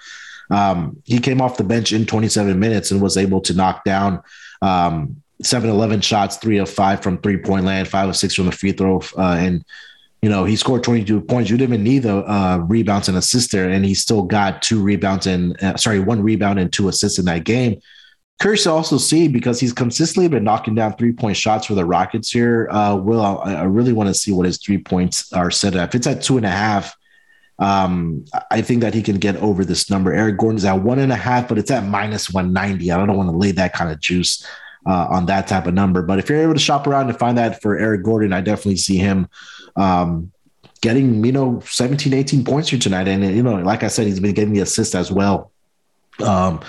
um, 0.50 1.02
he 1.06 1.20
came 1.20 1.42
off 1.42 1.58
the 1.58 1.64
bench 1.64 1.94
in 1.94 2.06
27 2.06 2.60
minutes 2.60 2.92
and 2.92 3.02
was 3.02 3.18
able 3.18 3.42
to 3.42 3.54
knock 3.54 3.84
down 3.84 4.22
um, 4.62 5.22
7 5.42 5.70
11 5.70 6.02
shots, 6.02 6.38
three 6.38 6.58
of 6.58 6.70
five 6.70 7.02
from 7.02 7.18
three 7.20 7.38
point 7.38 7.66
land, 7.66 7.88
five 7.88 8.10
of 8.10 8.16
six 8.16 8.36
from 8.36 8.46
the 8.46 8.52
free 8.52 8.72
throw. 8.72 9.02
Uh, 9.18 9.38
and, 9.40 9.66
you 10.22 10.30
know, 10.30 10.44
he 10.44 10.56
scored 10.56 10.84
22 10.84 11.22
points. 11.22 11.50
You 11.50 11.58
didn't 11.58 11.74
even 11.74 11.84
need 11.84 12.04
the 12.04 12.18
uh, 12.18 12.58
rebounds 12.58 13.10
and 13.10 13.18
assists 13.18 13.52
there. 13.52 13.70
And 13.70 13.86
he 13.86 13.94
still 13.94 14.24
got 14.24 14.62
two 14.62 14.82
rebounds 14.82 15.28
and, 15.28 15.62
uh, 15.62 15.78
sorry, 15.78 16.00
one 16.00 16.24
rebound 16.24 16.60
and 16.60 16.72
two 16.72 16.88
assists 16.88 17.20
in 17.20 17.26
that 17.26 17.44
game. 17.44 17.82
Curious 18.40 18.64
to 18.64 18.72
also 18.72 18.98
see 18.98 19.30
because 19.30 19.60
he's 19.60 19.72
consistently 19.72 20.28
been 20.28 20.44
knocking 20.44 20.76
down 20.76 20.94
three 20.96 21.14
point 21.14 21.38
shots 21.38 21.68
for 21.68 21.74
the 21.74 21.86
Rockets 21.86 22.30
here. 22.30 22.68
Uh, 22.70 22.96
Wil, 22.96 23.22
I, 23.22 23.54
I 23.54 23.64
really 23.64 23.94
want 23.94 24.08
to 24.10 24.14
see 24.14 24.32
what 24.32 24.46
his 24.46 24.58
three 24.58 24.78
points 24.78 25.32
are 25.32 25.50
set 25.50 25.76
at. 25.76 25.90
If 25.90 25.96
it's 25.96 26.08
at 26.08 26.22
two 26.22 26.36
and 26.36 26.46
a 26.46 26.50
half, 26.50 26.98
um, 27.60 28.26
I 28.52 28.62
think 28.62 28.82
that 28.82 28.94
he 28.94 29.02
can 29.02 29.18
get 29.18 29.38
over 29.38 29.64
this 29.64 29.90
number. 29.90 30.14
Eric 30.14 30.38
Gordon's 30.38 30.66
at 30.66 30.82
one 30.82 31.00
and 31.00 31.14
a 31.14 31.16
half, 31.16 31.48
but 31.48 31.58
it's 31.58 31.72
at 31.72 31.86
minus 31.86 32.34
190. 32.34 32.92
I 32.92 32.98
don't 32.98 33.16
want 33.16 33.30
to 33.30 33.38
lay 33.38 33.52
that 33.52 33.74
kind 33.74 33.90
of 33.90 34.02
juice 34.02 34.46
uh, 34.86 35.08
on 35.10 35.26
that 35.28 35.48
type 35.48 35.66
of 35.66 35.74
number. 35.74 36.02
But 36.02 36.20
if 36.20 36.30
you're 36.30 36.42
able 36.42 36.54
to 36.54 36.60
shop 36.60 36.88
around 36.88 37.10
and 37.10 37.18
find 37.18 37.38
that 37.38 37.62
for 37.62 37.78
Eric 37.78 38.04
Gordon, 38.04 38.34
I 38.34 38.42
definitely 38.42 38.78
see 38.78 38.98
him 38.98 39.30
um, 39.78 40.32
getting, 40.82 41.24
you 41.24 41.32
know, 41.32 41.62
17, 41.62 42.14
18 42.14 42.44
points 42.44 42.70
here 42.70 42.80
tonight. 42.80 43.08
And, 43.08 43.24
you 43.24 43.42
know, 43.42 43.56
like 43.56 43.84
I 43.84 43.88
said, 43.88 44.08
he's 44.08 44.20
been 44.20 44.36
getting 44.36 44.54
the 44.54 44.60
assist 44.60 44.94
as 44.94 45.12
well. 45.12 45.52
Um, 46.22 46.60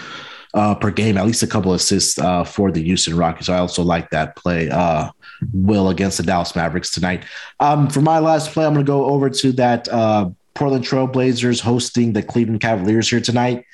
uh, 0.56 0.74
per 0.74 0.90
game, 0.90 1.18
at 1.18 1.26
least 1.26 1.42
a 1.42 1.46
couple 1.46 1.74
assists 1.74 2.18
uh, 2.18 2.42
for 2.42 2.72
the 2.72 2.82
Houston 2.82 3.16
Rockets. 3.16 3.48
I 3.48 3.58
also 3.58 3.82
like 3.82 4.08
that 4.10 4.36
play, 4.36 4.70
uh, 4.70 5.10
Wil, 5.52 5.90
against 5.90 6.16
the 6.16 6.22
Dallas 6.22 6.56
Mavericks 6.56 6.90
tonight. 6.90 7.24
Um, 7.60 7.88
for 7.88 8.00
my 8.00 8.18
last 8.18 8.52
play, 8.52 8.64
I'm 8.64 8.72
going 8.72 8.84
to 8.84 8.90
go 8.90 9.04
over 9.04 9.28
to 9.28 9.52
that 9.52 9.86
uh, 9.88 10.30
Portland 10.54 10.84
Trailblazers 10.84 11.60
hosting 11.60 12.14
the 12.14 12.22
Cleveland 12.22 12.62
Cavaliers 12.62 13.10
here 13.10 13.20
tonight. 13.20 13.66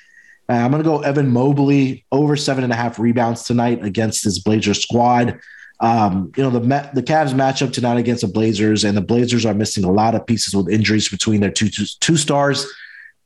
Uh, 0.49 0.55
I'm 0.55 0.73
going 0.73 0.83
to 0.83 0.89
go 0.89 1.01
Evan 1.03 1.31
Mobley 1.31 2.05
over 2.11 2.35
seven 2.35 2.65
and 2.65 2.73
a 2.73 2.77
half 2.77 2.99
rebounds 2.99 3.45
tonight 3.45 3.85
against 3.85 4.25
this 4.25 4.41
Blazers 4.41 4.83
squad. 4.83 5.39
Um, 5.79 6.33
you 6.37 6.43
know, 6.43 6.51
the 6.51 6.61
the 6.95 7.03
Cavs 7.03 7.33
matchup 7.33 7.73
tonight 7.73 7.99
against 7.99 8.23
the 8.23 8.29
Blazers, 8.29 8.85
and 8.85 8.97
the 8.97 9.03
Blazers 9.03 9.47
are 9.47 9.55
missing 9.55 9.85
a 9.85 9.91
lot 9.91 10.15
of 10.15 10.27
pieces 10.27 10.55
with 10.55 10.69
injuries 10.69 11.09
between 11.09 11.41
their 11.41 11.51
two, 11.51 11.69
two, 11.69 11.85
two 12.01 12.17
stars. 12.17 12.67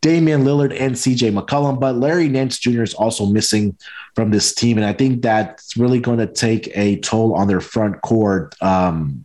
Damian 0.01 0.45
Lillard 0.45 0.79
and 0.79 0.95
CJ 0.95 1.33
McCollum, 1.39 1.81
but 1.81 1.97
Larry 1.97 2.29
Nance 2.29 2.59
Jr. 2.59 2.83
is 2.83 2.95
also 2.95 3.27
missing 3.27 3.77
from 4.15 4.31
this 4.31 4.55
team. 4.55 4.77
And 4.77 4.87
I 4.87 4.93
think 4.93 5.23
that's 5.23 5.77
really 5.77 6.01
going 6.01 6.19
to 6.19 6.27
take 6.27 6.71
a 6.77 6.99
toll 7.01 7.35
on 7.35 7.49
their 7.49 7.61
front 7.61 8.03
court 8.03 8.55
um, 8.63 9.25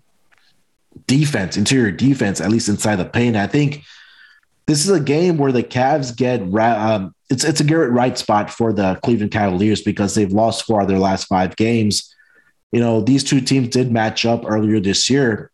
defense, 1.08 1.58
interior 1.58 1.92
defense, 1.92 2.42
at 2.42 2.50
least 2.50 2.70
inside 2.70 2.96
the 2.96 3.06
paint. 3.06 3.36
I 3.36 3.48
think 3.48 3.84
this 4.66 4.86
is 4.86 4.90
a 4.90 5.00
game 5.00 5.38
where 5.38 5.52
the 5.52 5.64
Cavs 5.64 6.16
get 6.16 6.42
um, 6.42 7.14
it's 7.30 7.44
it's 7.44 7.60
a 7.60 7.64
Garrett 7.64 7.92
Wright 7.92 8.18
spot 8.18 8.50
for 8.50 8.74
the 8.74 8.98
Cleveland 9.04 9.32
Cavaliers 9.32 9.82
because 9.82 10.16
they've 10.16 10.32
lost 10.32 10.66
four 10.66 10.82
of 10.82 10.88
their 10.88 11.00
last 11.00 11.26
five 11.26 11.56
games. 11.56 12.14
You 12.72 12.80
know, 12.80 13.02
these 13.02 13.24
two 13.24 13.42
teams 13.42 13.70
did 13.70 13.92
match 13.92 14.26
up 14.26 14.44
earlier 14.46 14.80
this 14.80 15.10
year, 15.10 15.51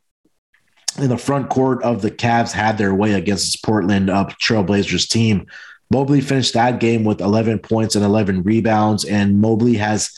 in 0.97 1.09
the 1.09 1.17
front 1.17 1.49
court 1.49 1.83
of 1.83 2.01
the 2.01 2.11
Cavs 2.11 2.51
had 2.51 2.77
their 2.77 2.93
way 2.93 3.13
against 3.13 3.45
this 3.45 3.55
Portland 3.55 4.09
uh, 4.09 4.25
Trailblazers 4.41 5.07
team. 5.07 5.45
Mobley 5.89 6.21
finished 6.21 6.53
that 6.53 6.79
game 6.79 7.03
with 7.03 7.21
11 7.21 7.59
points 7.59 7.95
and 7.95 8.03
11 8.03 8.43
rebounds, 8.43 9.05
and 9.05 9.39
Mobley 9.39 9.75
has 9.75 10.11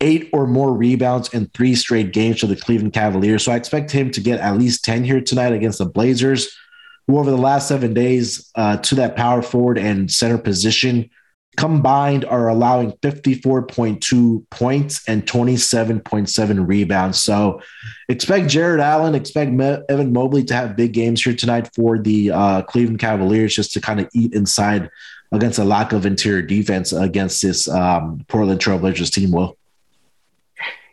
eight 0.00 0.30
or 0.32 0.46
more 0.46 0.72
rebounds 0.72 1.32
in 1.34 1.46
three 1.48 1.74
straight 1.74 2.12
games 2.12 2.40
for 2.40 2.46
the 2.46 2.54
Cleveland 2.54 2.92
Cavaliers. 2.92 3.42
So 3.44 3.52
I 3.52 3.56
expect 3.56 3.90
him 3.90 4.10
to 4.12 4.20
get 4.20 4.40
at 4.40 4.56
least 4.56 4.84
10 4.84 5.02
here 5.02 5.20
tonight 5.20 5.52
against 5.52 5.78
the 5.78 5.86
Blazers, 5.86 6.56
who 7.06 7.18
over 7.18 7.30
the 7.30 7.36
last 7.36 7.66
seven 7.66 7.94
days 7.94 8.50
uh, 8.54 8.76
to 8.76 8.94
that 8.96 9.16
power 9.16 9.42
forward 9.42 9.76
and 9.76 10.10
center 10.10 10.38
position 10.38 11.10
combined 11.58 12.24
are 12.24 12.48
allowing 12.48 12.92
54.2 13.02 14.48
points 14.48 15.08
and 15.08 15.26
27.7 15.26 16.68
rebounds. 16.68 17.20
So 17.20 17.60
expect 18.08 18.48
Jarrett 18.48 18.80
Allen, 18.80 19.16
expect 19.16 19.50
Evan 19.90 20.12
Mobley 20.12 20.44
to 20.44 20.54
have 20.54 20.76
big 20.76 20.92
games 20.92 21.24
here 21.24 21.34
tonight 21.34 21.68
for 21.74 21.98
the 21.98 22.30
uh, 22.30 22.62
Cleveland 22.62 23.00
Cavaliers 23.00 23.56
just 23.56 23.72
to 23.72 23.80
kind 23.80 23.98
of 23.98 24.08
eat 24.14 24.34
inside 24.34 24.88
against 25.32 25.58
a 25.58 25.64
lack 25.64 25.92
of 25.92 26.06
interior 26.06 26.42
defense 26.42 26.92
against 26.92 27.42
this 27.42 27.68
um, 27.68 28.24
Portland 28.28 28.60
Trailblazers 28.60 29.10
team, 29.10 29.32
Wil. 29.32 29.58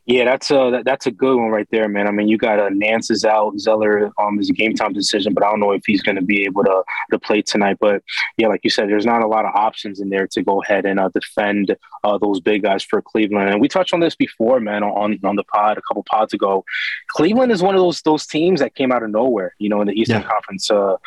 Yeah, 0.07 0.25
that's 0.25 0.51
a 0.51 0.69
that, 0.71 0.85
that's 0.85 1.07
a 1.07 1.11
good 1.11 1.35
one 1.35 1.49
right 1.49 1.67
there, 1.71 1.89
man. 1.89 2.07
I 2.07 2.11
mean, 2.11 2.27
you 2.27 2.37
got 2.37 2.59
uh, 2.59 2.69
Nance 2.69 3.09
is 3.09 3.25
out, 3.25 3.57
Zeller 3.59 4.11
um 4.19 4.39
is 4.39 4.51
a 4.51 4.53
game 4.53 4.75
time 4.75 4.93
decision, 4.93 5.33
but 5.33 5.43
I 5.43 5.49
don't 5.49 5.59
know 5.59 5.71
if 5.71 5.81
he's 5.83 6.03
going 6.03 6.15
to 6.15 6.21
be 6.21 6.43
able 6.43 6.63
to 6.63 6.83
to 7.09 7.17
play 7.17 7.41
tonight. 7.41 7.77
But 7.79 8.03
yeah, 8.37 8.47
like 8.47 8.61
you 8.63 8.69
said, 8.69 8.87
there's 8.87 9.05
not 9.05 9.23
a 9.23 9.27
lot 9.27 9.45
of 9.45 9.55
options 9.55 9.99
in 9.99 10.09
there 10.09 10.27
to 10.27 10.43
go 10.43 10.61
ahead 10.61 10.85
and 10.85 10.99
uh, 10.99 11.09
defend 11.09 11.75
uh, 12.03 12.19
those 12.19 12.39
big 12.39 12.61
guys 12.61 12.83
for 12.83 13.01
Cleveland. 13.01 13.49
And 13.49 13.59
we 13.59 13.67
touched 13.67 13.93
on 13.95 13.99
this 13.99 14.15
before, 14.15 14.59
man, 14.59 14.83
on 14.83 15.19
on 15.23 15.35
the 15.37 15.43
pod 15.43 15.79
a 15.79 15.81
couple 15.81 16.03
pods 16.03 16.35
ago. 16.35 16.63
Cleveland 17.09 17.51
is 17.51 17.63
one 17.63 17.73
of 17.73 17.81
those 17.81 18.01
those 18.01 18.27
teams 18.27 18.59
that 18.59 18.75
came 18.75 18.91
out 18.91 19.01
of 19.01 19.09
nowhere, 19.09 19.55
you 19.57 19.69
know, 19.69 19.81
in 19.81 19.87
the 19.87 19.93
Eastern 19.93 20.21
yeah. 20.21 20.27
Conference. 20.27 20.69
Uh, 20.69 20.97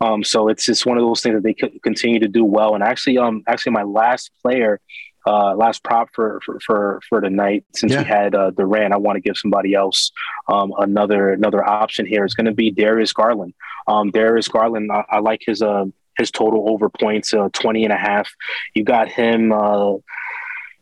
um, 0.00 0.24
so 0.24 0.48
it's 0.48 0.64
just 0.66 0.84
one 0.86 0.98
of 0.98 1.02
those 1.02 1.22
things 1.22 1.34
that 1.34 1.42
they 1.42 1.54
could 1.54 1.82
continue 1.82 2.20
to 2.20 2.28
do 2.28 2.44
well. 2.44 2.74
And 2.74 2.82
actually, 2.82 3.18
um, 3.18 3.42
actually, 3.46 3.72
my 3.72 3.82
last 3.82 4.30
player 4.42 4.80
uh, 5.26 5.54
last 5.56 5.82
prop 5.82 6.08
for 6.12 6.40
for 6.44 6.60
for, 6.60 7.00
for 7.08 7.20
tonight. 7.20 7.64
Since 7.74 7.92
yeah. 7.92 8.02
we 8.02 8.04
had 8.04 8.34
uh, 8.34 8.50
Durant, 8.50 8.94
I 8.94 8.96
want 8.98 9.16
to 9.16 9.20
give 9.20 9.36
somebody 9.36 9.74
else 9.74 10.12
um, 10.48 10.72
another 10.78 11.32
another 11.32 11.68
option 11.68 12.06
here. 12.06 12.24
It's 12.24 12.34
going 12.34 12.46
to 12.46 12.54
be 12.54 12.70
Darius 12.70 13.12
Garland. 13.12 13.54
Um, 13.88 14.10
Darius 14.10 14.48
Garland, 14.48 14.90
I, 14.92 15.04
I 15.10 15.18
like 15.18 15.42
his 15.44 15.62
uh, 15.62 15.86
his 16.16 16.30
total 16.30 16.70
over 16.70 16.88
points, 16.88 17.34
uh, 17.34 17.48
20 17.52 17.84
and 17.84 17.92
a 17.92 17.96
half. 17.96 18.30
You 18.74 18.84
got 18.84 19.08
him, 19.08 19.52
uh, 19.52 19.92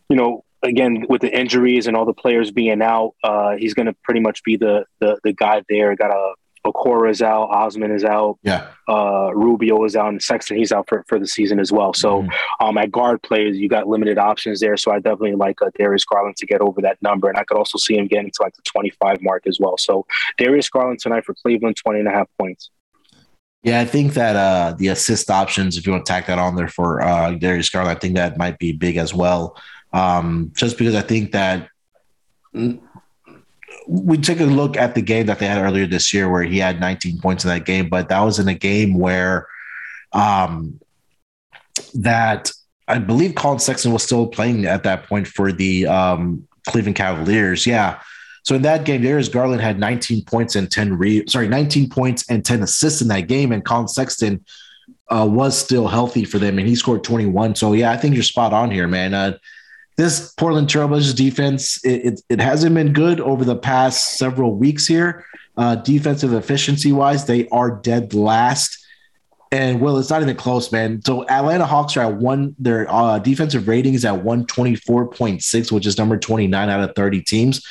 you 0.09 0.17
know, 0.17 0.45
again 0.63 1.05
with 1.09 1.21
the 1.21 1.37
injuries 1.37 1.87
and 1.87 1.97
all 1.97 2.07
the 2.07 2.15
players 2.15 2.51
being 2.51 2.83
out, 2.83 3.15
uh, 3.23 3.57
he's 3.57 3.75
going 3.75 3.87
to 3.87 3.97
pretty 4.05 4.21
much 4.21 4.43
be 4.45 4.57
the, 4.57 4.85
the 5.01 5.19
the 5.25 5.33
guy 5.33 5.63
there. 5.69 5.95
Got 5.97 6.11
a 6.11 6.35
Okoro 6.67 7.11
is 7.11 7.23
out, 7.23 7.51
Osman 7.51 7.91
is 7.91 8.05
out, 8.05 8.39
yeah. 8.43 8.69
Uh, 8.89 9.31
Rubio 9.35 9.85
is 9.85 9.97
out, 9.97 10.09
and 10.09 10.23
Sexton 10.23 10.57
he's 10.57 10.73
out 10.73 10.89
for, 10.89 11.05
for 11.09 11.19
the 11.19 11.27
season 11.27 11.59
as 11.59 11.71
well. 11.71 11.93
So 11.93 12.23
mm-hmm. 12.23 12.67
um, 12.67 12.79
at 12.79 12.91
guard 12.91 13.23
players, 13.23 13.57
you 13.59 13.69
got 13.69 13.87
limited 13.87 14.19
options 14.19 14.61
there. 14.61 14.77
So 14.77 14.93
I 14.93 14.97
definitely 14.97 15.35
like 15.35 15.61
uh, 15.63 15.71
Darius 15.79 16.05
Garland 16.05 16.37
to 16.37 16.47
get 16.47 16.61
over 16.61 16.81
that 16.83 17.01
number, 17.03 17.29
and 17.29 17.39
I 17.39 17.45
could 17.45 17.59
also 17.59 17.79
see 17.79 17.97
him 17.97 18.07
getting 18.07 18.31
to 18.31 18.43
like 18.43 18.55
the 18.55 18.63
25 18.63 19.23
mark 19.23 19.47
as 19.47 19.59
well. 19.61 19.77
So 19.79 20.07
Darius 20.39 20.69
Garland 20.69 21.01
tonight 21.01 21.25
for 21.25 21.35
Cleveland, 21.35 21.77
20 21.77 22.01
and 22.01 22.09
a 22.09 22.13
half 22.13 22.29
points. 22.39 22.71
Yeah, 23.63 23.81
I 23.81 23.87
think 23.87 24.13
that 24.13 24.37
uh, 24.37 24.75
the 24.77 24.89
assist 24.89 25.31
options, 25.31 25.79
if 25.79 25.87
you 25.87 25.93
want 25.93 26.05
to 26.05 26.13
tack 26.13 26.27
that 26.27 26.39
on 26.39 26.55
there 26.55 26.69
for 26.69 27.01
uh, 27.01 27.33
Darius 27.33 27.71
Garland, 27.71 27.97
I 27.97 27.99
think 27.99 28.15
that 28.17 28.37
might 28.37 28.59
be 28.59 28.73
big 28.73 28.99
as 28.99 29.15
well. 29.15 29.57
Um, 29.95 30.53
just 30.55 30.77
because 30.77 30.95
I 30.95 31.01
think 31.01 31.33
that 31.33 31.69
we 33.87 34.17
took 34.17 34.41
a 34.41 34.45
look 34.45 34.77
at 34.77 34.95
the 34.95 35.03
game 35.03 35.27
that 35.27 35.39
they 35.39 35.47
had 35.47 35.63
earlier 35.63 35.87
this 35.87 36.15
year 36.15 36.31
where 36.31 36.43
he 36.43 36.59
had 36.59 36.81
19 36.81 37.21
points 37.21 37.45
in 37.45 37.51
that 37.51 37.65
game, 37.65 37.89
but 37.89 38.09
that 38.09 38.21
was 38.21 38.39
in 38.39 38.49
a 38.49 38.55
game 38.55 38.95
where 38.95 39.47
um, 40.13 40.81
that 41.95 42.51
I 42.89 42.99
believe 42.99 43.35
Collin 43.35 43.59
Sexton 43.59 43.93
was 43.93 44.03
still 44.03 44.27
playing 44.27 44.67
at 44.67 44.83
that 44.85 45.07
point 45.07 45.27
for 45.27 45.53
the 45.53 45.87
um, 45.87 46.47
Cleveland 46.69 46.97
Cavaliers. 46.97 47.67
Yeah. 47.67 48.01
So 48.43 48.55
in 48.55 48.63
that 48.63 48.85
game, 48.85 49.03
Darius 49.03 49.29
Garland 49.29 49.63
had 49.63 49.79
19 49.79 50.25
points 50.25 50.55
and 50.55 50.71
10 50.71 50.99
re 50.99 51.25
sorry, 51.27 51.49
19 51.49 51.89
points 51.89 52.29
and 52.31 52.45
10 52.45 52.63
assists 52.63 53.01
in 53.01 53.09
that 53.09 53.23
game, 53.23 53.53
and 53.53 53.65
Collin 53.65 53.89
Sexton 53.89 54.45
uh, 55.11 55.27
was 55.29 55.57
still 55.57 55.89
healthy 55.89 56.25
for 56.25 56.39
them, 56.39 56.59
and 56.59 56.69
he 56.69 56.75
scored 56.75 57.05
21. 57.05 57.55
So 57.55 57.73
yeah, 57.73 57.91
I 57.91 57.97
think 57.97 58.15
you're 58.15 58.23
spot 58.23 58.53
on 58.53 58.71
here, 58.71 58.87
man. 58.87 59.15
Uh, 59.15 59.39
this 59.97 60.33
Portland 60.33 60.69
Trailblazers 60.69 61.15
defense, 61.15 61.85
it, 61.85 62.05
it, 62.05 62.21
it, 62.29 62.41
hasn't 62.41 62.75
been 62.75 62.93
good 62.93 63.21
over 63.21 63.45
the 63.45 63.57
past 63.57 64.19
several 64.19 64.55
weeks 64.55 64.87
here. 64.87 65.25
Uh, 65.57 65.77
defensive 65.77 66.33
efficiency 66.33 66.93
wise, 66.93 67.27
they 67.27 67.49
are 67.49 67.71
dead 67.71 68.13
last. 68.13 68.85
And 69.53 69.81
well, 69.81 69.99
it's 69.99 70.11
not 70.11 70.21
even 70.21 70.35
close, 70.35 70.73
man. 70.73 71.01
So 71.05 71.25
Atlanta 71.29 71.65
Hawks 71.65 71.97
are 71.97 72.07
at 72.07 72.17
one, 72.17 72.57
their 72.59 72.93
uh, 72.93 73.21
defensive 73.21 73.69
rating 73.69 73.95
is 73.95 74.05
at 74.05 74.15
124.6, 74.25 75.71
which 75.71 75.87
is 75.87 75.97
number 75.97 76.19
29 76.19 76.69
out 76.69 76.81
of 76.81 76.97
30 76.97 77.23
teams. 77.23 77.65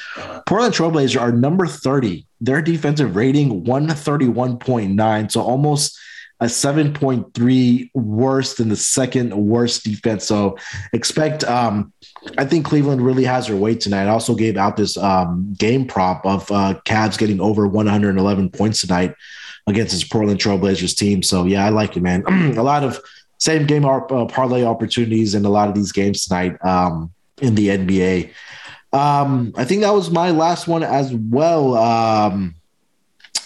Portland 0.48 0.74
Trailblazers 0.74 1.20
are 1.20 1.34
number 1.34 1.68
30. 1.68 2.26
Their 2.40 2.62
defensive 2.62 3.18
rating 3.18 3.66
131.9. 3.66 5.32
So 5.32 5.42
almost 5.42 6.00
a 6.44 6.48
7.3 6.48 7.90
worse 7.94 8.56
than 8.56 8.70
the 8.70 8.76
second 8.76 9.34
worst 9.34 9.84
defense. 9.84 10.26
So 10.26 10.58
expect 10.92 11.44
um, 11.46 11.94
I 12.38 12.46
think 12.46 12.66
Cleveland 12.66 13.02
really 13.02 13.24
has 13.24 13.48
their 13.48 13.56
weight 13.56 13.80
tonight. 13.82 14.06
I 14.06 14.10
also 14.10 14.36
gave 14.36 14.58
out 14.58 14.76
this 14.76 14.98
um, 14.98 15.54
game 15.58 15.86
prop 15.86 16.26
of 16.26 16.52
uh, 16.52 16.80
Cavs 16.86 17.18
getting 17.18 17.40
over 17.40 17.68
111 17.68 18.50
points 18.50 18.82
tonight 18.82 19.16
against 19.68 19.94
this 19.94 20.04
Portland 20.04 20.40
Trailblazers 20.40 20.96
team. 20.96 21.24
So 21.24 21.46
yeah, 21.46 21.66
I 21.66 21.70
like 21.70 21.96
it, 21.96 22.04
man. 22.04 22.24
a 22.58 22.64
lot 22.64 22.84
of 22.84 23.00
same 23.38 23.66
game 23.66 23.86
uh, 23.86 24.26
parlay 24.26 24.64
opportunities 24.64 25.36
in 25.36 25.46
a 25.46 25.50
lot 25.50 25.70
of 25.70 25.76
these 25.76 25.92
games 25.92 26.26
tonight 26.26 26.58
um, 26.66 27.12
in 27.42 27.56
the 27.56 27.70
NBA. 27.70 28.32
Um, 28.94 29.54
I 29.56 29.66
think 29.66 29.82
that 29.82 29.94
was 29.94 30.12
my 30.12 30.32
last 30.32 30.68
one 30.68 30.84
as 30.84 31.14
well. 31.14 31.76
Um, 31.76 32.56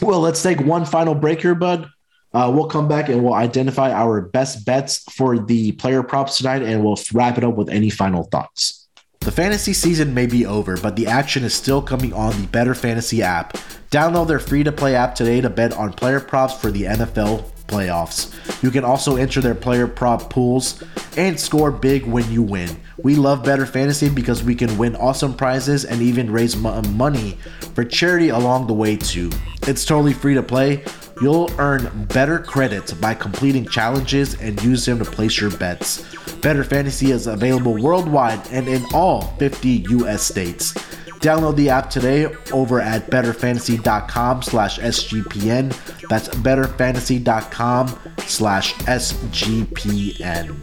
well, 0.01 0.19
let's 0.19 0.43
take 0.43 0.59
one 0.59 0.85
final 0.85 1.15
break 1.15 1.41
here, 1.41 1.55
bud. 1.55 1.89
Uh, 2.33 2.51
we'll 2.53 2.67
come 2.67 2.87
back 2.87 3.09
and 3.09 3.23
we'll 3.23 3.33
identify 3.33 3.91
our 3.91 4.21
best 4.21 4.65
bets 4.65 5.03
for 5.13 5.39
the 5.39 5.71
player 5.73 6.03
props 6.03 6.37
tonight, 6.37 6.61
and 6.61 6.83
we'll 6.83 6.99
wrap 7.13 7.37
it 7.37 7.43
up 7.43 7.55
with 7.55 7.69
any 7.69 7.89
final 7.89 8.23
thoughts. 8.23 8.87
The 9.19 9.31
fantasy 9.31 9.73
season 9.73 10.13
may 10.13 10.25
be 10.25 10.45
over, 10.45 10.77
but 10.77 10.95
the 10.95 11.07
action 11.07 11.43
is 11.43 11.53
still 11.53 11.81
coming 11.81 12.13
on 12.13 12.31
the 12.31 12.47
BettorFantasy 12.47 13.19
app. 13.19 13.57
Download 13.91 14.27
their 14.27 14.39
free 14.39 14.63
to 14.63 14.71
play 14.71 14.95
app 14.95 15.15
today 15.15 15.41
to 15.41 15.49
bet 15.49 15.73
on 15.73 15.91
player 15.91 16.19
props 16.19 16.53
for 16.53 16.71
the 16.71 16.83
NFL 16.83 17.49
playoffs. 17.67 18.33
You 18.63 18.71
can 18.71 18.83
also 18.83 19.17
enter 19.17 19.41
their 19.41 19.55
player 19.55 19.87
prop 19.87 20.29
pools 20.29 20.83
and 21.17 21.39
score 21.39 21.71
big 21.71 22.05
when 22.05 22.29
you 22.31 22.41
win. 22.41 22.69
We 22.97 23.15
love 23.15 23.43
BettorFantasy 23.43 24.13
because 24.13 24.43
we 24.43 24.55
can 24.55 24.77
win 24.77 24.95
awesome 24.95 25.35
prizes 25.35 25.85
and 25.85 26.01
even 26.01 26.31
raise 26.31 26.55
money 26.55 27.37
for 27.75 27.83
charity 27.83 28.29
along 28.29 28.67
the 28.67 28.73
way 28.73 28.95
too. 28.97 29.29
It's 29.63 29.85
totally 29.85 30.13
free 30.13 30.33
to 30.33 30.43
play. 30.43 30.83
You'll 31.21 31.49
earn 31.57 32.05
better 32.05 32.39
credits 32.39 32.93
by 32.93 33.13
completing 33.15 33.67
challenges 33.67 34.39
and 34.39 34.61
use 34.63 34.85
them 34.85 34.99
to 34.99 35.05
place 35.05 35.39
your 35.39 35.51
bets. 35.51 36.03
BettorFantasy 36.41 37.09
is 37.09 37.27
available 37.27 37.81
worldwide 37.81 38.39
and 38.51 38.67
in 38.67 38.83
all 38.93 39.21
50 39.37 39.85
US 39.89 40.23
states. 40.23 40.75
Download 41.19 41.55
the 41.55 41.69
app 41.69 41.89
today 41.89 42.27
over 42.51 42.79
at 42.79 43.09
bettorfantasy.com 43.09 44.41
slash 44.43 44.79
SGPN. 44.79 45.69
That's 46.09 46.29
bettorfantasy.com 46.29 47.99
slash 48.19 48.73
SGPN. 48.73 50.55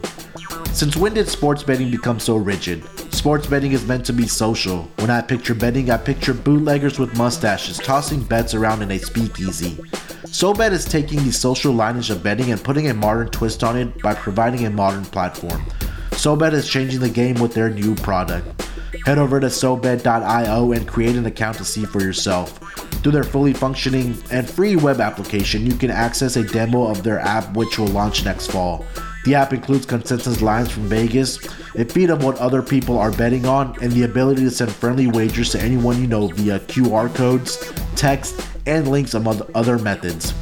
Since 0.75 0.95
when 0.97 1.13
did 1.13 1.27
sports 1.29 1.63
betting 1.63 1.91
become 1.91 2.19
so 2.19 2.35
rigid? 2.35 2.83
Sports 3.13 3.47
betting 3.47 3.71
is 3.71 3.85
meant 3.85 4.05
to 4.05 4.13
be 4.13 4.27
social. 4.27 4.91
When 4.97 5.09
I 5.09 5.21
picture 5.21 5.55
betting, 5.55 5.89
I 5.89 5.97
picture 5.97 6.33
bootleggers 6.33 6.99
with 6.99 7.17
mustaches 7.17 7.77
tossing 7.77 8.23
bets 8.23 8.53
around 8.53 8.81
in 8.81 8.91
a 8.91 8.99
speakeasy. 8.99 9.77
SoBet 10.25 10.71
is 10.71 10.83
taking 10.83 11.23
the 11.23 11.31
social 11.31 11.73
lineage 11.73 12.09
of 12.09 12.21
betting 12.21 12.51
and 12.51 12.61
putting 12.61 12.89
a 12.89 12.93
modern 12.93 13.29
twist 13.29 13.63
on 13.63 13.77
it 13.77 14.01
by 14.01 14.13
providing 14.13 14.65
a 14.65 14.69
modern 14.69 15.05
platform. 15.05 15.61
SoBet 16.11 16.53
is 16.53 16.67
changing 16.67 16.99
the 16.99 17.09
game 17.09 17.35
with 17.35 17.53
their 17.53 17.69
new 17.69 17.95
product. 17.95 18.67
Head 19.05 19.19
over 19.19 19.39
to 19.39 19.47
SoBet.io 19.47 20.71
and 20.71 20.87
create 20.87 21.15
an 21.15 21.27
account 21.27 21.57
to 21.57 21.63
see 21.63 21.85
for 21.85 22.01
yourself. 22.01 22.57
Through 23.03 23.11
their 23.11 23.23
fully 23.23 23.53
functioning 23.53 24.17
and 24.31 24.49
free 24.49 24.75
web 24.75 24.99
application, 24.99 25.63
you 25.63 25.75
can 25.75 25.91
access 25.91 26.37
a 26.37 26.43
demo 26.43 26.87
of 26.87 27.03
their 27.03 27.19
app 27.19 27.55
which 27.55 27.77
will 27.77 27.85
launch 27.85 28.25
next 28.25 28.47
fall. 28.47 28.83
The 29.25 29.35
app 29.35 29.53
includes 29.53 29.85
consensus 29.85 30.41
lines 30.41 30.71
from 30.71 30.89
Vegas, 30.89 31.37
a 31.75 31.85
feed 31.85 32.09
of 32.09 32.23
what 32.23 32.39
other 32.39 32.63
people 32.63 32.97
are 32.97 33.11
betting 33.11 33.45
on, 33.45 33.75
and 33.79 33.91
the 33.91 34.05
ability 34.05 34.41
to 34.41 34.49
send 34.49 34.71
friendly 34.71 35.05
wagers 35.05 35.51
to 35.51 35.61
anyone 35.61 36.01
you 36.01 36.07
know 36.07 36.27
via 36.29 36.59
QR 36.61 37.13
codes, 37.13 37.71
text, 37.95 38.41
and 38.65 38.87
links 38.87 39.13
among 39.13 39.39
other 39.53 39.77
methods. 39.77 40.33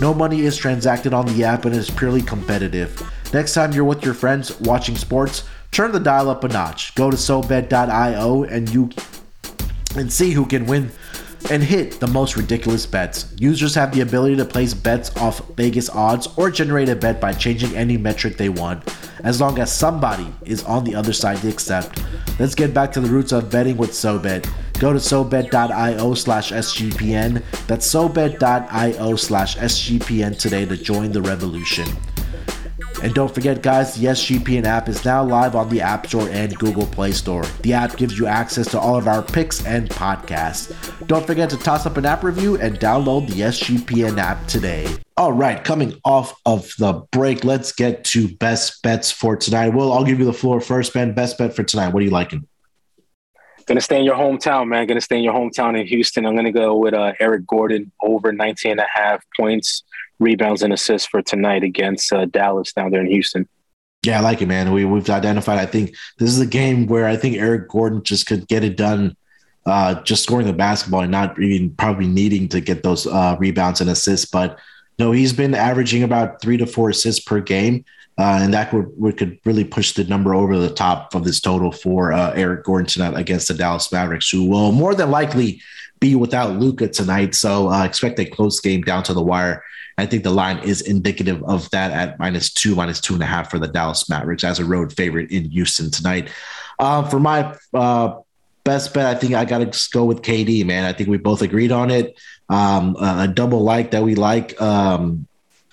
No 0.00 0.14
money 0.14 0.42
is 0.42 0.56
transacted 0.56 1.12
on 1.12 1.26
the 1.26 1.42
app 1.42 1.64
and 1.64 1.74
is 1.74 1.90
purely 1.90 2.22
competitive. 2.22 3.02
Next 3.32 3.54
time 3.54 3.72
you're 3.72 3.84
with 3.84 4.04
your 4.04 4.14
friends 4.14 4.60
watching 4.60 4.96
sports, 4.96 5.44
turn 5.70 5.92
the 5.92 6.00
dial 6.00 6.28
up 6.28 6.44
a 6.44 6.48
notch. 6.48 6.94
Go 6.94 7.10
to 7.10 7.16
SoBet.io 7.16 8.42
and 8.44 8.68
you 8.68 8.90
and 9.96 10.12
see 10.12 10.32
who 10.32 10.46
can 10.46 10.66
win 10.66 10.90
and 11.50 11.62
hit 11.62 11.98
the 11.98 12.06
most 12.06 12.36
ridiculous 12.36 12.86
bets. 12.86 13.32
Users 13.38 13.74
have 13.74 13.92
the 13.94 14.00
ability 14.00 14.36
to 14.36 14.44
place 14.44 14.74
bets 14.74 15.14
off 15.16 15.40
Vegas 15.56 15.90
odds 15.90 16.28
or 16.36 16.50
generate 16.50 16.88
a 16.88 16.96
bet 16.96 17.20
by 17.20 17.32
changing 17.32 17.74
any 17.74 17.96
metric 17.96 18.36
they 18.36 18.48
want, 18.48 18.82
as 19.24 19.40
long 19.40 19.58
as 19.58 19.72
somebody 19.72 20.32
is 20.44 20.62
on 20.64 20.84
the 20.84 20.94
other 20.94 21.12
side 21.12 21.38
to 21.38 21.48
accept. 21.48 22.02
Let's 22.38 22.54
get 22.54 22.72
back 22.72 22.92
to 22.92 23.00
the 23.00 23.08
roots 23.08 23.32
of 23.32 23.50
betting 23.50 23.76
with 23.76 23.90
SoBet. 23.90 24.48
Go 24.78 24.92
to 24.92 24.98
SoBet.io 24.98 26.14
slash 26.14 26.52
SGPN. 26.52 27.42
That's 27.66 27.86
SoBet.io 27.86 29.16
slash 29.16 29.56
SGPN 29.56 30.38
today 30.38 30.64
to 30.64 30.76
join 30.76 31.12
the 31.12 31.22
revolution. 31.22 31.88
And 33.02 33.14
don't 33.14 33.34
forget, 33.34 33.62
guys, 33.62 33.94
the 33.96 34.06
SGPN 34.06 34.64
app 34.64 34.88
is 34.88 35.04
now 35.04 35.24
live 35.24 35.56
on 35.56 35.68
the 35.68 35.80
App 35.80 36.06
Store 36.06 36.28
and 36.28 36.56
Google 36.58 36.86
Play 36.86 37.12
Store. 37.12 37.44
The 37.62 37.72
app 37.72 37.96
gives 37.96 38.18
you 38.18 38.26
access 38.26 38.70
to 38.70 38.78
all 38.78 38.96
of 38.96 39.08
our 39.08 39.22
picks 39.22 39.64
and 39.66 39.88
podcasts. 39.90 40.72
Don't 41.06 41.26
forget 41.26 41.50
to 41.50 41.56
toss 41.56 41.86
up 41.86 41.96
an 41.96 42.06
app 42.06 42.22
review 42.22 42.56
and 42.58 42.78
download 42.78 43.26
the 43.28 43.40
SGPN 43.40 44.18
app 44.18 44.46
today. 44.46 44.88
All 45.16 45.32
right, 45.32 45.62
coming 45.62 45.94
off 46.04 46.34
of 46.46 46.72
the 46.78 46.94
break, 47.10 47.44
let's 47.44 47.72
get 47.72 48.04
to 48.06 48.28
best 48.36 48.82
bets 48.82 49.10
for 49.10 49.36
tonight. 49.36 49.70
Well, 49.70 49.92
I'll 49.92 50.04
give 50.04 50.18
you 50.18 50.24
the 50.24 50.32
floor 50.32 50.60
first, 50.60 50.94
Ben. 50.94 51.12
Best 51.12 51.38
bet 51.38 51.54
for 51.54 51.62
tonight. 51.64 51.88
What 51.88 52.02
are 52.02 52.04
you 52.04 52.10
liking? 52.10 52.46
Gonna 53.66 53.80
stay 53.80 53.98
in 53.98 54.04
your 54.04 54.16
hometown, 54.16 54.68
man. 54.68 54.86
Gonna 54.86 55.00
stay 55.00 55.18
in 55.18 55.22
your 55.22 55.34
hometown 55.34 55.78
in 55.78 55.86
Houston. 55.86 56.26
I'm 56.26 56.34
gonna 56.34 56.52
go 56.52 56.76
with 56.76 56.94
uh, 56.94 57.12
Eric 57.20 57.46
Gordon 57.46 57.92
over 58.02 58.32
19 58.32 58.72
and 58.72 58.80
a 58.80 58.86
half 58.92 59.24
points, 59.38 59.84
rebounds, 60.22 60.62
and 60.62 60.72
assists 60.72 61.08
for 61.08 61.22
tonight 61.22 61.62
against 61.62 62.12
uh, 62.12 62.24
Dallas 62.26 62.72
down 62.72 62.90
there 62.90 63.00
in 63.00 63.08
Houston. 63.08 63.48
Yeah, 64.04 64.18
I 64.18 64.22
like 64.22 64.42
it, 64.42 64.46
man. 64.46 64.72
We 64.72 64.84
we've 64.84 65.08
identified. 65.08 65.58
I 65.58 65.66
think 65.66 65.94
this 66.18 66.30
is 66.30 66.40
a 66.40 66.46
game 66.46 66.86
where 66.86 67.06
I 67.06 67.16
think 67.16 67.36
Eric 67.36 67.68
Gordon 67.68 68.02
just 68.02 68.26
could 68.26 68.48
get 68.48 68.64
it 68.64 68.76
done, 68.76 69.16
uh, 69.64 70.02
just 70.02 70.24
scoring 70.24 70.46
the 70.46 70.52
basketball 70.52 71.02
and 71.02 71.12
not 71.12 71.38
even 71.40 71.70
probably 71.76 72.08
needing 72.08 72.48
to 72.48 72.60
get 72.60 72.82
those 72.82 73.06
uh, 73.06 73.36
rebounds 73.38 73.80
and 73.80 73.88
assists. 73.88 74.26
But 74.26 74.58
no, 74.98 75.12
he's 75.12 75.32
been 75.32 75.54
averaging 75.54 76.02
about 76.02 76.40
three 76.40 76.56
to 76.56 76.66
four 76.66 76.90
assists 76.90 77.22
per 77.22 77.40
game, 77.40 77.84
uh, 78.18 78.40
and 78.42 78.52
that 78.54 78.72
would, 78.72 79.16
could 79.16 79.38
really 79.44 79.64
push 79.64 79.92
the 79.92 80.04
number 80.04 80.34
over 80.34 80.58
the 80.58 80.74
top 80.74 81.14
of 81.14 81.22
this 81.22 81.40
total 81.40 81.70
for 81.70 82.12
uh, 82.12 82.32
Eric 82.32 82.64
Gordon 82.64 82.88
tonight 82.88 83.16
against 83.16 83.48
the 83.48 83.54
Dallas 83.54 83.92
Mavericks, 83.92 84.30
who 84.30 84.46
will 84.48 84.72
more 84.72 84.96
than 84.96 85.12
likely 85.12 85.62
be 86.00 86.16
without 86.16 86.58
Luka 86.58 86.88
tonight. 86.88 87.36
So 87.36 87.70
uh, 87.70 87.84
expect 87.84 88.18
a 88.18 88.24
close 88.24 88.58
game 88.58 88.82
down 88.82 89.04
to 89.04 89.14
the 89.14 89.22
wire. 89.22 89.62
I 90.02 90.06
think 90.06 90.24
the 90.24 90.30
line 90.30 90.58
is 90.58 90.80
indicative 90.80 91.44
of 91.44 91.70
that 91.70 91.92
at 91.92 92.18
minus 92.18 92.52
two, 92.52 92.74
minus 92.74 93.00
two 93.00 93.14
and 93.14 93.22
a 93.22 93.26
half 93.26 93.48
for 93.50 93.60
the 93.60 93.68
Dallas 93.68 94.08
Mavericks 94.08 94.42
as 94.42 94.58
a 94.58 94.64
road 94.64 94.92
favorite 94.92 95.30
in 95.30 95.48
Houston 95.50 95.92
tonight. 95.92 96.28
Uh, 96.80 97.08
for 97.08 97.20
my 97.20 97.56
uh, 97.72 98.18
best 98.64 98.92
bet, 98.92 99.06
I 99.06 99.16
think 99.16 99.34
I 99.34 99.44
got 99.44 99.58
to 99.58 99.88
go 99.92 100.04
with 100.04 100.22
KD, 100.22 100.66
man. 100.66 100.84
I 100.84 100.92
think 100.92 101.08
we 101.08 101.18
both 101.18 101.40
agreed 101.40 101.70
on 101.70 101.92
it. 101.92 102.18
Um, 102.48 102.96
a 102.96 103.28
double 103.28 103.60
like 103.60 103.92
that 103.92 104.02
we 104.02 104.16
like. 104.16 104.60
Um, 104.60 105.28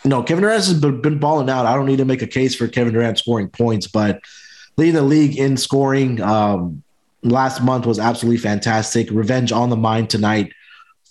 no, 0.06 0.22
Kevin 0.22 0.44
Durant 0.44 0.64
has 0.64 0.80
been, 0.80 1.18
balling 1.18 1.50
out. 1.50 1.66
I 1.66 1.74
don't 1.74 1.88
need 1.88 1.98
to 1.98 2.06
make 2.06 2.22
a 2.22 2.28
case 2.28 2.54
for 2.54 2.68
Kevin 2.68 2.94
Durant 2.94 3.18
scoring 3.18 3.50
points, 3.50 3.88
but 3.88 4.22
leading 4.78 4.94
the 4.94 5.02
league 5.02 5.40
in 5.40 5.58
scoring 5.58 6.22
um, 6.22 6.84
last 7.24 7.64
month 7.64 7.88
was 7.88 7.98
absolutely 7.98 8.38
fantastic. 8.38 9.10
Revenge 9.10 9.52
on 9.52 9.72
the 9.72 9.76
mind 9.76 10.12
tonight 10.12 10.54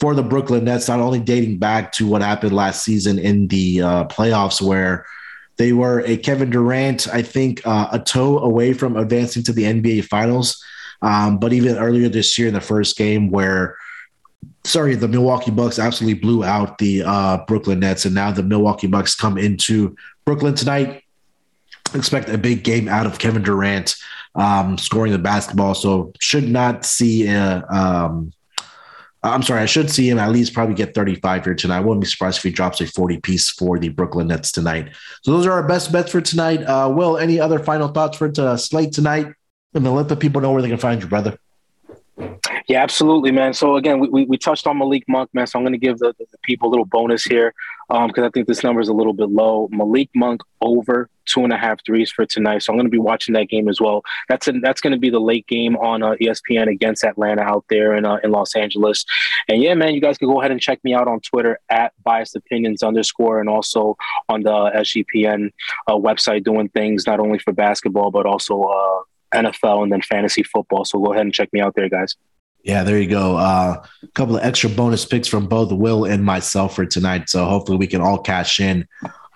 for 0.00 0.14
the 0.14 0.22
Brooklyn 0.22 0.64
Nets, 0.64 0.88
not 0.88 1.00
only 1.00 1.20
dating 1.20 1.58
back 1.58 1.92
to 1.92 2.06
what 2.06 2.22
happened 2.22 2.54
last 2.54 2.84
season 2.84 3.18
in 3.18 3.48
the 3.48 3.82
uh, 3.82 4.04
playoffs, 4.04 4.62
where 4.62 5.04
they 5.56 5.72
were 5.72 6.00
a 6.06 6.16
Kevin 6.16 6.50
Durant, 6.50 7.08
I 7.12 7.22
think, 7.22 7.66
uh, 7.66 7.88
a 7.92 7.98
toe 7.98 8.38
away 8.38 8.72
from 8.72 8.96
advancing 8.96 9.42
to 9.44 9.52
the 9.52 9.64
NBA 9.64 10.04
Finals. 10.04 10.62
Um, 11.02 11.38
but 11.38 11.52
even 11.52 11.76
earlier 11.76 12.08
this 12.08 12.38
year 12.38 12.48
in 12.48 12.54
the 12.54 12.60
first 12.60 12.96
game, 12.96 13.30
where 13.30 13.76
sorry, 14.64 14.94
the 14.94 15.08
Milwaukee 15.08 15.50
Bucks 15.50 15.78
absolutely 15.78 16.20
blew 16.20 16.44
out 16.44 16.78
the 16.78 17.02
uh, 17.04 17.38
Brooklyn 17.46 17.80
Nets, 17.80 18.04
and 18.04 18.14
now 18.14 18.30
the 18.30 18.42
Milwaukee 18.42 18.86
Bucks 18.86 19.14
come 19.14 19.38
into 19.38 19.96
Brooklyn 20.24 20.54
tonight. 20.54 21.04
Expect 21.94 22.28
a 22.28 22.38
big 22.38 22.64
game 22.64 22.86
out 22.88 23.06
of 23.06 23.18
Kevin 23.18 23.42
Durant 23.42 23.96
um, 24.34 24.76
scoring 24.78 25.12
the 25.12 25.18
basketball, 25.18 25.74
so 25.74 26.12
should 26.20 26.48
not 26.48 26.84
see 26.84 27.26
a. 27.26 27.64
Um, 27.70 28.32
I'm 29.22 29.42
sorry, 29.42 29.62
I 29.62 29.66
should 29.66 29.90
see 29.90 30.08
him 30.08 30.18
at 30.18 30.30
least 30.30 30.54
probably 30.54 30.74
get 30.74 30.94
35 30.94 31.44
here 31.44 31.54
tonight. 31.54 31.78
I 31.78 31.80
wouldn't 31.80 32.02
be 32.02 32.06
surprised 32.06 32.38
if 32.38 32.44
he 32.44 32.50
drops 32.50 32.80
a 32.80 32.86
40 32.86 33.20
piece 33.20 33.50
for 33.50 33.78
the 33.78 33.88
Brooklyn 33.88 34.28
Nets 34.28 34.52
tonight. 34.52 34.94
So 35.22 35.32
those 35.32 35.46
are 35.46 35.52
our 35.52 35.66
best 35.66 35.90
bets 35.90 36.12
for 36.12 36.20
tonight. 36.20 36.62
Uh, 36.62 36.92
Wil, 36.94 37.18
any 37.18 37.40
other 37.40 37.58
final 37.58 37.88
thoughts 37.88 38.16
for 38.16 38.30
to 38.30 38.56
slate 38.56 38.92
tonight? 38.92 39.26
And 39.74 39.84
then 39.84 39.94
let 39.94 40.08
the 40.08 40.16
people 40.16 40.40
know 40.40 40.52
where 40.52 40.62
they 40.62 40.68
can 40.68 40.78
find 40.78 41.02
you, 41.02 41.08
brother. 41.08 41.36
Yeah, 42.68 42.82
absolutely, 42.82 43.32
man. 43.32 43.54
So 43.54 43.76
again, 43.76 43.98
we, 43.98 44.08
we, 44.10 44.24
we 44.26 44.36
touched 44.36 44.66
on 44.66 44.76
Malik 44.76 45.04
Monk, 45.08 45.30
man. 45.32 45.46
So 45.46 45.58
I'm 45.58 45.64
going 45.64 45.72
to 45.72 45.78
give 45.78 45.98
the, 45.98 46.14
the, 46.18 46.26
people 46.42 46.68
a 46.68 46.70
little 46.70 46.84
bonus 46.84 47.24
here 47.24 47.54
because 47.88 48.18
um, 48.18 48.24
I 48.24 48.28
think 48.28 48.46
this 48.46 48.62
number 48.62 48.82
is 48.82 48.88
a 48.88 48.92
little 48.92 49.14
bit 49.14 49.30
low. 49.30 49.68
Malik 49.72 50.10
Monk 50.14 50.42
over 50.60 51.08
two 51.24 51.44
and 51.44 51.52
a 51.52 51.56
half 51.56 51.78
threes 51.86 52.10
for 52.10 52.26
tonight. 52.26 52.62
So 52.62 52.70
I'm 52.70 52.76
going 52.76 52.84
to 52.84 52.90
be 52.90 52.98
watching 52.98 53.32
that 53.34 53.48
game 53.48 53.70
as 53.70 53.80
well. 53.80 54.02
That's 54.28 54.48
a, 54.48 54.52
that's 54.52 54.82
going 54.82 54.92
to 54.92 54.98
be 54.98 55.08
the 55.08 55.18
late 55.18 55.46
game 55.46 55.76
on 55.76 56.02
uh, 56.02 56.16
ESPN 56.20 56.68
against 56.68 57.04
Atlanta 57.04 57.40
out 57.40 57.64
there 57.70 57.96
in 57.96 58.04
uh, 58.04 58.18
in 58.22 58.32
Los 58.32 58.54
Angeles. 58.54 59.06
And 59.48 59.62
yeah, 59.62 59.72
man, 59.72 59.94
you 59.94 60.02
guys 60.02 60.18
can 60.18 60.28
go 60.28 60.38
ahead 60.38 60.50
and 60.50 60.60
check 60.60 60.78
me 60.84 60.92
out 60.92 61.08
on 61.08 61.20
Twitter 61.20 61.58
at 61.70 61.94
biased 62.04 62.36
opinions 62.36 62.82
underscore 62.82 63.40
and 63.40 63.48
also 63.48 63.96
on 64.28 64.42
the 64.42 64.50
SGPN 64.50 65.52
uh, 65.86 65.94
website 65.94 66.44
doing 66.44 66.68
things 66.68 67.06
not 67.06 67.18
only 67.18 67.38
for 67.38 67.54
basketball 67.54 68.10
but 68.10 68.26
also 68.26 68.60
uh, 68.62 69.02
NFL 69.34 69.84
and 69.84 69.90
then 69.90 70.02
fantasy 70.02 70.42
football. 70.42 70.84
So 70.84 70.98
go 70.98 71.12
ahead 71.12 71.24
and 71.24 71.32
check 71.32 71.50
me 71.54 71.60
out 71.60 71.74
there, 71.74 71.88
guys. 71.88 72.14
Yeah, 72.62 72.82
there 72.82 72.98
you 72.98 73.08
go. 73.08 73.36
Uh, 73.36 73.82
a 74.02 74.06
couple 74.08 74.36
of 74.36 74.44
extra 74.44 74.68
bonus 74.68 75.04
picks 75.04 75.28
from 75.28 75.46
both 75.46 75.72
Wil 75.72 76.04
and 76.04 76.24
myself 76.24 76.74
for 76.74 76.84
tonight. 76.84 77.28
So 77.28 77.44
hopefully 77.44 77.78
we 77.78 77.86
can 77.86 78.00
all 78.00 78.18
cash 78.18 78.60
in 78.60 78.86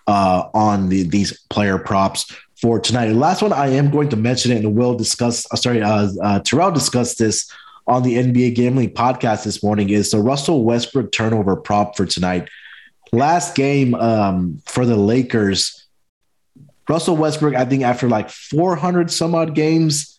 uh, 0.06 0.48
on 0.54 0.88
the, 0.88 1.04
these 1.04 1.40
player 1.48 1.78
props 1.78 2.30
for 2.60 2.78
tonight. 2.78 3.08
The 3.08 3.14
last 3.14 3.40
one 3.40 3.52
I 3.52 3.68
am 3.68 3.90
going 3.90 4.08
to 4.10 4.16
mention 4.16 4.52
it, 4.52 4.64
and 4.64 4.74
Wil 4.76 4.94
discuss. 4.94 5.46
Uh, 5.52 5.56
sorry, 5.56 5.82
uh, 5.82 6.08
uh, 6.22 6.40
Terrell 6.40 6.72
discussed 6.72 7.18
this 7.18 7.50
on 7.86 8.02
the 8.02 8.16
NBA 8.16 8.54
Gambling 8.54 8.90
Podcast 8.90 9.44
this 9.44 9.62
morning. 9.62 9.90
Is 9.90 10.10
the 10.10 10.20
Russell 10.20 10.64
Westbrook 10.64 11.12
turnover 11.12 11.56
prop 11.56 11.96
for 11.96 12.06
tonight? 12.06 12.48
Last 13.12 13.54
game 13.54 13.94
um, 13.94 14.60
for 14.66 14.86
the 14.86 14.96
Lakers 14.96 15.82
Russell 16.88 17.16
Westbrook, 17.16 17.54
I 17.54 17.64
think 17.64 17.82
after 17.82 18.08
like 18.08 18.30
400 18.30 19.10
some 19.10 19.34
odd 19.34 19.54
games, 19.54 20.11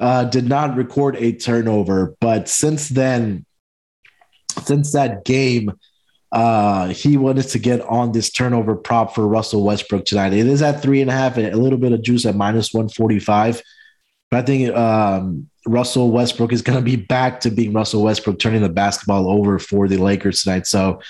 uh, 0.00 0.24
did 0.24 0.48
not 0.48 0.76
record 0.76 1.14
a 1.16 1.32
turnover. 1.32 2.16
But 2.20 2.48
since 2.48 2.88
then, 2.88 3.44
since 4.64 4.92
that 4.92 5.24
game, 5.24 5.72
uh, 6.32 6.88
he 6.88 7.16
wanted 7.16 7.48
to 7.48 7.58
get 7.58 7.82
on 7.82 8.12
this 8.12 8.30
turnover 8.30 8.76
prop 8.76 9.14
for 9.14 9.26
Russell 9.26 9.62
Westbrook 9.62 10.06
tonight. 10.06 10.32
It 10.32 10.46
is 10.46 10.62
at 10.62 10.80
three 10.80 11.00
and 11.00 11.10
a 11.10 11.12
half, 11.12 11.36
and 11.36 11.46
a 11.46 11.56
little 11.56 11.78
bit 11.78 11.92
of 11.92 12.02
juice 12.02 12.24
at 12.24 12.34
minus 12.34 12.72
145. 12.72 13.62
But 14.30 14.38
I 14.38 14.42
think 14.42 14.74
um, 14.74 15.50
Russell 15.66 16.10
Westbrook 16.10 16.52
is 16.52 16.62
going 16.62 16.78
to 16.78 16.84
be 16.84 16.96
back 16.96 17.40
to 17.40 17.50
being 17.50 17.72
Russell 17.72 18.02
Westbrook, 18.02 18.38
turning 18.38 18.62
the 18.62 18.68
basketball 18.68 19.28
over 19.28 19.58
for 19.58 19.86
the 19.86 19.98
Lakers 19.98 20.42
tonight. 20.42 20.66
So 20.66 21.00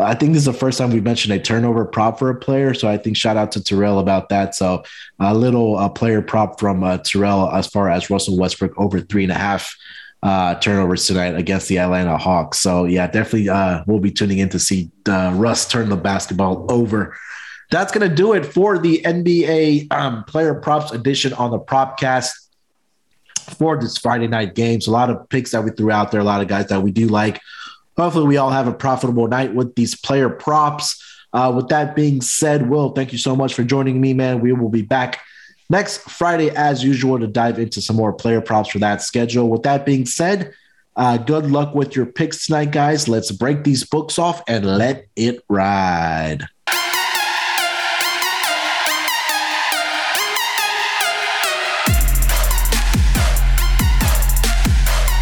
I 0.00 0.14
think 0.14 0.32
this 0.32 0.40
is 0.40 0.46
the 0.46 0.52
first 0.52 0.78
time 0.78 0.90
we've 0.90 1.02
mentioned 1.02 1.34
a 1.34 1.38
turnover 1.38 1.84
prop 1.84 2.18
for 2.18 2.30
a 2.30 2.34
player. 2.34 2.74
So 2.74 2.88
I 2.88 2.96
think 2.96 3.16
shout 3.16 3.36
out 3.36 3.52
to 3.52 3.62
Terrell 3.62 3.98
about 3.98 4.28
that. 4.30 4.54
So 4.54 4.82
a 5.18 5.34
little 5.34 5.76
uh, 5.76 5.88
player 5.88 6.22
prop 6.22 6.58
from 6.58 6.82
uh, 6.82 6.98
Terrell 6.98 7.50
as 7.50 7.66
far 7.66 7.88
as 7.90 8.10
Russell 8.10 8.38
Westbrook 8.38 8.72
over 8.78 9.00
three 9.00 9.22
and 9.22 9.32
a 9.32 9.36
half 9.36 9.74
uh, 10.22 10.54
turnovers 10.56 11.06
tonight 11.06 11.34
against 11.34 11.68
the 11.68 11.78
Atlanta 11.78 12.16
Hawks. 12.16 12.58
So 12.60 12.84
yeah, 12.84 13.06
definitely 13.06 13.48
uh, 13.48 13.84
we'll 13.86 14.00
be 14.00 14.10
tuning 14.10 14.38
in 14.38 14.48
to 14.50 14.58
see 14.58 14.90
uh, 15.08 15.32
Russ 15.34 15.66
turn 15.66 15.88
the 15.88 15.96
basketball 15.96 16.70
over. 16.70 17.16
That's 17.70 17.92
going 17.92 18.08
to 18.08 18.14
do 18.14 18.32
it 18.32 18.44
for 18.44 18.78
the 18.78 19.00
NBA 19.04 19.92
um, 19.92 20.24
player 20.24 20.54
props 20.54 20.92
edition 20.92 21.32
on 21.34 21.50
the 21.50 21.58
Propcast 21.58 22.32
for 23.36 23.78
this 23.78 23.96
Friday 23.96 24.26
night 24.26 24.54
games. 24.54 24.86
A 24.86 24.90
lot 24.90 25.08
of 25.08 25.28
picks 25.28 25.52
that 25.52 25.62
we 25.62 25.70
threw 25.70 25.90
out 25.90 26.10
there, 26.10 26.20
a 26.20 26.24
lot 26.24 26.40
of 26.40 26.48
guys 26.48 26.66
that 26.68 26.82
we 26.82 26.90
do 26.90 27.06
like. 27.06 27.40
Hopefully, 28.00 28.26
we 28.26 28.38
all 28.38 28.50
have 28.50 28.66
a 28.66 28.72
profitable 28.72 29.28
night 29.28 29.54
with 29.54 29.74
these 29.74 29.94
player 29.94 30.30
props. 30.30 31.04
Uh, 31.34 31.52
with 31.54 31.68
that 31.68 31.94
being 31.94 32.22
said, 32.22 32.70
Wil, 32.70 32.92
thank 32.92 33.12
you 33.12 33.18
so 33.18 33.36
much 33.36 33.52
for 33.52 33.62
joining 33.62 34.00
me, 34.00 34.14
man. 34.14 34.40
We 34.40 34.52
will 34.52 34.70
be 34.70 34.80
back 34.80 35.20
next 35.68 35.98
Friday, 36.08 36.50
as 36.50 36.82
usual, 36.82 37.18
to 37.18 37.26
dive 37.26 37.58
into 37.58 37.82
some 37.82 37.96
more 37.96 38.14
player 38.14 38.40
props 38.40 38.70
for 38.70 38.78
that 38.78 39.02
schedule. 39.02 39.50
With 39.50 39.64
that 39.64 39.84
being 39.84 40.06
said, 40.06 40.54
uh, 40.96 41.18
good 41.18 41.50
luck 41.50 41.74
with 41.74 41.94
your 41.94 42.06
picks 42.06 42.46
tonight, 42.46 42.72
guys. 42.72 43.06
Let's 43.06 43.30
break 43.30 43.64
these 43.64 43.84
books 43.84 44.18
off 44.18 44.42
and 44.48 44.64
let 44.64 45.06
it 45.14 45.44
ride. 45.48 46.46